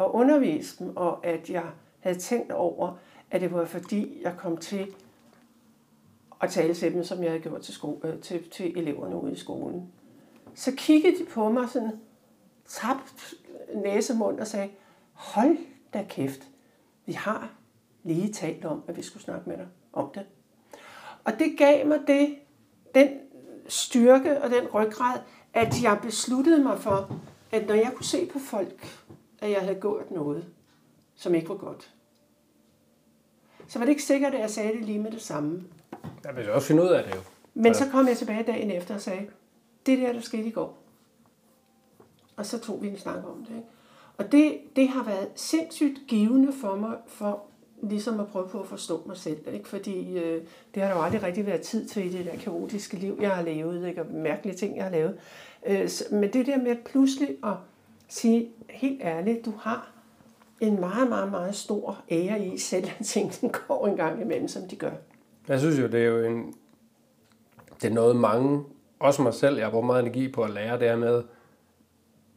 at 0.00 0.06
undervise 0.06 0.84
dem, 0.84 0.96
og 0.96 1.26
at 1.26 1.50
jeg 1.50 1.64
havde 2.00 2.18
tænkt 2.18 2.52
over, 2.52 2.96
at 3.30 3.40
det 3.40 3.52
var 3.52 3.64
fordi, 3.64 4.20
jeg 4.22 4.34
kom 4.36 4.56
til 4.56 4.94
at 6.40 6.50
tale 6.50 6.74
til 6.74 6.94
dem, 6.94 7.04
som 7.04 7.22
jeg 7.22 7.30
havde 7.30 7.42
gjort 7.42 7.60
til, 7.60 7.74
sko- 7.74 8.00
øh, 8.04 8.20
til, 8.20 8.50
til 8.50 8.78
eleverne 8.78 9.16
ude 9.22 9.32
i 9.32 9.36
skolen. 9.36 9.92
Så 10.54 10.72
kiggede 10.76 11.18
de 11.18 11.24
på 11.24 11.48
mig 11.48 11.68
sådan, 11.68 11.92
tabt 12.66 13.34
næsemund 13.74 14.40
og 14.40 14.46
sagde, 14.46 14.70
hold 15.12 15.56
da 15.94 16.04
kæft, 16.08 16.48
vi 17.06 17.12
har 17.12 17.50
lige 18.02 18.32
talt 18.32 18.64
om, 18.64 18.82
at 18.88 18.96
vi 18.96 19.02
skulle 19.02 19.22
snakke 19.22 19.48
med 19.48 19.56
dig 19.56 19.66
om 19.92 20.10
det. 20.14 20.26
Og 21.24 21.32
det 21.38 21.58
gav 21.58 21.86
mig 21.86 22.00
det, 22.06 22.36
den 22.94 23.08
styrke 23.68 24.42
og 24.42 24.50
den 24.50 24.66
ryggrad, 24.74 25.20
at 25.54 25.82
jeg 25.82 25.98
besluttede 26.02 26.62
mig 26.62 26.78
for, 26.78 27.20
at 27.52 27.66
når 27.66 27.74
jeg 27.74 27.92
kunne 27.94 28.06
se 28.06 28.26
på 28.26 28.38
folk, 28.38 28.86
at 29.38 29.50
jeg 29.50 29.60
havde 29.60 29.80
gjort 29.80 30.10
noget, 30.10 30.46
som 31.14 31.34
ikke 31.34 31.48
var 31.48 31.56
godt, 31.56 31.90
så 33.68 33.78
var 33.78 33.86
det 33.86 33.90
ikke 33.90 34.02
sikkert, 34.02 34.34
at 34.34 34.40
jeg 34.40 34.50
sagde 34.50 34.72
det 34.72 34.84
lige 34.84 34.98
med 34.98 35.10
det 35.10 35.22
samme. 35.22 35.64
Jeg 36.24 36.36
vil 36.36 36.50
også 36.50 36.68
finde 36.68 36.82
ud 36.82 36.88
af 36.88 37.04
det 37.04 37.14
jo. 37.14 37.20
Men 37.54 37.74
så 37.74 37.88
kom 37.90 38.08
jeg 38.08 38.16
tilbage 38.16 38.42
dagen 38.42 38.70
efter 38.70 38.94
og 38.94 39.00
sagde, 39.00 39.26
det 39.86 39.98
der, 39.98 40.12
der 40.12 40.20
skete 40.20 40.44
i 40.44 40.50
går. 40.50 40.78
Og 42.36 42.46
så 42.46 42.58
tog 42.58 42.82
vi 42.82 42.88
en 42.88 42.98
snak 42.98 43.16
om 43.16 43.44
det. 43.48 43.56
Ikke? 43.56 43.68
Og 44.16 44.32
det, 44.32 44.58
det 44.76 44.88
har 44.88 45.04
været 45.04 45.28
sindssygt 45.34 46.00
givende 46.08 46.52
for 46.52 46.76
mig, 46.76 46.96
for 47.06 47.42
ligesom 47.82 48.20
at 48.20 48.26
prøve 48.26 48.48
på 48.48 48.60
at 48.60 48.66
forstå 48.66 49.02
mig 49.06 49.16
selv. 49.16 49.38
Ikke? 49.52 49.68
Fordi 49.68 50.18
øh, 50.18 50.42
det 50.74 50.82
har 50.82 50.88
der 50.88 50.96
jo 50.96 51.02
aldrig 51.02 51.22
rigtig 51.22 51.46
været 51.46 51.60
tid 51.60 51.86
til 51.86 52.06
i 52.06 52.18
det 52.18 52.26
der 52.26 52.36
kaotiske 52.36 52.96
liv, 52.96 53.18
jeg 53.20 53.30
har 53.30 53.42
levet, 53.42 53.88
ikke? 53.88 54.00
og 54.00 54.06
mærkelige 54.12 54.56
ting, 54.56 54.76
jeg 54.76 54.84
har 54.84 54.90
lavet. 54.90 55.18
Øh, 55.66 55.88
men 56.10 56.32
det 56.32 56.46
der 56.46 56.58
med 56.58 56.76
pludselig 56.84 57.36
at 57.44 57.54
sige, 58.08 58.48
helt 58.70 59.02
ærligt, 59.02 59.44
du 59.44 59.52
har 59.60 59.90
en 60.60 60.80
meget, 60.80 61.08
meget, 61.08 61.30
meget 61.30 61.54
stor 61.54 61.98
ære 62.10 62.44
i, 62.46 62.58
selv 62.58 62.88
at 62.98 63.06
tingene 63.06 63.52
går 63.68 63.86
en 63.86 63.96
gang 63.96 64.22
imellem, 64.22 64.48
som 64.48 64.62
de 64.62 64.76
gør. 64.76 64.92
Jeg 65.48 65.60
synes 65.60 65.78
jo, 65.78 65.86
det 65.86 66.00
er 66.00 66.08
jo 66.08 66.24
en... 66.24 66.54
Det 67.82 67.90
er 67.90 67.94
noget 67.94 68.16
mange, 68.16 68.64
også 68.98 69.22
mig 69.22 69.34
selv, 69.34 69.56
jeg 69.56 69.66
har 69.66 69.70
brugt 69.70 69.86
meget 69.86 70.02
energi 70.02 70.32
på 70.32 70.42
at 70.42 70.50
lære, 70.50 70.78
det 70.78 70.88
er 70.88 70.96
med, 70.96 71.22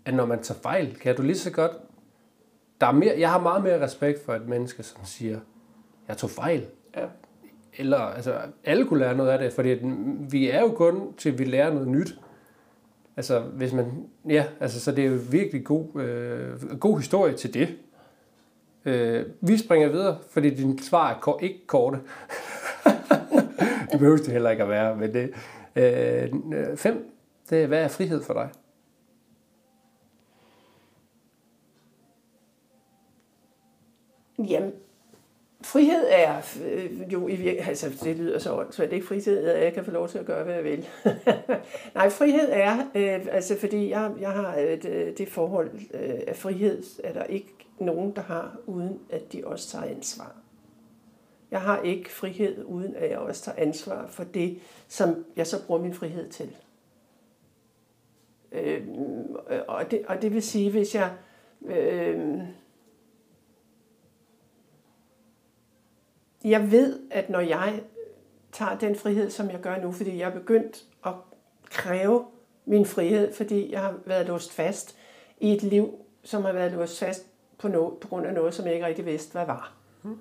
at 0.06 0.14
når 0.14 0.26
man 0.26 0.44
tager 0.44 0.60
fejl, 0.60 0.96
kan 0.96 1.16
du 1.16 1.22
lige 1.22 1.38
så 1.38 1.52
godt... 1.52 1.72
Der 2.82 2.88
er 2.88 2.92
mere, 2.92 3.16
jeg 3.20 3.32
har 3.32 3.40
meget 3.40 3.64
mere 3.64 3.84
respekt 3.84 4.26
for 4.26 4.34
et 4.34 4.48
menneske, 4.48 4.84
som 4.84 5.06
siger, 5.06 5.40
jeg 6.08 6.18
tog 6.18 6.30
fejl. 6.30 6.66
Ja. 6.96 7.06
Eller, 7.78 7.98
altså, 7.98 8.36
alle 8.64 8.86
kunne 8.86 9.00
lære 9.00 9.16
noget 9.16 9.30
af 9.30 9.40
det, 9.40 9.54
fordi 9.54 9.70
vi 10.30 10.50
er 10.50 10.62
jo 10.62 10.70
kun 10.70 11.14
til, 11.14 11.32
at 11.32 11.40
vi 11.40 11.44
lærer 11.44 11.74
noget 11.74 11.88
nyt. 11.88 12.16
Altså, 13.18 13.40
hvis 13.40 13.74
man... 13.74 14.08
Ja, 14.30 14.46
altså, 14.60 14.80
så 14.80 14.92
det 14.92 15.06
er 15.06 15.10
jo 15.10 15.20
virkelig 15.32 15.66
god, 15.66 16.02
øh, 16.02 16.78
god 16.80 16.98
historie 17.00 17.34
til 17.34 17.54
det. 17.54 17.78
Øh, 18.86 19.26
vi 19.42 19.58
springer 19.58 19.90
videre, 19.90 20.18
fordi 20.30 20.50
din 20.50 20.80
svar 20.80 21.14
er 21.14 21.20
kor- 21.20 21.40
ikke 21.42 21.68
korte. 21.68 21.98
det 23.92 24.00
behøver 24.00 24.18
det 24.18 24.28
heller 24.28 24.50
ikke 24.50 24.64
at 24.64 24.70
være, 24.70 24.96
men 24.96 25.14
det... 25.14 25.34
Øh, 25.76 26.30
fem, 26.78 27.12
det 27.50 27.64
er, 27.64 27.68
hvad 27.68 27.84
er 27.84 27.88
frihed 27.88 28.24
for 28.24 28.34
dig? 28.34 28.50
Jamen, 34.50 34.72
frihed 35.72 36.06
er 36.10 36.42
øh, 36.66 37.14
jo 37.14 37.28
i 37.28 37.36
virkeligheden, 37.36 37.70
altså 37.70 37.90
det 38.04 38.18
lyder 38.18 38.40
så 38.40 38.54
åndssvagt, 38.54 38.92
det 38.92 38.96
er 38.96 39.02
ikke 39.02 39.08
frihed, 39.08 39.48
at 39.48 39.64
jeg 39.64 39.74
kan 39.74 39.86
få 39.86 39.92
lov 39.92 40.10
til 40.10 40.18
at 40.18 40.26
gøre, 40.26 40.44
hvad 40.44 40.54
jeg 40.54 40.64
vil. 40.64 40.88
Nej, 41.96 42.10
frihed 42.10 42.50
er, 42.52 42.78
øh, 42.96 43.28
altså 43.32 43.60
fordi 43.60 43.90
jeg, 43.90 44.12
jeg 44.20 44.32
har 44.32 44.56
et, 44.56 44.86
øh, 44.86 45.18
det 45.18 45.30
forhold 45.30 45.72
øh, 45.94 46.20
af 46.28 46.36
frihed, 46.36 46.84
er 47.04 47.14
der 47.14 47.24
ikke 47.24 47.54
nogen, 47.80 48.16
der 48.16 48.22
har, 48.22 48.58
uden 48.66 49.00
at 49.10 49.34
de 49.34 49.42
også 49.46 49.70
tager 49.70 49.96
ansvar. 49.96 50.36
Jeg 51.52 51.62
har 51.62 51.82
ikke 51.82 52.12
frihed, 52.12 52.64
uden 52.66 52.96
at 52.96 53.10
jeg 53.10 53.18
også 53.18 53.44
tager 53.44 53.58
ansvar 53.58 54.08
for 54.08 54.24
det, 54.24 54.60
som 54.88 55.26
jeg 55.36 55.48
så 55.48 55.66
bruger 55.68 55.82
min 55.82 55.94
frihed 55.94 56.30
til. 56.30 56.56
Øh, 58.52 58.88
og, 59.68 59.92
det, 59.92 60.02
og 60.08 60.22
det 60.22 60.34
vil 60.34 60.44
sige, 60.44 60.72
hvis 60.72 60.96
jeg... 60.96 61.12
Øh, 61.66 62.42
jeg 66.44 66.72
ved, 66.72 67.00
at 67.12 67.30
når 67.30 67.40
jeg 67.40 67.82
tager 68.52 68.78
den 68.78 68.96
frihed, 68.96 69.30
som 69.30 69.50
jeg 69.50 69.60
gør 69.60 69.82
nu, 69.82 69.92
fordi 69.92 70.18
jeg 70.18 70.30
er 70.30 70.34
begyndt 70.34 70.84
at 71.06 71.14
kræve 71.70 72.26
min 72.66 72.86
frihed, 72.86 73.34
fordi 73.34 73.72
jeg 73.72 73.80
har 73.82 73.94
været 74.06 74.28
låst 74.28 74.54
fast 74.54 74.96
i 75.40 75.54
et 75.54 75.64
liv, 75.64 75.90
som 76.24 76.46
har 76.46 76.54
været 76.54 76.72
låst 76.72 77.00
fast 77.00 77.26
på, 77.58 77.68
noget, 77.68 77.98
på 77.98 78.08
grund 78.08 78.26
af 78.26 78.34
noget, 78.34 78.54
som 78.54 78.66
jeg 78.66 78.74
ikke 78.74 78.86
rigtig 78.86 79.06
vidste, 79.06 79.32
hvad 79.32 79.46
var. 79.46 79.74
Mm. 80.04 80.18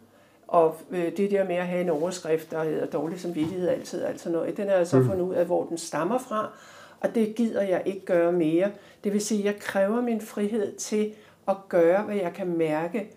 Og 0.47 0.77
øh, 0.91 1.17
det 1.17 1.31
der 1.31 1.45
med 1.45 1.57
at 1.57 1.67
have 1.67 1.81
en 1.81 1.89
overskrift, 1.89 2.51
der 2.51 2.65
hedder 2.65 2.87
dårlig 2.87 3.21
samvittighed 3.21 3.69
altid, 3.69 4.05
altså 4.05 4.31
noget, 4.31 4.57
den 4.57 4.69
er 4.69 4.77
jeg 4.77 4.87
så 4.87 4.99
mm. 4.99 5.07
fundet 5.07 5.25
ud 5.25 5.35
af, 5.35 5.47
hvor 5.47 5.65
den 5.65 5.79
stammer 5.79 6.19
fra, 6.19 6.53
og 7.01 7.15
det 7.15 7.35
gider 7.35 7.63
jeg 7.63 7.83
ikke 7.87 8.05
gøre 8.05 8.33
mere. 8.33 8.71
Det 9.05 9.13
vil 9.13 9.21
sige, 9.21 9.39
at 9.39 9.45
jeg 9.45 9.57
kræver 9.61 10.01
min 10.01 10.21
frihed 10.21 10.77
til 10.77 11.15
at 11.49 11.57
gøre, 11.69 12.03
hvad 12.03 12.17
jeg 12.17 12.33
kan 12.33 12.57
mærke 12.57 13.11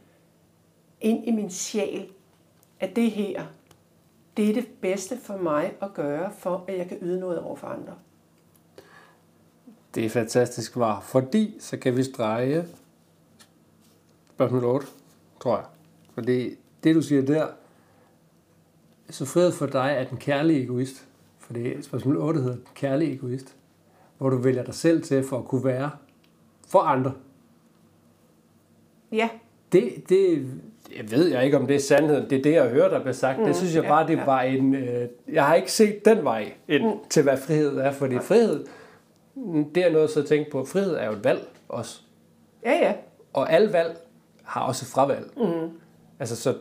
ind 1.01 1.27
i 1.27 1.31
min 1.31 1.49
sjæl, 1.49 2.09
at 2.83 2.95
det 2.95 3.11
her, 3.11 3.45
det 4.37 4.49
er 4.49 4.53
det 4.53 4.67
bedste 4.81 5.17
for 5.17 5.37
mig 5.37 5.73
at 5.81 5.93
gøre, 5.93 6.31
for 6.37 6.65
at 6.67 6.77
jeg 6.77 6.87
kan 6.87 6.97
yde 7.01 7.19
noget 7.19 7.39
over 7.39 7.55
for 7.55 7.67
andre. 7.67 7.95
Det 9.95 10.05
er 10.05 10.09
fantastisk 10.09 10.73
svar, 10.73 10.99
fordi 10.99 11.57
så 11.59 11.77
kan 11.77 11.97
vi 11.97 12.03
strege 12.03 12.65
spørgsmål 14.33 14.63
8, 14.63 14.87
tror 15.41 15.57
jeg. 15.57 15.65
Fordi 16.13 16.55
det, 16.83 16.95
du 16.95 17.01
siger 17.01 17.21
der, 17.21 17.47
så 19.09 19.25
frihed 19.25 19.51
for 19.51 19.65
dig 19.65 19.93
er 19.97 20.03
den 20.03 20.17
kærlige 20.17 20.63
egoist. 20.63 21.07
For 21.39 21.53
det 21.53 21.85
spørgsmål 21.85 22.17
8 22.17 22.41
hedder 22.41 22.55
den 22.55 22.67
kærlige 22.73 23.13
egoist. 23.13 23.55
Hvor 24.17 24.29
du 24.29 24.37
vælger 24.37 24.63
dig 24.63 24.73
selv 24.73 25.03
til 25.03 25.23
for 25.23 25.39
at 25.39 25.45
kunne 25.45 25.63
være 25.63 25.91
for 26.67 26.79
andre. 26.79 27.13
Ja. 29.11 29.29
Det, 29.73 30.09
det, 30.09 30.45
jeg 30.97 31.11
ved 31.11 31.27
jeg 31.27 31.45
ikke, 31.45 31.57
om 31.57 31.67
det 31.67 31.75
er 31.75 31.79
sandheden. 31.79 32.29
Det 32.29 32.37
er 32.37 32.41
det, 32.41 32.53
jeg 32.53 32.69
hører, 32.69 32.89
der 32.89 32.99
bliver 32.99 33.13
sagt. 33.13 33.39
Mm, 33.39 33.45
det 33.45 33.55
synes 33.55 33.75
jeg 33.75 33.83
bare, 33.83 34.07
det 34.07 34.17
ja. 34.17 34.25
var 34.25 34.41
en... 34.41 34.75
Øh, 34.75 35.07
jeg 35.31 35.45
har 35.45 35.55
ikke 35.55 35.71
set 35.71 36.05
den 36.05 36.23
vej 36.23 36.51
ind 36.67 36.83
mm. 36.83 36.99
til, 37.09 37.23
hvad 37.23 37.37
frihed 37.37 37.77
er. 37.77 37.91
Fordi 37.91 38.19
frihed, 38.19 38.65
det 39.75 39.85
er 39.85 39.91
noget 39.91 40.09
så 40.09 40.19
at 40.19 40.25
tænke 40.25 40.51
på. 40.51 40.65
Frihed 40.65 40.95
er 40.95 41.05
jo 41.05 41.11
et 41.11 41.23
valg 41.23 41.47
også. 41.69 42.01
Ja, 42.65 42.71
ja. 42.71 42.93
Og 43.33 43.53
alle 43.53 43.73
valg 43.73 43.97
har 44.43 44.61
også 44.61 44.85
fravalg. 44.85 45.25
Mm. 45.37 45.69
Altså, 46.19 46.35
så, 46.35 46.55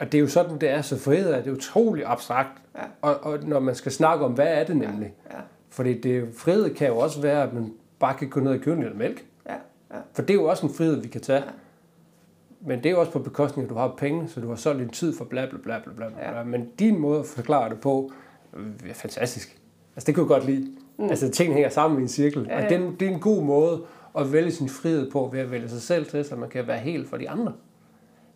og 0.00 0.12
det 0.12 0.18
er 0.18 0.22
jo 0.22 0.28
sådan, 0.28 0.58
det 0.58 0.70
er. 0.70 0.82
Så 0.82 0.98
frihed 0.98 1.32
er 1.32 1.42
det 1.42 1.50
utrolig 1.50 2.04
abstrakt. 2.06 2.62
Ja. 2.76 2.82
Og, 3.02 3.14
og 3.22 3.38
når 3.42 3.60
man 3.60 3.74
skal 3.74 3.92
snakke 3.92 4.24
om, 4.24 4.32
hvad 4.32 4.48
er 4.48 4.64
det 4.64 4.76
nemlig? 4.76 5.14
Ja. 5.30 5.36
Ja. 5.36 5.42
Fordi 5.70 6.00
det, 6.00 6.28
frihed 6.36 6.74
kan 6.74 6.88
jo 6.88 6.98
også 6.98 7.20
være, 7.20 7.42
at 7.42 7.52
man 7.52 7.72
bare 7.98 8.14
kan 8.14 8.28
gå 8.28 8.40
ned 8.40 8.52
og 8.52 8.58
købe 8.60 8.80
en 8.80 8.98
mælk. 8.98 9.24
Ja. 9.46 9.54
Ja. 9.90 9.96
For 10.14 10.22
det 10.22 10.30
er 10.30 10.34
jo 10.34 10.44
også 10.44 10.66
en 10.66 10.74
frihed, 10.74 11.00
vi 11.00 11.08
kan 11.08 11.20
tage. 11.20 11.38
Ja. 11.38 11.48
Men 12.66 12.78
det 12.78 12.86
er 12.86 12.90
jo 12.90 13.00
også 13.00 13.12
på 13.12 13.18
bekostning, 13.18 13.66
at 13.66 13.70
du 13.70 13.74
har 13.74 13.94
penge, 13.98 14.28
så 14.28 14.40
du 14.40 14.48
har 14.48 14.56
solgt 14.56 14.80
din 14.80 14.88
tid 14.88 15.16
for 15.16 15.24
bla 15.24 15.46
bla 15.46 15.58
bla 15.62 15.78
bla 15.78 15.92
bla. 15.94 16.38
Ja. 16.38 16.44
Men 16.44 16.68
din 16.78 16.98
måde 16.98 17.20
at 17.20 17.26
forklare 17.26 17.70
det 17.70 17.80
på 17.80 18.12
er 18.88 18.94
fantastisk. 18.94 19.58
Altså 19.96 20.06
det 20.06 20.14
kunne 20.14 20.24
jeg 20.24 20.40
godt 20.40 20.50
lide. 20.50 20.70
Mm. 20.98 21.08
Altså 21.10 21.30
tingene 21.30 21.54
hænger 21.54 21.70
sammen 21.70 21.98
i 21.98 22.02
en 22.02 22.08
cirkel. 22.08 22.46
Ja, 22.48 22.58
ja. 22.58 22.64
Og 22.64 22.70
det 22.70 22.76
er, 22.76 22.86
en, 22.86 22.96
det 23.00 23.08
er 23.08 23.12
en 23.12 23.20
god 23.20 23.42
måde 23.42 23.82
at 24.18 24.32
vælge 24.32 24.52
sin 24.52 24.68
frihed 24.68 25.10
på, 25.10 25.28
ved 25.32 25.40
at 25.40 25.50
vælge 25.50 25.68
sig 25.68 25.82
selv 25.82 26.06
til, 26.06 26.24
så 26.24 26.36
man 26.36 26.48
kan 26.48 26.66
være 26.66 26.78
helt 26.78 27.08
for 27.08 27.16
de 27.16 27.30
andre. 27.30 27.52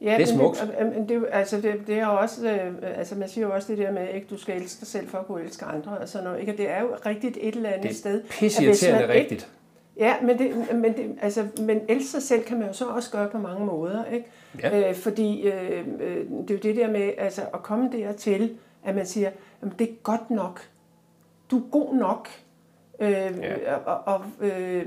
Ja, 0.00 0.14
det 0.18 0.22
er 0.22 0.26
smukt. 0.26 0.64
Men 0.78 1.08
det, 1.08 1.08
det, 1.08 1.26
altså 1.32 1.60
det, 1.60 1.74
det 1.86 1.98
er 1.98 2.06
også, 2.06 2.50
øh, 2.50 2.72
altså 2.98 3.14
man 3.14 3.28
siger 3.28 3.46
jo 3.46 3.54
også 3.54 3.72
det 3.72 3.78
der 3.78 3.92
med, 3.92 4.02
at 4.02 4.22
du 4.30 4.38
skal 4.38 4.62
elske 4.62 4.80
dig 4.80 4.88
selv 4.88 5.08
for 5.08 5.18
at 5.18 5.26
kunne 5.26 5.44
elske 5.44 5.64
andre. 5.64 6.00
Altså 6.00 6.22
når, 6.22 6.34
ikke? 6.34 6.52
det 6.52 6.70
er 6.70 6.80
jo 6.80 6.88
rigtigt 7.06 7.38
et 7.40 7.56
eller 7.56 7.68
andet 7.68 7.82
det 7.82 7.90
er 7.90 7.94
sted. 7.94 8.22
Det 8.40 8.88
er 8.88 9.08
rigtigt. 9.08 9.48
Ja, 9.98 10.14
men, 10.22 10.38
det, 10.38 10.74
men, 10.74 10.96
det, 10.96 11.16
altså, 11.22 11.46
men 11.60 11.80
elske 11.88 12.10
sig 12.10 12.22
selv 12.22 12.44
kan 12.44 12.58
man 12.58 12.66
jo 12.66 12.72
så 12.72 12.84
også 12.84 13.10
gøre 13.10 13.28
på 13.28 13.38
mange 13.38 13.66
måder. 13.66 14.04
Ikke? 14.04 14.26
Ja. 14.62 14.88
Øh, 14.88 14.94
fordi 14.94 15.42
øh, 15.42 15.86
øh, 16.00 16.26
det 16.48 16.50
er 16.50 16.54
jo 16.54 16.60
det 16.62 16.76
der 16.76 16.90
med 16.90 17.12
altså, 17.18 17.42
at 17.54 17.62
komme 17.62 17.90
dertil, 17.92 18.56
at 18.84 18.94
man 18.94 19.06
siger, 19.06 19.30
at 19.62 19.68
det 19.78 19.90
er 19.90 19.94
godt 20.02 20.30
nok. 20.30 20.60
Du 21.50 21.58
er 21.58 21.70
god 21.70 21.94
nok. 21.94 22.28
Øh, 23.00 23.08
ja. 23.08 23.76
Og, 23.76 24.14
og, 24.14 24.46
øh, 24.46 24.86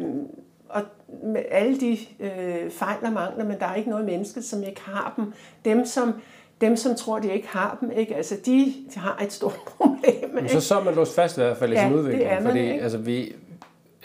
og 0.69 0.81
med 1.23 1.41
alle 1.51 1.79
de 1.79 1.97
øh, 2.19 2.71
fejl 2.71 2.97
og 3.05 3.11
mangler, 3.11 3.45
men 3.45 3.59
der 3.59 3.65
er 3.65 3.75
ikke 3.75 3.89
noget 3.89 4.05
menneske, 4.05 4.41
som 4.41 4.63
ikke 4.63 4.81
har 4.81 5.13
dem. 5.17 5.33
Dem, 5.65 5.85
som, 5.85 6.13
dem, 6.61 6.75
som 6.75 6.95
tror, 6.95 7.19
de 7.19 7.33
ikke 7.33 7.47
har 7.47 7.77
dem, 7.81 7.91
ikke? 7.91 8.15
Altså, 8.15 8.35
de, 8.45 8.73
de 8.93 8.99
har 8.99 9.21
et 9.23 9.33
stort 9.33 9.59
problem. 9.77 10.29
Men 10.33 10.49
så 10.49 10.61
så 10.61 10.79
er 10.79 10.83
man 10.83 10.95
låst 10.95 11.15
fast 11.15 11.37
i 11.37 11.41
hvert 11.41 11.57
fald 11.57 11.71
i 11.71 11.75
ja, 11.75 11.87
sin 11.87 11.97
udvikling. 11.97 12.23
Det 12.23 12.31
er 12.31 12.39
man, 12.39 12.43
fordi 12.43 12.59
ikke? 12.59 12.81
altså, 12.81 12.97
vi, 12.97 13.35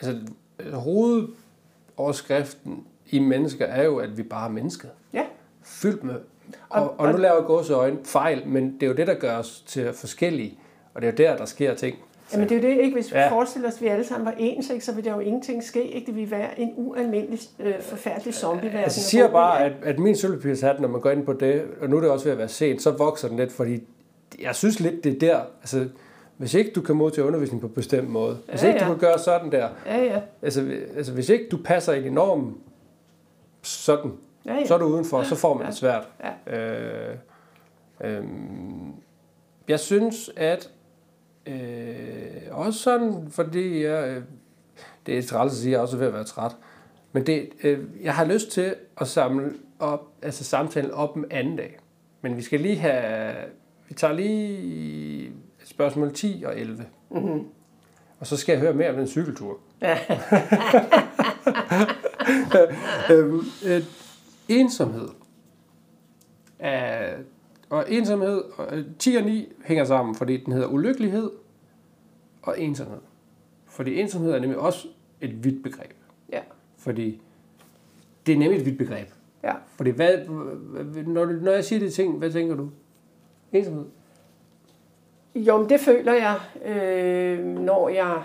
altså, 0.02 0.18
hovedoverskriften 0.72 2.84
i 3.10 3.18
mennesker 3.18 3.66
er 3.66 3.82
jo, 3.84 3.96
at 3.96 4.18
vi 4.18 4.22
bare 4.22 4.48
er 4.48 4.52
mennesker. 4.52 4.88
Ja. 5.12 5.22
Fyldt 5.62 6.04
med. 6.04 6.14
Og, 6.68 6.82
og, 6.82 6.94
og 7.00 7.12
nu 7.12 7.16
laver 7.18 7.34
jeg 7.36 7.44
gåseøjne 7.44 7.98
fejl, 8.04 8.42
men 8.46 8.74
det 8.74 8.82
er 8.82 8.86
jo 8.86 8.92
det, 8.94 9.06
der 9.06 9.14
gør 9.14 9.36
os 9.38 9.62
til 9.66 9.92
forskellige. 9.92 10.58
Og 10.94 11.02
det 11.02 11.08
er 11.08 11.12
jo 11.24 11.30
der, 11.30 11.36
der 11.36 11.44
sker 11.44 11.74
ting. 11.74 11.96
Jamen 12.32 12.48
det 12.48 12.64
er 12.64 12.68
jo 12.68 12.74
det, 12.76 12.82
ikke? 12.82 12.94
Hvis 12.94 13.12
vi 13.12 13.16
Ja. 13.18 13.30
forestiller 13.30 13.68
os, 13.68 13.74
at 13.74 13.82
vi 13.82 13.86
alle 13.86 14.04
sammen 14.04 14.26
var 14.26 14.34
ens, 14.38 14.70
ikke, 14.70 14.84
så 14.84 14.92
ville 14.94 15.10
der 15.10 15.14
jo 15.16 15.20
ingenting 15.20 15.64
ske. 15.64 15.84
Ikke? 15.86 16.06
Det 16.06 16.14
ville 16.16 16.30
være 16.30 16.60
en 16.60 16.72
ualmindelig 16.76 17.38
øh, 17.60 17.80
forfærdelig 17.80 18.34
zombie-verden. 18.34 18.84
Altså, 18.84 19.00
jeg 19.00 19.04
siger 19.04 19.30
bare, 19.30 19.64
at, 19.64 19.72
at 19.82 19.98
min 19.98 20.16
sølvpapirshat, 20.16 20.80
når 20.80 20.88
man 20.88 21.00
går 21.00 21.10
ind 21.10 21.26
på 21.26 21.32
det, 21.32 21.62
og 21.80 21.90
nu 21.90 21.96
er 21.96 22.00
det 22.00 22.10
også 22.10 22.24
ved 22.24 22.32
at 22.32 22.38
være 22.38 22.48
sent, 22.48 22.82
så 22.82 22.90
vokser 22.90 23.28
den 23.28 23.36
lidt, 23.36 23.52
fordi 23.52 23.80
jeg 24.42 24.54
synes 24.54 24.80
lidt, 24.80 25.04
det 25.04 25.12
er 25.12 25.18
der, 25.18 25.40
altså, 25.60 25.88
hvis 26.36 26.54
ikke 26.54 26.70
du 26.70 26.80
kan 26.82 26.96
modtage 26.96 27.26
undervisning 27.26 27.60
på 27.60 27.66
en 27.66 27.72
bestemt 27.72 28.08
måde, 28.08 28.38
hvis 28.50 28.62
Ja, 28.62 28.68
ikke 28.68 28.78
du 28.80 28.84
ja. 28.84 28.90
kan 28.90 28.98
gøre 28.98 29.18
sådan 29.18 29.52
der, 29.52 29.68
Ja, 29.86 30.04
ja. 30.04 30.20
altså, 30.42 30.78
altså 30.96 31.12
hvis 31.12 31.28
ikke 31.28 31.48
du 31.50 31.56
passer 31.64 31.92
ind 31.92 32.06
i 32.06 32.10
normen, 32.10 32.56
sådan, 33.62 34.12
ja, 34.46 34.54
ja. 34.54 34.66
så 34.66 34.74
er 34.74 34.78
du 34.78 34.84
udenfor, 34.84 35.22
så 35.22 35.34
får 35.34 35.54
man 35.58 35.66
det 35.66 35.74
svært. 35.74 36.08
Ja. 36.46 36.56
Øh, 36.56 37.16
øh, 38.04 38.24
jeg 39.68 39.80
synes, 39.80 40.30
at 40.36 40.70
øh, 41.46 41.54
også 42.50 42.78
sådan, 42.80 43.26
fordi 43.30 43.82
jeg, 43.84 44.08
øh, 44.08 44.22
det 45.06 45.18
er 45.18 45.22
træls 45.22 45.52
at 45.52 45.58
sige, 45.58 45.70
jeg 45.72 45.78
er 45.78 45.82
også 45.82 45.96
ved 45.96 46.06
at 46.06 46.12
være 46.12 46.24
træt, 46.24 46.56
men 47.12 47.26
det, 47.26 47.48
øh, 47.64 47.78
jeg 48.02 48.14
har 48.14 48.24
lyst 48.24 48.50
til 48.50 48.74
at 49.00 49.08
samle 49.08 49.52
op, 49.78 50.00
altså 50.22 50.44
samtalen 50.44 50.90
op 50.90 51.16
en 51.16 51.24
anden 51.30 51.56
dag. 51.56 51.78
Men 52.22 52.36
vi 52.36 52.42
skal 52.42 52.60
lige 52.60 52.76
have, 52.76 53.34
vi 53.88 53.94
tager 53.94 54.12
lige 54.14 55.32
spørgsmål 55.64 56.12
10 56.12 56.42
og 56.46 56.58
11. 56.58 56.86
Mm-hmm. 57.10 57.46
Og 58.18 58.26
så 58.26 58.36
skal 58.36 58.52
jeg 58.52 58.60
høre 58.60 58.74
mere 58.74 58.90
om 58.90 58.96
den 58.96 59.06
cykeltur. 59.06 59.58
Øhm, 63.10 63.40
øh, 63.66 63.82
ensomhed. 64.48 65.08
Er, 66.58 67.16
og 67.70 67.84
ensomhed, 67.88 68.42
og, 68.56 68.78
øh, 68.78 68.84
10 68.98 69.14
og 69.14 69.22
9 69.22 69.52
hænger 69.64 69.84
sammen, 69.84 70.14
fordi 70.14 70.36
den 70.36 70.52
hedder 70.52 70.68
ulykkelighed 70.68 71.30
og 72.42 72.60
ensomhed. 72.60 72.98
Fordi 73.66 74.00
ensomhed 74.00 74.32
er 74.32 74.38
nemlig 74.38 74.58
også 74.58 74.88
et 75.20 75.44
vidt 75.44 75.62
begreb. 75.62 75.92
Ja. 76.32 76.40
Fordi 76.76 77.20
det 78.26 78.34
er 78.34 78.38
nemlig 78.38 78.60
et 78.60 78.66
vidt 78.66 78.78
begreb. 78.78 79.08
Ja. 79.42 79.54
Fordi 79.76 79.90
hvad, 79.90 80.18
når, 81.06 81.26
når 81.26 81.52
jeg 81.52 81.64
siger 81.64 81.78
de 81.78 81.90
ting, 81.90 82.18
hvad 82.18 82.32
tænker 82.32 82.56
du? 82.56 82.70
Ensomhed? 83.52 83.84
Jo, 85.34 85.58
men 85.58 85.68
det 85.68 85.80
føler 85.80 86.12
jeg, 86.12 86.36
øh, 86.64 87.46
når 87.46 87.88
jeg... 87.88 88.22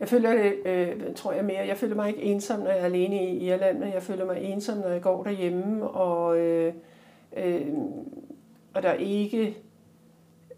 Jeg 0.00 0.08
føler 0.08 0.32
det, 0.32 0.54
øh, 0.66 1.14
tror 1.14 1.32
jeg 1.32 1.44
mere, 1.44 1.66
jeg 1.66 1.76
føler 1.76 1.94
mig 1.94 2.08
ikke 2.08 2.22
ensom, 2.22 2.60
når 2.60 2.70
jeg 2.70 2.80
er 2.80 2.84
alene 2.84 3.24
i 3.24 3.46
Irland, 3.48 3.78
men 3.78 3.92
jeg 3.92 4.02
føler 4.02 4.24
mig 4.24 4.42
ensom, 4.42 4.78
når 4.78 4.88
jeg 4.88 5.02
går 5.02 5.22
derhjemme, 5.22 5.88
og, 5.88 6.38
øh, 6.38 6.74
øh, 7.36 7.66
og 8.74 8.82
der 8.82 8.88
er 8.88 8.94
ikke... 8.94 9.56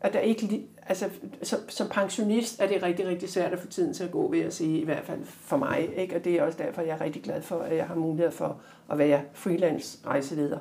Og 0.01 0.13
der 0.13 0.19
ikke 0.19 0.67
altså, 0.87 1.11
som, 1.43 1.59
som 1.69 1.89
pensionist 1.89 2.61
er 2.61 2.67
det 2.67 2.83
rigtig, 2.83 3.07
rigtig 3.07 3.29
svært 3.29 3.53
at 3.53 3.59
få 3.59 3.67
tiden 3.67 3.95
til 3.95 4.05
at 4.05 4.11
gå, 4.11 4.29
vil 4.29 4.41
jeg 4.41 4.53
sige, 4.53 4.81
i 4.81 4.85
hvert 4.85 5.05
fald 5.05 5.25
for 5.25 5.57
mig. 5.57 5.91
Ikke? 5.97 6.17
Og 6.17 6.25
det 6.25 6.35
er 6.35 6.43
også 6.43 6.59
derfor, 6.59 6.83
jeg 6.83 6.97
er 6.97 7.01
rigtig 7.01 7.23
glad 7.23 7.43
for, 7.43 7.59
at 7.59 7.77
jeg 7.77 7.87
har 7.87 7.95
mulighed 7.95 8.31
for 8.31 8.61
at 8.91 8.99
være 8.99 9.21
freelance 9.33 9.99
rejseleder. 10.07 10.59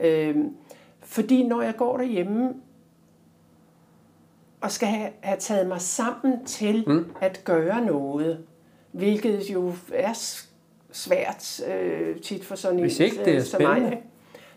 Øh, 0.00 0.36
fordi 1.00 1.42
når 1.42 1.62
jeg 1.62 1.76
går 1.76 1.96
derhjemme, 1.96 2.54
og 4.60 4.70
skal 4.70 4.88
have, 4.88 5.10
have 5.20 5.38
taget 5.38 5.66
mig 5.66 5.80
sammen 5.80 6.44
til 6.44 6.84
Mm. 6.86 7.04
at 7.20 7.40
gøre 7.44 7.84
noget, 7.84 8.44
hvilket 8.92 9.50
jo 9.52 9.72
er 9.94 10.42
svært 10.92 11.60
øh, 11.72 12.20
tit 12.20 12.44
for 12.44 12.54
sådan 12.54 12.78
Hvis 12.80 12.98
en 13.00 13.04
ikke 13.04 13.24
det 13.24 13.28
er 13.32 13.36
øh, 13.36 13.42
som 13.42 13.62
mig. 13.62 14.02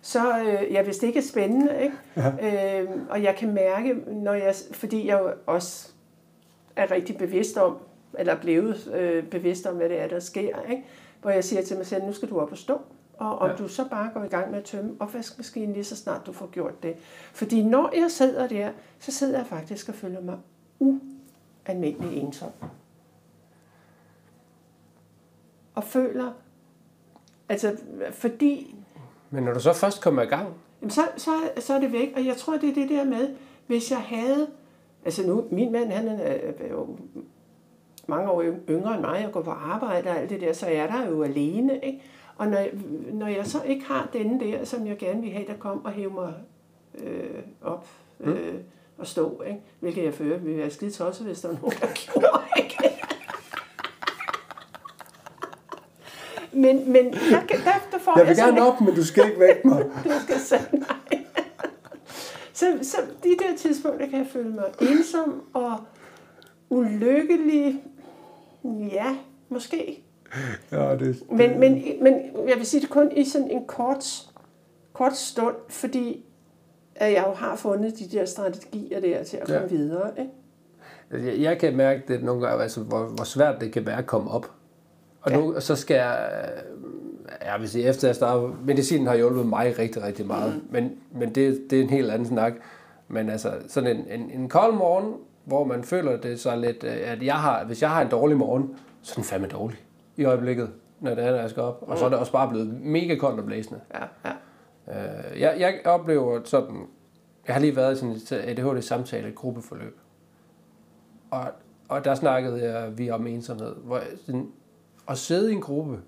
Så 0.02 0.40
øh, 0.40 0.74
ja, 0.74 0.84
hvis 0.84 0.98
det 0.98 1.08
ikke 1.08 1.20
er 1.20 1.24
spændende, 1.24 1.84
ikke? 1.84 1.96
Ja. 2.42 2.82
Øh, 2.82 2.90
og 3.10 3.24
jeg 3.24 3.36
kan 3.36 3.54
mærke, 3.54 3.96
når 4.08 4.34
jeg, 4.34 4.56
fordi 4.72 5.08
jeg 5.08 5.20
jo 5.20 5.32
også 5.46 5.88
er 6.76 6.92
rigtig 6.92 7.18
bevidst 7.18 7.58
om, 7.58 7.78
eller 8.20 8.34
er 8.34 8.40
blevet 8.42 8.92
øh, 8.96 9.24
bevidst 9.24 9.66
om, 9.66 9.76
hvad 9.76 9.90
det 9.90 10.02
er, 10.02 10.08
der 10.08 10.20
sker, 10.20 10.62
ikke? 10.70 10.84
hvor 11.22 11.32
jeg 11.32 11.44
siger 11.44 11.62
til 11.62 11.78
mig 11.78 11.86
selv, 11.86 12.04
nu 12.04 12.14
skal 12.14 12.30
du 12.30 12.40
op 12.40 12.52
og 12.52 12.58
stå, 12.58 12.82
og 13.20 13.40
om 13.40 13.50
Ja. 13.50 13.56
du 13.56 13.68
så 13.68 13.90
bare 13.90 14.10
går 14.14 14.24
i 14.24 14.28
gang 14.28 14.52
med 14.52 14.60
at 14.60 14.66
tømme 14.66 14.96
opvaskemaskinen 15.00 15.74
lige 15.74 15.84
så 15.84 15.96
snart 15.96 16.26
du 16.26 16.34
får 16.34 16.48
gjort 16.52 16.84
det. 16.84 16.96
Fordi 17.34 17.64
når 17.64 17.92
jeg 18.02 18.12
sidder 18.12 18.48
der, 18.48 18.72
så 19.00 19.12
sidder 19.12 19.38
jeg 19.38 19.48
faktisk 19.48 19.90
og 19.90 19.96
føler 19.96 20.22
mig 20.22 20.38
ualmindelig 20.80 22.18
ensom. 22.18 22.50
Og 25.76 25.84
føler, 25.84 26.32
altså 27.50 27.78
fordi 28.12 28.76
Men 29.30 29.44
når 29.44 29.54
du 29.54 29.60
så 29.60 29.74
først 29.74 30.02
kommer 30.02 30.22
i 30.22 30.26
gang, 30.26 30.48
Jamen, 30.82 30.92
så, 30.92 31.02
så, 31.18 31.32
så 31.58 31.74
er 31.74 31.80
det 31.80 31.92
væk, 31.92 32.14
og 32.16 32.26
jeg 32.26 32.38
tror, 32.38 32.58
det 32.58 32.70
er 32.70 32.74
det 32.74 32.90
der 32.90 33.04
med, 33.04 33.36
hvis 33.68 33.92
jeg 33.92 34.00
havde... 34.00 34.48
Altså 35.06 35.28
nu, 35.28 35.46
min 35.52 35.72
mand, 35.72 35.92
han 35.92 36.08
er, 36.08 36.16
er 36.60 36.70
jo 36.72 36.98
mange 38.08 38.30
år 38.32 38.44
yngre 38.70 38.94
end 38.94 39.02
mig, 39.02 39.26
og 39.26 39.32
går 39.32 39.42
på 39.42 39.52
arbejde 39.52 40.10
og 40.10 40.18
alt 40.18 40.30
det 40.30 40.42
der, 40.42 40.54
så 40.54 40.66
er 40.68 40.88
der 40.88 41.08
jo 41.10 41.24
alene, 41.24 41.80
ikke? 41.86 42.02
Og 42.40 42.48
når, 42.48 42.66
når 43.14 43.28
jeg 43.28 43.46
så 43.48 43.64
ikke 43.64 43.86
har 43.86 44.10
denne 44.14 44.40
der, 44.40 44.66
som 44.66 44.88
jeg 44.88 44.98
gerne 44.98 45.22
vil 45.22 45.32
have, 45.32 45.46
der 45.48 45.54
kom 45.60 45.86
og 45.86 45.92
hæve 45.92 46.14
mig 46.14 46.34
øh, 46.98 47.42
op 47.62 47.88
øh, 48.20 48.54
og 48.98 49.08
stå, 49.08 49.42
ikke? 49.48 49.60
Hvilket 49.80 50.04
jeg 50.04 50.14
fører, 50.14 50.38
vil 50.38 50.58
være 50.58 50.70
skide 50.70 50.92
tosset, 50.92 51.26
hvis 51.26 51.42
der 51.42 51.48
var 51.48 51.58
nogen, 51.62 51.78
der 51.82 51.88
gjorde, 52.12 52.44
ikke? 52.64 52.96
Men, 56.52 56.92
men 56.92 57.06
der, 57.14 57.46
kan- 57.50 57.60
der, 57.60 57.72
der 57.92 57.98
får 58.00 58.20
jeg 58.20 58.28
vil 58.28 58.36
sådan 58.36 58.54
gerne 58.56 58.68
op, 58.68 58.82
men 58.82 58.96
du 58.96 59.04
skal 59.06 59.26
ikke 59.26 59.40
væk 59.40 59.66
mig. 59.66 59.86
du 60.06 60.10
skal 60.24 60.40
sige 60.40 60.62
nej. 60.80 61.24
Så, 62.54 62.78
så 62.82 62.98
de 63.24 63.30
der 63.40 63.58
tidspunkter 63.58 64.10
kan 64.10 64.20
jeg 64.20 64.28
føle 64.28 64.50
mig 64.50 64.66
ensom 64.82 65.44
og 65.54 65.78
ulykkelig. 66.70 67.84
Ja, 68.92 69.18
måske. 69.50 70.04
Ja, 70.72 70.96
det, 70.98 71.24
Men, 71.32 71.60
men, 71.60 71.84
men 72.02 72.14
jeg 72.50 72.58
vil 72.58 72.66
sige 72.66 72.82
det 72.82 72.90
kun 72.90 73.12
i 73.12 73.24
sådan 73.26 73.52
en 73.52 73.66
kort, 73.68 74.06
kort 74.94 75.18
stund, 75.18 75.56
fordi 75.70 76.26
at 76.96 77.12
jeg 77.14 77.24
jo 77.28 77.34
har 77.34 77.56
fundet 77.56 78.00
de 78.00 78.18
der 78.18 78.26
strategier 78.26 79.00
der 79.00 79.24
til 79.24 79.38
at 79.38 79.50
Ja. 79.50 79.58
komme 79.60 79.70
videre. 79.70 80.12
Ikke? 80.20 81.28
Jeg, 81.28 81.42
jeg 81.42 81.58
kan 81.60 81.76
mærke 81.76 82.02
det 82.08 82.24
nogle 82.24 82.48
gange, 82.48 82.64
altså, 82.64 82.82
hvor, 82.82 83.04
hvor 83.04 83.24
svært 83.24 83.62
det 83.62 83.72
kan 83.72 83.86
være 83.86 83.98
at 83.98 84.06
komme 84.06 84.32
op. 84.32 84.52
Og, 85.22 85.32
Ja. 85.32 85.38
nu, 85.38 85.56
og 85.56 85.64
så 85.64 85.76
skal 85.76 85.96
jeg, 85.96 86.30
øh, 86.32 86.62
jeg 87.46 87.56
vil 87.60 87.70
sige, 87.70 87.86
efter 87.90 88.08
jeg 88.08 88.16
startede, 88.16 88.54
medicinen 88.66 89.08
har 89.08 89.16
hjulpet 89.16 89.46
mig 89.46 89.76
rigtig, 89.80 90.04
rigtig 90.04 90.28
meget, 90.28 90.54
mm. 90.56 90.62
men, 90.72 90.92
men 91.12 91.36
det, 91.36 91.62
det 91.70 91.80
er 91.80 91.84
en 91.84 91.90
helt 91.90 92.12
anden 92.12 92.28
snak. 92.28 92.54
Men 93.08 93.30
altså, 93.30 93.54
sådan 93.68 93.98
en, 93.98 94.20
en, 94.22 94.32
en 94.32 94.50
kold 94.50 94.74
morgen, 94.74 95.14
hvor 95.46 95.64
man 95.64 95.84
føler 95.84 96.18
det 96.18 96.40
så 96.40 96.56
lidt, 96.56 96.84
øh, 96.84 96.98
at 97.12 97.24
jeg 97.24 97.36
har, 97.36 97.66
hvis 97.66 97.82
jeg 97.82 97.90
har 97.90 98.02
en 98.02 98.10
dårlig 98.12 98.38
morgen, 98.38 98.76
så 99.02 99.12
er 99.14 99.16
den 99.16 99.24
fandme 99.24 99.48
dårlig 99.48 99.78
i 100.20 100.26
øjeblikket, 100.26 100.70
når 101.00 101.16
det 101.16 101.24
er, 101.26 101.32
når 101.32 101.38
jeg 101.40 101.50
skal 101.50 101.64
op. 101.64 101.84
Og 101.88 101.98
så 101.98 102.06
er 102.06 102.10
det 102.10 102.18
også 102.20 102.32
bare 102.32 102.50
blevet 102.50 102.68
mega 102.82 103.16
koldt 103.16 103.40
og 103.40 103.46
blæsende. 103.46 103.80
Ja, 103.94 104.04
ja. 104.26 104.34
Øh, 105.32 105.40
jeg, 105.42 105.56
jeg 105.60 105.80
oplever 105.86 106.40
sådan, 106.44 106.88
jeg 107.48 107.56
har 107.56 107.60
lige 107.62 107.76
været 107.76 107.94
i 107.94 107.98
sådan 107.98 108.16
et 108.16 108.32
ADHD-samtale, 108.60 109.28
et 109.28 109.36
gruppeforløb. 109.36 110.00
Og, 111.32 111.46
og 111.90 112.06
der 112.06 112.16
snakkede 112.16 112.64
jeg, 112.72 112.98
vi 112.98 113.10
om 113.10 113.28
ensomhed. 113.28 113.76
Hvor 113.76 114.02
sådan, 114.26 114.52
at 115.10 115.18
sidde 115.18 115.52
i 115.52 115.56
en 115.56 115.62
gruppe 115.62 116.00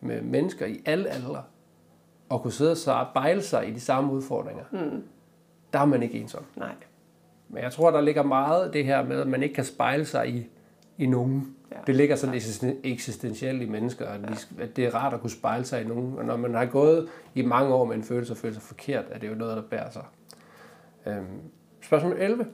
med 0.00 0.22
mennesker 0.22 0.66
i 0.66 0.82
alle 0.86 1.08
aldre, 1.08 1.42
og 2.28 2.42
kunne 2.42 2.52
sidde 2.52 2.70
og 2.70 2.76
så 2.76 3.06
spejle 3.10 3.42
sig 3.42 3.68
i 3.68 3.72
de 3.72 3.80
samme 3.80 4.12
udfordringer, 4.12 4.64
Mm, 4.72 5.02
der 5.72 5.78
er 5.78 5.84
man 5.84 6.02
ikke 6.02 6.20
ensom. 6.20 6.44
nej. 6.56 6.74
Men 7.48 7.62
jeg 7.62 7.72
tror, 7.72 7.90
der 7.90 8.00
ligger 8.00 8.22
meget 8.22 8.72
det 8.72 8.84
her 8.84 9.02
med, 9.04 9.20
at 9.20 9.26
man 9.26 9.42
ikke 9.42 9.54
kan 9.54 9.64
spejle 9.64 10.04
sig 10.04 10.28
i, 10.28 10.46
i 10.98 11.06
nogen. 11.06 11.56
Ja. 11.72 11.76
Det 11.86 11.94
ligger 11.96 12.16
sådan 12.16 12.34
eksisten- 12.34 12.80
eksistentielt 12.84 13.62
i 13.62 13.68
mennesker, 13.68 14.06
at, 14.06 14.22
vi, 14.30 14.62
at 14.62 14.76
det 14.76 14.84
er 14.84 14.94
rart 14.94 15.14
at 15.14 15.20
kunne 15.20 15.30
spejle 15.30 15.64
sig 15.64 15.82
i 15.82 15.84
nogen. 15.88 16.18
Og 16.18 16.24
når 16.24 16.36
man 16.36 16.54
har 16.54 16.66
gået 16.66 17.08
i 17.34 17.42
mange 17.42 17.74
år 17.74 17.84
med 17.84 17.96
en 17.96 18.02
følelse 18.04 18.32
og 18.32 18.36
føler 18.36 18.54
sig 18.54 18.62
forkert, 18.62 19.04
er 19.10 19.18
det 19.18 19.28
jo 19.28 19.34
noget, 19.34 19.56
der 19.56 19.62
bærer 19.62 19.90
sig. 19.90 20.04
Øhm, 21.06 21.40
spørgsmål 21.80 22.12
11. 22.18 22.46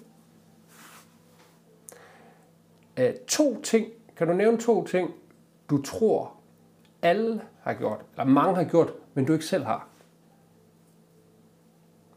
Øh, 2.99 3.13
to 3.29 3.63
ting. 3.63 3.87
Kan 4.17 4.27
du 4.27 4.33
nævne 4.33 4.59
to 4.59 4.85
ting, 4.87 5.11
du 5.71 5.83
tror, 5.83 6.33
alle 7.03 7.41
har 7.63 7.75
gjort, 7.75 8.01
eller 8.13 8.25
mange 8.25 8.55
har 8.55 8.65
gjort, 8.65 8.93
men 9.15 9.25
du 9.25 9.33
ikke 9.33 9.45
selv 9.45 9.65
har? 9.65 9.89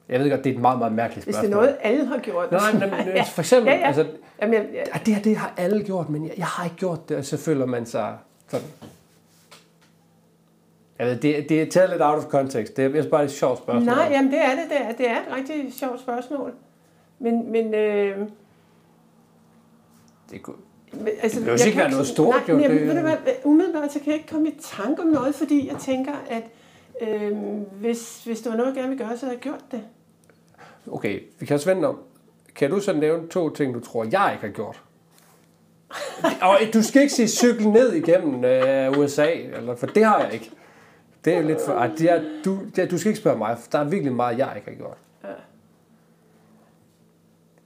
Jeg 0.10 0.20
ved 0.20 0.30
godt, 0.30 0.44
det 0.44 0.50
er 0.50 0.54
et 0.56 0.62
meget, 0.62 0.80
meget 0.80 0.94
mærkeligt 0.94 1.26
Hvis 1.26 1.36
spørgsmål. 1.36 1.52
det 1.52 1.58
er 1.58 1.62
noget, 1.62 1.78
alle 1.82 2.06
har 2.06 2.18
gjort. 2.18 2.52
Nej, 2.52 2.72
men, 2.74 2.80
men 3.16 3.26
for 3.26 3.42
eksempel, 3.42 3.72
Ja, 3.74 3.80
ja. 3.80 3.88
altså, 3.88 4.08
Jamen, 4.42 4.54
jeg, 4.54 4.66
ja, 4.74 5.00
det 5.06 5.16
her, 5.16 5.22
det 5.22 5.38
har 5.38 5.54
alle 5.58 5.84
gjort, 5.84 6.10
men 6.10 6.26
jeg, 6.28 6.34
jeg 6.38 6.46
har 6.46 6.64
ikke 6.64 6.76
gjort 6.76 7.10
det, 7.10 7.18
og 7.18 7.26
så 7.26 7.38
føler 7.38 7.66
man 7.66 7.86
sig 7.86 8.18
sådan. 8.48 8.68
Jeg 11.00 11.08
ved, 11.08 11.16
det, 11.16 11.50
det 11.50 11.62
er 11.62 11.66
taget 11.72 11.90
lidt 11.90 12.02
out 12.02 12.18
of 12.18 12.24
context. 12.24 12.78
Det 12.78 12.86
er 12.86 12.90
jeg 12.90 13.10
bare 13.12 13.24
et 13.24 13.32
sjovt 13.32 13.58
spørgsmål. 13.58 13.84
Nej, 13.96 14.08
jamen 14.12 14.32
det 14.32 14.40
er 14.40 14.50
det. 14.50 14.64
Det 14.70 14.78
er, 14.82 14.92
det 14.92 15.10
er 15.10 15.16
et 15.18 15.36
rigtig 15.38 15.74
sjovt 15.74 16.00
spørgsmål. 16.00 16.54
Men, 17.20 17.52
men 17.52 17.74
øh, 17.74 18.18
Det 20.32 20.42
kunne, 20.42 20.56
Men, 20.92 21.08
altså, 21.22 21.40
Det 21.40 21.46
behøver 21.46 21.66
ikke 21.66 21.78
være 21.78 21.92
noget 21.92 22.08
stort, 22.08 22.36
nej, 22.48 22.56
jo. 22.56 22.60
Det- 22.62 22.70
det... 22.70 22.88
ved 22.88 22.96
du 22.96 23.02
hvad, 23.02 23.18
umiddelbart 23.44 23.92
så 23.94 24.00
kan 24.00 24.08
jeg 24.08 24.16
ikke 24.16 24.28
komme 24.28 24.50
i 24.50 24.60
tanke 24.78 25.02
om 25.02 25.08
noget, 25.08 25.36
fordi 25.36 25.68
jeg 25.68 25.78
tænker, 25.80 26.12
at 26.30 26.44
øh, 27.02 27.38
hvis, 27.80 28.24
hvis 28.24 28.42
det 28.42 28.52
var 28.52 28.58
noget, 28.58 28.70
jeg 28.70 28.76
gerne 28.76 28.90
ville 28.90 29.06
gøre, 29.06 29.18
så 29.18 29.26
havde 29.26 29.36
jeg 29.36 29.44
gjort 29.44 29.64
det. 29.72 29.82
Okay, 30.92 31.20
vi 31.40 31.46
kan 31.46 31.54
også 31.54 31.74
vente 31.74 31.86
om. 31.86 32.00
Kan 32.56 32.70
du 32.70 32.80
så 32.80 32.94
nævne 32.94 33.28
to 33.28 33.50
ting, 33.50 33.74
du 33.74 33.80
tror, 33.80 34.04
jeg 34.04 34.30
ikke 34.34 34.46
har 34.46 34.54
gjort? 34.54 34.84
Og 36.50 36.58
du 36.74 36.84
skal 36.84 37.02
ikke 37.02 37.14
sige 37.14 37.28
cykel 37.28 37.70
ned 37.70 37.94
igennem 37.94 38.46
øh, 38.46 39.00
USA, 39.00 39.32
eller, 39.32 39.76
for 39.76 39.88
det 39.88 40.06
har 40.06 40.24
jeg 40.24 40.34
ikke. 40.34 40.52
Det 41.26 41.34
er 41.34 41.42
jo 41.42 41.48
lidt 41.48 41.62
for... 41.66 41.74
Ej, 41.74 41.88
det 41.88 42.12
er, 42.12 42.24
du, 42.46 42.60
det 42.76 42.84
er, 42.84 42.88
du 42.88 42.98
skal 42.98 43.10
ikke 43.10 43.20
spørge 43.20 43.38
mig, 43.38 43.58
for 43.58 43.72
der 43.72 43.80
er 43.80 43.84
virkelig 43.84 44.14
meget, 44.14 44.38
jeg 44.38 44.54
ikke 44.56 44.70
har 44.70 44.78
gjort. 44.78 44.98
Ja. 45.24 45.30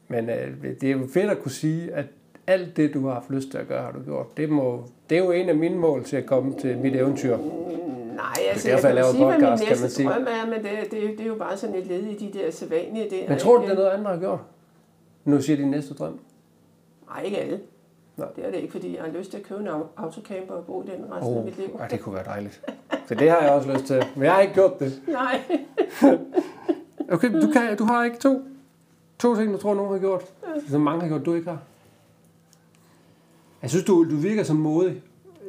Men 0.08 0.30
øh, 0.30 0.64
det 0.82 0.84
er 0.84 0.92
jo 0.92 1.08
fedt 1.14 1.32
at 1.32 1.42
kunne 1.42 1.52
sige, 1.52 1.94
at 1.94 2.06
alt 2.48 2.78
det, 2.78 2.94
du 2.94 3.08
har 3.08 3.14
haft 3.14 3.30
lyst 3.30 3.52
til 3.52 3.58
at 3.58 3.68
gøre, 3.68 3.84
har 3.84 3.92
du 3.92 4.04
gjort. 4.04 4.38
Det, 4.38 4.50
må, 4.50 4.84
det 5.10 5.18
er 5.18 5.24
jo 5.24 5.32
en 5.32 5.50
af 5.50 5.56
mine 5.56 5.76
mål 5.76 6.04
til 6.04 6.18
at 6.18 6.26
komme 6.26 6.60
til 6.60 6.78
mit 6.78 6.96
eventyr. 6.96 7.38
Nej, 8.18 8.34
altså, 8.50 8.68
derfor, 8.68 8.88
jeg 8.88 8.96
jeg 8.98 9.04
kan 9.06 9.14
sige, 9.14 9.26
hvad 9.26 9.40
min 9.40 9.50
podcast, 9.58 9.82
kan 9.82 9.90
sige. 9.90 10.10
drøm 10.10 10.22
er, 10.30 10.46
men 10.46 10.64
det, 10.64 10.92
det, 10.92 11.02
det 11.18 11.20
er 11.22 11.26
jo 11.28 11.36
bare 11.36 11.58
sådan 11.58 11.76
et 11.76 11.88
led 11.88 12.04
i 12.04 12.28
de 12.28 12.40
der 12.40 12.52
sædvanlige 12.52 13.10
der. 13.10 13.30
Men 13.30 13.40
tror 13.40 13.58
du, 13.58 13.64
det 13.64 13.72
er 13.72 13.76
noget, 13.76 13.90
andre 13.90 14.12
har 14.12 14.20
gjort? 14.20 14.40
Nu 15.26 15.42
siger 15.42 15.58
din 15.58 15.68
næste 15.72 15.94
drøm. 15.94 16.20
Nej, 17.10 17.22
ikke 17.24 17.38
alle. 17.38 17.60
Nej. 18.18 18.28
Det 18.36 18.46
er 18.46 18.52
det 18.52 18.58
ikke, 18.58 18.72
fordi 18.72 18.96
jeg 18.96 19.04
har 19.04 19.12
lyst 19.12 19.32
til 19.32 19.38
at 19.38 19.44
købe 19.44 19.62
en 19.62 19.68
au- 19.68 19.88
autocamper 19.98 20.54
og 20.54 20.66
bo 20.66 20.84
i 20.84 20.86
den 20.86 21.06
resten 21.14 21.32
Åh, 21.34 21.38
af 21.38 21.44
mit 21.46 21.58
liv. 21.58 21.68
oh, 21.74 21.90
det 21.90 22.00
kunne 22.02 22.16
være 22.16 22.24
dejligt. 22.26 22.62
Så 23.08 23.16
det 23.16 23.30
har 23.30 23.42
jeg 23.42 23.52
også 23.52 23.74
lyst 23.74 23.86
til. 23.86 24.04
Men 24.16 24.24
jeg 24.24 24.34
har 24.34 24.42
ikke 24.42 24.54
gjort 24.54 24.80
det. 24.80 25.02
Nej. 25.08 25.42
Okay, 27.12 27.42
du, 27.42 27.52
kan, 27.52 27.78
du 27.78 27.84
har 27.84 28.04
ikke 28.04 28.18
to, 28.18 28.42
to 29.20 29.36
ting, 29.36 29.54
du 29.54 29.58
tror, 29.58 29.74
nogen 29.74 29.92
har 29.92 30.00
gjort. 30.00 30.24
Som 30.70 30.82
mange 30.82 31.02
har 31.02 31.08
gjort, 31.08 31.26
du 31.26 31.34
ikke 31.34 31.50
har. 31.50 31.60
Jeg 33.62 33.70
synes, 33.70 33.86
du, 33.86 34.04
du 34.10 34.16
virker 34.16 34.44
som 34.44 34.56
modig. 34.56 35.02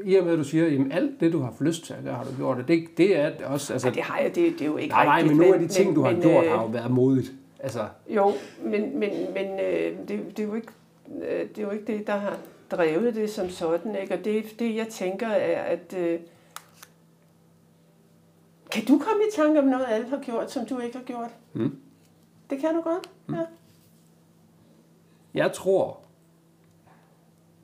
I 0.05 0.15
og 0.15 0.25
med, 0.25 0.33
at 0.33 0.39
du 0.39 0.45
siger, 0.45 0.67
at 0.67 0.93
alt 0.97 1.21
det, 1.21 1.33
du 1.33 1.39
har 1.39 1.45
haft 1.45 1.61
lyst 1.61 1.85
til 1.85 1.95
at 1.95 2.05
gøre, 2.05 2.15
har 2.15 2.25
du 2.25 2.31
gjort 2.37 2.57
det. 2.57 2.69
Det, 2.69 2.89
det 2.97 3.17
er 3.17 3.47
også... 3.47 3.73
Altså, 3.73 3.89
Ja, 3.89 3.95
det 3.95 4.03
har 4.03 4.19
jeg, 4.19 4.35
det, 4.35 4.53
det 4.53 4.61
er 4.61 4.67
jo 4.67 4.77
ikke 4.77 4.95
nej, 4.95 5.05
nej, 5.05 5.17
rigtigt. 5.17 5.37
men 5.37 5.47
nogle 5.47 5.63
af 5.63 5.69
de 5.69 5.75
ting, 5.75 5.97
du 5.97 6.03
har 6.03 6.13
men, 6.13 6.21
gjort, 6.21 6.45
øh, 6.45 6.51
har 6.51 6.63
jo 6.63 6.69
været 6.69 6.91
modigt. 6.91 7.33
Altså, 7.59 7.89
Jo, 8.09 8.33
men, 8.65 8.99
men, 8.99 9.11
men 9.35 9.61
øh, 9.61 9.99
det, 10.09 10.09
det, 10.09 10.39
er 10.39 10.47
jo 10.47 10.55
ikke, 10.55 10.69
øh, 11.23 11.49
det 11.49 11.59
er 11.59 11.63
jo 11.63 11.71
ikke 11.71 11.93
det, 11.93 12.07
der 12.07 12.17
har 12.17 12.39
drevet 12.71 13.15
det 13.15 13.31
som 13.31 13.49
sådan. 13.51 13.97
Ikke? 13.97 14.15
Og 14.15 14.25
det, 14.25 14.45
det, 14.59 14.77
jeg 14.77 14.89
tænker, 14.89 15.27
er, 15.29 15.63
at... 15.63 15.95
Øh, 15.99 16.19
kan 18.71 18.85
du 18.85 18.99
komme 18.99 19.23
i 19.23 19.37
tanke 19.37 19.61
om 19.61 19.67
noget, 19.67 19.87
alle 19.89 20.09
har 20.09 20.21
gjort, 20.21 20.51
som 20.51 20.67
du 20.67 20.79
ikke 20.79 20.97
har 20.97 21.05
gjort? 21.05 21.31
Mm. 21.53 21.77
Det 22.51 22.59
kan 22.59 22.75
du 22.75 22.81
godt? 22.81 23.11
Ja. 23.33 23.45
jeg 25.35 25.53
tror, 25.53 25.99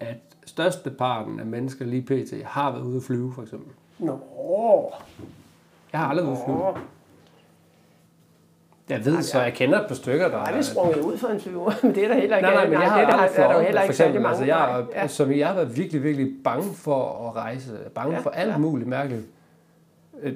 at 0.00 0.33
størsteparten 0.46 1.40
af 1.40 1.46
mennesker 1.46 1.84
lige 1.84 2.02
pt. 2.02 2.44
har 2.44 2.72
været 2.72 2.82
ude 2.82 2.96
at 2.96 3.02
flyve, 3.02 3.32
for 3.34 3.42
eksempel. 3.42 3.72
Nå, 3.98 4.18
Jeg 5.92 6.00
har 6.00 6.08
aldrig 6.08 6.26
været 6.26 6.34
ude 6.36 6.40
at 6.40 6.44
flyve. 6.46 6.84
Jeg 8.88 9.04
ved, 9.04 9.22
så 9.22 9.40
jeg 9.42 9.52
kender 9.54 9.80
et 9.80 9.86
par 9.88 9.94
stykker, 9.94 10.28
der... 10.28 10.38
Har 10.38 10.44
aldrig 10.46 10.64
sprunget 10.64 11.00
ud 11.00 11.18
for 11.18 11.28
en 11.28 11.40
flyver, 11.40 11.72
men 11.82 11.94
det 11.94 12.04
er 12.04 12.08
der 12.08 12.14
heller 12.14 12.36
ikke. 12.36 12.48
Nej, 12.48 12.54
nej, 12.54 12.64
men 12.64 12.72
jeg 12.72 12.90
har 12.90 12.98
det 13.00 13.06
er 13.06 13.10
der, 13.10 13.16
aldrig 13.18 13.38
er 13.58 13.62
heller 13.62 13.80
for 13.80 13.88
eksempel. 13.88 14.20
mange. 14.20 14.28
Altså, 14.28 14.44
jeg, 14.44 14.82
nej. 14.92 15.02
ja. 15.02 15.06
som, 15.06 15.32
jeg 15.32 15.46
har 15.48 15.54
været 15.54 15.76
virkelig, 15.76 16.02
virkelig 16.02 16.32
bange 16.44 16.74
for 16.74 17.28
at 17.28 17.36
rejse. 17.36 17.72
Bange 17.94 18.12
Ja, 18.14 18.20
for 18.20 18.30
alt 18.30 18.50
ja. 18.50 18.58
muligt 18.58 18.88
mærkeligt. 18.88 19.26
Øh, 20.22 20.32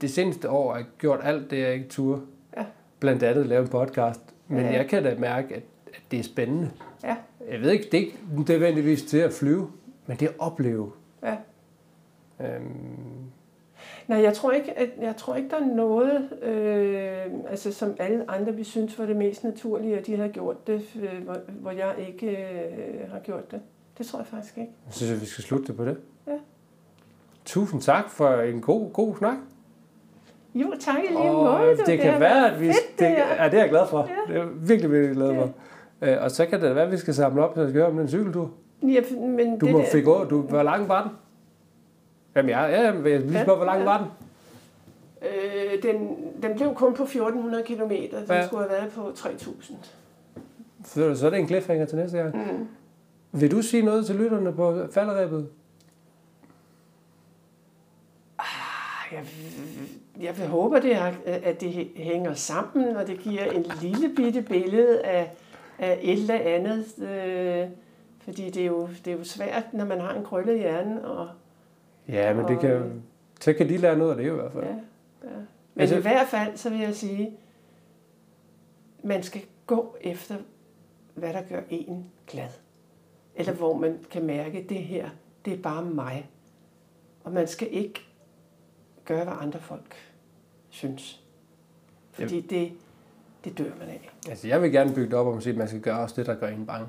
Det 0.00 0.10
seneste 0.10 0.50
år 0.50 0.70
har 0.70 0.76
jeg 0.78 0.86
gjort 0.98 1.20
alt 1.22 1.50
det, 1.50 1.58
jeg 1.58 1.74
ikke 1.74 1.88
turde. 1.88 2.20
Ja. 2.56 2.64
Blandt 3.00 3.22
andet 3.22 3.46
lave 3.46 3.62
en 3.62 3.68
podcast. 3.68 4.20
Men 4.48 4.60
Ja. 4.60 4.72
jeg 4.72 4.86
kan 4.88 5.02
da 5.02 5.14
mærke, 5.18 5.54
at, 5.54 5.62
at 5.86 6.00
det 6.10 6.18
er 6.18 6.22
spændende. 6.22 6.70
Ja. 7.04 7.16
Jeg 7.50 7.60
ved 7.60 7.70
ikke, 7.70 7.84
det 7.84 7.94
er 7.94 7.98
ikke 7.98 8.18
nødvendigvis 8.48 9.02
til 9.02 9.18
at 9.18 9.32
flyve, 9.32 9.70
men 10.06 10.16
det 10.16 10.26
er 10.26 10.30
at 10.30 10.36
opleve. 10.38 10.92
Ja. 11.22 11.36
Øhm, 12.40 13.24
Nej, 14.06 14.22
jeg 14.22 14.34
tror 14.34 14.52
ikke, 14.52 14.78
at, 14.78 14.88
jeg 15.00 15.16
tror 15.16 15.34
ikke 15.34 15.48
der 15.48 15.56
er 15.56 15.74
noget, 15.74 16.28
øh, 16.42 17.50
altså 17.50 17.72
som 17.72 17.96
alle 17.98 18.30
andre 18.30 18.54
vi 18.54 18.64
synes 18.64 18.98
var 18.98 19.06
det 19.06 19.16
mest 19.16 19.44
naturlige, 19.44 19.98
at 19.98 20.06
de 20.06 20.16
har 20.16 20.28
gjort 20.28 20.66
det, 20.66 20.82
øh, 21.02 21.24
hvor, 21.24 21.36
hvor 21.48 21.70
jeg 21.70 21.94
ikke 22.08 22.30
øh, 22.30 23.10
har 23.12 23.18
gjort 23.18 23.50
det. 23.50 23.60
Det 23.98 24.06
tror 24.06 24.18
jeg 24.18 24.26
faktisk 24.26 24.58
ikke. 24.58 24.72
jeg 24.86 24.94
synes, 24.94 25.12
at 25.12 25.20
vi 25.20 25.26
skal 25.26 25.44
slutte 25.44 25.66
det 25.66 25.76
på 25.76 25.84
det. 25.84 25.96
Ja. 26.26 26.32
Tusind 27.44 27.80
tak 27.80 28.10
for 28.10 28.40
en 28.40 28.60
god, 28.60 28.92
god 28.92 29.16
snak. 29.16 29.36
Jo, 30.54 30.74
tak 30.80 30.98
i 30.98 31.06
lige 31.06 31.32
måde. 31.32 31.76
du. 31.78 31.82
det 31.86 31.98
kan 31.98 32.20
være, 32.20 32.52
at 32.52 32.60
vi... 32.60 32.66
fedt, 32.66 32.76
det, 32.90 32.98
det 32.98 33.08
her. 33.08 33.42
ja, 33.42 33.50
det 33.50 33.54
er 33.54 33.62
jeg 33.62 33.70
glad 33.70 33.86
for. 33.86 33.98
Ja. 33.98 34.32
Det 34.32 34.40
er 34.40 34.44
jeg 34.44 34.68
virkelig, 34.68 34.92
virkelig 34.92 35.16
glad 35.16 35.34
for. 35.34 35.50
Øh, 36.04 36.16
Og 36.22 36.30
så 36.30 36.46
kan 36.46 36.62
det 36.62 36.74
være, 36.74 36.84
at 36.84 36.92
vi 36.92 36.96
skal 36.96 37.14
samle 37.14 37.44
op, 37.44 37.54
så 37.54 37.60
jeg 37.60 37.68
skal 37.70 37.80
høre 37.80 37.90
om 37.90 37.96
den 37.98 38.08
cykeltur. 38.08 38.50
Ja, 38.82 39.00
men 39.20 39.58
Du 39.58 39.66
det 39.66 39.72
må 39.72 39.78
der- 39.80 39.86
fik 39.92 40.06
over. 40.06 40.24
Du, 40.24 40.40
hvor 40.40 40.62
lang 40.62 40.88
var 40.88 41.02
den? 41.02 41.10
Jamen, 42.36 42.48
ja, 42.48 42.62
ja, 42.64 42.80
jeg 42.82 43.04
vil 43.04 43.20
lige 43.20 43.42
spørge, 43.42 43.56
hvor 43.56 43.66
lang 43.66 43.78
ja. 43.78 43.84
var 43.84 43.98
den? 43.98 44.06
Øh, 45.28 45.82
den, 45.82 46.16
den 46.42 46.56
blev 46.56 46.74
kun 46.74 46.94
på 46.94 47.02
1400 47.02 47.64
km. 47.64 47.88
Den 47.90 48.08
Ja. 48.28 48.46
skulle 48.46 48.62
have 48.68 48.70
været 48.80 48.92
på 48.92 49.12
3000. 49.16 49.78
Så 50.84 51.14
så 51.14 51.26
er 51.26 51.30
det 51.30 51.38
en 51.38 51.46
cliffhanger 51.48 51.86
til 51.86 51.98
næste 51.98 52.18
gang. 52.18 52.36
Mm. 52.36 52.68
Vil 53.40 53.50
du 53.50 53.62
sige 53.62 53.82
noget 53.82 54.06
til 54.06 54.14
lytterne 54.16 54.52
på 54.52 54.78
falderæbet? 54.92 55.48
Jeg, 59.12 59.24
jeg 60.20 60.38
vil 60.38 60.46
håbe, 60.46 60.76
det 60.80 60.94
er, 60.96 61.12
at 61.26 61.60
det 61.60 61.88
hænger 61.96 62.34
sammen, 62.34 62.96
og 62.96 63.06
det 63.06 63.18
giver 63.18 63.44
en 63.44 63.66
lille 63.82 64.08
bitte 64.16 64.42
billede 64.42 65.00
af, 65.02 65.32
af 65.78 65.98
et 66.02 66.12
eller 66.12 66.34
andet. 66.34 66.98
Øh, 67.02 67.68
fordi 68.20 68.50
det 68.50 68.62
er, 68.62 68.66
jo, 68.66 68.86
det 69.04 69.06
er 69.12 69.16
jo 69.16 69.24
svært, 69.24 69.64
når 69.74 69.84
man 69.84 70.00
har 70.00 70.14
en 70.14 70.24
krølle 70.24 70.54
i 70.56 70.58
hjernen. 70.58 70.98
Og, 70.98 71.28
Ja, 72.08 72.34
men 72.34 72.48
det 72.48 72.60
kan, 72.60 72.82
Og- 72.82 72.90
så 73.40 73.52
kan 73.52 73.68
de 73.68 73.76
lære 73.76 73.98
noget 73.98 74.10
af 74.10 74.16
det 74.16 74.24
i 74.26 74.28
hvert 74.28 74.52
fald. 74.52 74.64
ja, 74.64 74.70
ja. 75.24 75.36
Men 75.74 75.80
Altså- 75.80 75.96
i 75.96 76.00
hvert 76.00 76.28
fald, 76.28 76.56
så 76.56 76.70
vil 76.70 76.78
jeg 76.80 76.94
sige, 76.94 77.36
man 79.02 79.22
skal 79.22 79.42
gå 79.66 79.96
efter, 80.00 80.36
hvad 81.14 81.32
der 81.32 81.42
gør 81.48 81.60
en 81.70 82.10
glad. 82.26 82.48
Eller 83.34 83.52
hvor 83.52 83.76
man 83.78 83.98
kan 84.10 84.24
mærke, 84.26 84.66
det 84.68 84.76
her, 84.78 85.08
det 85.44 85.52
er 85.52 85.62
bare 85.62 85.84
mig. 85.84 86.30
Og 87.24 87.32
man 87.32 87.46
skal 87.48 87.68
ikke 87.70 88.00
gøre, 89.04 89.24
hvad 89.24 89.34
andre 89.40 89.60
folk 89.60 89.94
synes. 90.68 91.22
Fordi 92.10 92.40
det, 92.40 92.72
det 93.44 93.58
dør 93.58 93.70
man 93.78 93.88
af. 93.88 94.10
Altså, 94.28 94.48
jeg 94.48 94.62
vil 94.62 94.72
gerne 94.72 94.94
bygge 94.94 95.10
det 95.10 95.14
op 95.18 95.26
om 95.26 95.36
at 95.36 95.42
sige, 95.42 95.52
at 95.52 95.58
man 95.58 95.68
skal 95.68 95.80
gøre 95.80 95.98
også 95.98 96.14
det, 96.16 96.26
der 96.26 96.34
gør 96.34 96.46
en 96.48 96.66
bange. 96.66 96.86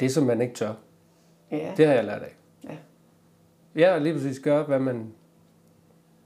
Det, 0.00 0.12
som 0.12 0.24
man 0.24 0.40
ikke 0.40 0.54
tør. 0.54 0.72
Ja, 1.50 1.72
Det 1.76 1.86
har 1.86 1.94
jeg 1.94 2.04
lært 2.04 2.22
af. 2.22 2.34
Ja. 2.64 2.76
Ja, 3.76 3.98
lige 3.98 4.14
præcis 4.14 4.38
gøre, 4.40 4.62
hvad 4.62 4.78
man... 4.78 5.06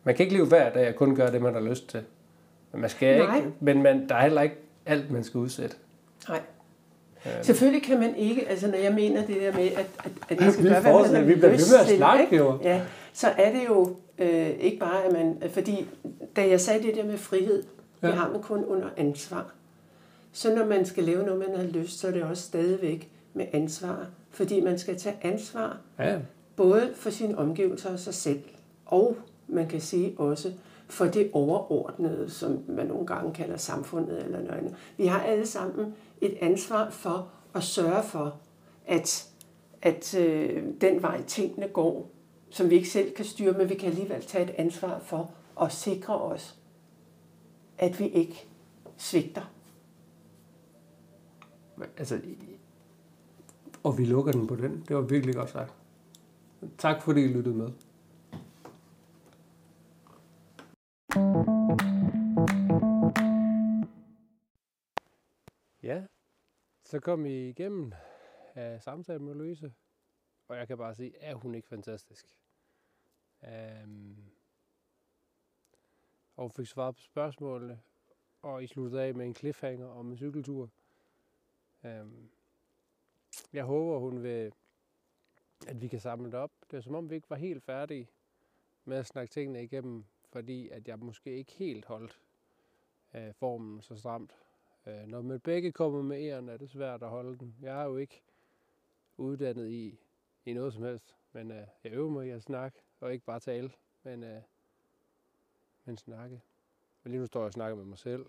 Man 0.04 0.14
kan 0.14 0.24
ikke 0.24 0.36
leve 0.36 0.46
hver 0.46 0.72
dag 0.72 0.88
og 0.88 0.94
kun 0.94 1.16
gøre 1.16 1.32
det, 1.32 1.42
man 1.42 1.54
har 1.54 1.60
lyst 1.60 1.88
til. 1.88 2.02
Men 2.72 2.80
man 2.80 2.90
skal 2.90 3.18
Nej. 3.18 3.36
ikke... 3.36 3.48
Men 3.60 3.82
man, 3.82 4.08
der 4.08 4.14
er 4.14 4.22
heller 4.22 4.42
ikke 4.42 4.56
alt, 4.86 5.10
man 5.10 5.24
skal 5.24 5.38
udsætte. 5.38 5.76
nej. 6.28 6.40
Øhm. 7.26 7.42
Selvfølgelig 7.44 7.82
kan 7.82 8.00
man 8.00 8.16
ikke, 8.16 8.48
altså 8.48 8.66
når 8.70 8.78
jeg 8.78 8.94
mener 8.94 9.26
det 9.26 9.36
der 9.40 9.52
med, 9.52 9.66
at, 9.66 9.86
at, 10.04 10.10
at 10.28 10.40
man 10.40 10.52
skal 10.52 10.64
Vi 10.64 10.68
gøre, 10.68 10.80
hvad 10.80 10.92
man 10.92 11.14
har 11.14 11.22
vi 11.22 11.34
bliver 11.34 11.50
ved 11.50 11.58
med 11.72 11.78
at 11.92 11.96
snakke, 11.96 12.36
jo. 12.36 12.58
Ja, 12.62 12.82
så 13.12 13.28
er 13.28 13.52
det 13.52 13.68
jo 13.68 13.96
øh, 14.18 14.48
ikke 14.48 14.78
bare, 14.78 15.04
at 15.04 15.12
man... 15.12 15.50
Fordi 15.50 15.88
da 16.36 16.48
jeg 16.48 16.60
sagde 16.60 16.82
det 16.82 16.94
der 16.94 17.04
med 17.04 17.18
frihed, 17.18 17.62
ja. 18.02 18.06
Det 18.06 18.16
har 18.16 18.30
man 18.30 18.42
kun 18.42 18.64
under 18.64 18.88
ansvar. 18.96 19.54
Så 20.32 20.54
når 20.54 20.66
man 20.66 20.86
skal 20.86 21.04
lave 21.04 21.22
noget, 21.22 21.48
man 21.48 21.56
har 21.56 21.64
lyst, 21.64 21.98
så 21.98 22.08
er 22.08 22.12
det 22.12 22.22
også 22.22 22.42
stadigvæk 22.42 23.10
med 23.34 23.46
ansvar. 23.52 24.06
Fordi 24.30 24.60
man 24.60 24.78
skal 24.78 24.98
tage 24.98 25.16
ansvar 25.22 25.78
Ja, 25.98 26.18
både 26.56 26.90
for 26.94 27.10
sine 27.10 27.38
omgivelser 27.38 27.92
og 27.92 27.98
sig 27.98 28.14
selv, 28.14 28.42
og 28.86 29.16
man 29.48 29.68
kan 29.68 29.80
sige 29.80 30.14
også 30.18 30.52
for 30.88 31.04
det 31.04 31.30
overordnede, 31.32 32.30
som 32.30 32.64
man 32.68 32.86
nogle 32.86 33.06
gange 33.06 33.34
kalder 33.34 33.56
samfundet 33.56 34.24
eller 34.24 34.40
noget 34.40 34.58
andet. 34.58 34.74
Vi 34.96 35.06
har 35.06 35.20
alle 35.22 35.46
sammen 35.46 35.94
et 36.20 36.36
ansvar 36.40 36.90
for 36.90 37.28
at 37.54 37.62
sørge 37.62 38.02
for, 38.02 38.36
at, 38.86 39.28
at 39.82 40.14
øh, 40.14 40.62
den 40.80 41.02
vej 41.02 41.22
tingene 41.22 41.68
går, 41.68 42.10
som 42.50 42.70
vi 42.70 42.74
ikke 42.74 42.88
selv 42.88 43.10
kan 43.14 43.24
styre, 43.24 43.52
men 43.52 43.68
vi 43.68 43.74
kan 43.74 43.88
alligevel 43.88 44.22
tage 44.22 44.44
et 44.44 44.54
ansvar 44.58 44.98
for 45.04 45.30
at 45.62 45.72
sikre 45.72 46.18
os, 46.18 46.58
at 47.78 48.00
vi 48.00 48.08
ikke 48.08 48.48
svigter. 48.96 49.54
altså... 51.96 52.20
Og 53.84 53.98
vi 53.98 54.04
lukker 54.04 54.32
den 54.32 54.46
på 54.46 54.56
den. 54.56 54.84
Det 54.88 54.96
var 54.96 55.02
virkelig 55.02 55.34
godt 55.34 55.50
sagt. 55.50 55.74
Tak 56.78 57.02
fordi 57.02 57.24
I 57.24 57.28
lyttede 57.28 57.54
med. 57.54 57.70
Ja, 65.82 66.04
så 66.84 67.00
kom 67.00 67.26
I 67.26 67.48
igennem 67.48 67.92
af 68.54 68.82
samtalen 68.82 69.24
med 69.24 69.34
Louise, 69.34 69.72
og 70.48 70.56
jeg 70.56 70.66
kan 70.66 70.78
bare 70.78 70.94
sige, 70.94 71.12
er 71.20 71.34
hun 71.34 71.54
ikke 71.54 71.68
fantastisk? 71.68 72.26
Um, 73.42 74.16
og 76.38 76.52
fik 76.52 76.66
svaret 76.66 76.94
på 76.94 77.02
spørgsmålene, 77.02 77.80
og 78.42 78.64
I 78.64 78.66
sluttede 78.66 79.02
af 79.02 79.14
med 79.14 79.26
en 79.26 79.34
cliffhanger 79.34 79.86
om 79.86 80.10
en 80.10 80.16
cykeltur. 80.16 80.70
Øhm, 81.84 82.30
jeg 83.52 83.64
håber, 83.64 83.98
hun 83.98 84.22
vil, 84.22 84.52
at 85.66 85.82
vi 85.82 85.88
kan 85.88 86.00
samle 86.00 86.26
det 86.26 86.34
op. 86.34 86.50
Det 86.70 86.76
er 86.76 86.80
som 86.80 86.94
om, 86.94 87.10
vi 87.10 87.14
ikke 87.14 87.30
var 87.30 87.36
helt 87.36 87.64
færdige 87.64 88.08
med 88.84 88.96
at 88.96 89.06
snakke 89.06 89.30
tingene 89.30 89.64
igennem, 89.64 90.04
fordi 90.32 90.68
at 90.68 90.88
jeg 90.88 90.98
måske 90.98 91.36
ikke 91.36 91.52
helt 91.52 91.84
holdt 91.84 92.20
øh, 93.14 93.34
formen 93.34 93.82
så 93.82 93.96
stramt. 93.96 94.36
Øh, 94.86 95.06
når 95.06 95.22
man 95.22 95.40
begge 95.40 95.72
kommer 95.72 96.02
med 96.02 96.22
æren, 96.22 96.48
er 96.48 96.56
det 96.56 96.70
svært 96.70 97.02
at 97.02 97.08
holde 97.08 97.38
den. 97.38 97.56
Jeg 97.60 97.80
er 97.80 97.84
jo 97.84 97.96
ikke 97.96 98.22
uddannet 99.16 99.70
i, 99.70 99.98
i 100.44 100.52
noget 100.52 100.72
som 100.72 100.82
helst, 100.82 101.16
men 101.32 101.50
øh, 101.50 101.66
jeg 101.84 101.92
øver 101.92 102.10
mig 102.10 102.26
i 102.26 102.30
at 102.30 102.42
snakke, 102.42 102.78
og 103.00 103.12
ikke 103.12 103.24
bare 103.24 103.40
tale, 103.40 103.72
men, 104.02 104.22
øh, 104.22 104.42
en 105.92 105.98
snakke. 105.98 106.42
Men 107.02 107.10
lige 107.10 107.20
nu 107.20 107.26
står 107.26 107.40
jeg 107.40 107.46
og 107.46 107.52
snakker 107.52 107.76
med 107.76 107.84
mig 107.84 107.98
selv 107.98 108.26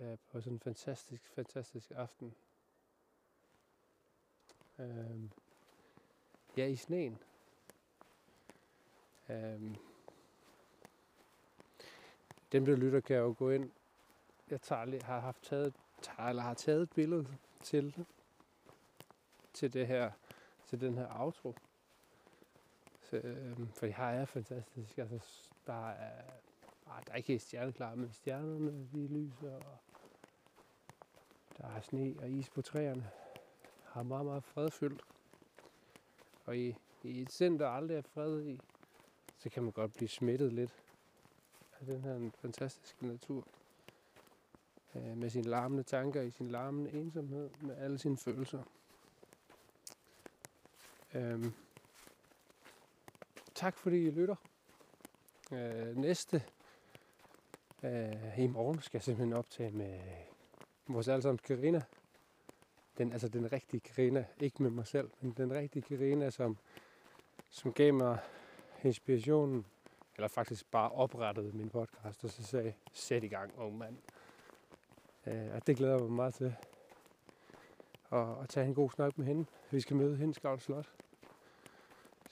Ja, 0.00 0.16
på 0.30 0.40
sådan 0.40 0.52
en 0.52 0.60
fantastisk, 0.60 1.28
fantastisk 1.34 1.90
aften. 1.90 2.34
Øhm, 4.78 5.30
ja, 6.56 6.66
i 6.66 6.76
sneen. 6.76 7.18
Øhm, 9.28 9.76
dem, 12.52 12.64
der 12.64 12.76
lytter, 12.76 13.00
kan 13.00 13.16
jo 13.16 13.34
gå 13.38 13.50
ind. 13.50 13.70
Jeg 14.50 14.60
tager, 14.60 14.84
lige- 14.84 15.02
har 15.02 15.20
haft 15.20 15.42
taget, 15.42 15.74
tager, 16.02 16.28
eller 16.28 16.42
har 16.42 16.54
taget 16.54 16.82
et 16.82 16.90
billede 16.90 17.36
til, 17.62 18.06
til 19.52 19.72
det 19.72 19.86
her, 19.86 20.10
til 20.66 20.80
den 20.80 20.94
her 20.98 21.20
outro. 21.20 21.54
Øh, 23.24 23.68
for 23.74 23.86
her 23.86 24.04
er 24.04 24.24
fantastisk. 24.24 24.98
Altså, 24.98 25.48
der 25.66 25.90
er, 25.90 26.22
ah, 26.86 27.02
der 27.06 27.12
er 27.12 27.16
ikke 27.16 27.26
helt 27.26 27.42
stjerneklar, 27.42 27.94
men 27.94 28.12
stjernerne, 28.12 28.88
de 28.92 29.06
lyser, 29.06 29.54
og 29.54 29.78
der 31.58 31.66
er 31.66 31.80
sne 31.80 32.14
og 32.18 32.30
is 32.30 32.50
på 32.50 32.62
træerne. 32.62 33.10
Har 33.84 34.02
meget, 34.02 34.26
meget 34.26 34.44
fredfyldt. 34.44 35.02
Og 36.44 36.56
i, 36.56 36.76
i 37.02 37.20
et 37.22 37.32
sind, 37.32 37.58
der 37.58 37.68
aldrig 37.68 37.96
er 37.96 38.02
fred 38.02 38.44
i, 38.44 38.60
så 39.38 39.50
kan 39.50 39.62
man 39.62 39.72
godt 39.72 39.92
blive 39.92 40.08
smittet 40.08 40.52
lidt 40.52 40.74
af 41.80 41.86
den 41.86 42.00
her 42.00 42.30
fantastiske 42.38 43.06
natur. 43.06 43.46
Øh, 44.94 45.16
med 45.16 45.30
sine 45.30 45.44
larmende 45.44 45.82
tanker, 45.82 46.22
i 46.22 46.30
sin 46.30 46.48
larmende 46.48 46.92
ensomhed, 46.92 47.50
med 47.60 47.76
alle 47.76 47.98
sine 47.98 48.16
følelser. 48.16 48.62
Øhm, 51.14 51.52
tak 53.56 53.76
fordi 53.76 54.06
I 54.06 54.10
lytter. 54.10 54.36
Øh, 55.52 55.96
næste 55.96 56.42
øh, 57.82 58.38
i 58.38 58.46
morgen 58.46 58.82
skal 58.82 58.98
jeg 58.98 59.02
simpelthen 59.02 59.32
optage 59.32 59.70
med 59.70 60.00
vores 60.88 61.08
allesammen 61.08 61.38
Karina. 61.38 61.82
Den, 62.98 63.12
altså 63.12 63.28
den 63.28 63.52
rigtige 63.52 63.80
Karina, 63.80 64.24
ikke 64.40 64.62
med 64.62 64.70
mig 64.70 64.86
selv, 64.86 65.10
men 65.20 65.34
den 65.36 65.52
rigtige 65.52 65.82
Karina, 65.82 66.30
som, 66.30 66.58
som 67.50 67.72
gav 67.72 67.94
mig 67.94 68.18
inspirationen, 68.84 69.66
eller 70.16 70.28
faktisk 70.28 70.70
bare 70.70 70.90
oprettede 70.90 71.52
min 71.52 71.70
podcast, 71.70 72.24
og 72.24 72.30
så 72.30 72.42
sagde, 72.42 72.72
sæt 72.92 73.24
i 73.24 73.28
gang, 73.28 73.58
ung 73.58 73.78
mand. 73.78 73.96
Øh, 75.26 75.54
og 75.54 75.66
det 75.66 75.76
glæder 75.76 75.92
jeg 75.92 76.02
mig 76.02 76.12
meget 76.12 76.34
til. 76.34 76.56
Og, 78.10 78.36
og 78.36 78.48
tage 78.48 78.66
en 78.66 78.74
god 78.74 78.90
snak 78.90 79.18
med 79.18 79.26
hende. 79.26 79.46
Vi 79.70 79.80
skal 79.80 79.96
møde 79.96 80.16
hende 80.16 80.30
i 80.30 80.34
Skavl 80.34 80.60
Slot. 80.60 80.92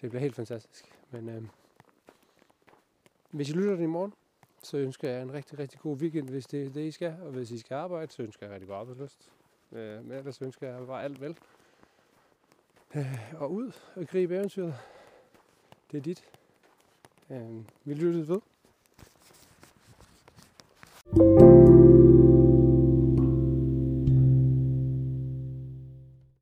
Det 0.01 0.11
bliver 0.11 0.21
helt 0.21 0.35
fantastisk. 0.35 0.95
Men 1.15 1.29
øh, 1.29 1.43
hvis 3.31 3.51
I 3.51 3.53
lytter 3.53 3.75
den 3.75 3.85
i 3.85 3.87
morgen, 3.87 4.13
så 4.63 4.77
ønsker 4.77 5.11
jeg 5.11 5.23
en 5.23 5.33
rigtig, 5.33 5.59
rigtig 5.59 5.81
god 5.81 5.97
weekend, 5.97 6.29
hvis 6.29 6.47
det 6.47 6.67
er 6.67 6.71
det, 6.71 6.81
I 6.81 6.91
skal. 6.91 7.17
Og 7.23 7.31
hvis 7.31 7.51
I 7.51 7.59
skal 7.59 7.75
arbejde, 7.75 8.13
så 8.13 8.23
ønsker 8.23 8.47
jeg 8.47 8.55
rigtig 8.55 8.69
god 8.69 8.77
arbejdslyst. 8.77 9.31
Øh, 9.73 10.05
men 10.05 10.13
ellers 10.13 10.43
ønsker 10.43 10.69
jeg 10.69 10.87
bare 10.87 11.05
alt 11.05 11.21
vel. 11.21 11.39
Øh, 12.95 13.35
og 13.35 13.53
ud 13.53 13.73
og 13.97 14.07
gribe 14.07 14.35
eventyret. 14.35 14.75
Det 15.91 15.99
er 15.99 16.03
dit. 16.03 16.25
Øh, 17.31 17.65
vi 17.85 17.95
lytter 17.95 18.25
ved. 18.25 18.41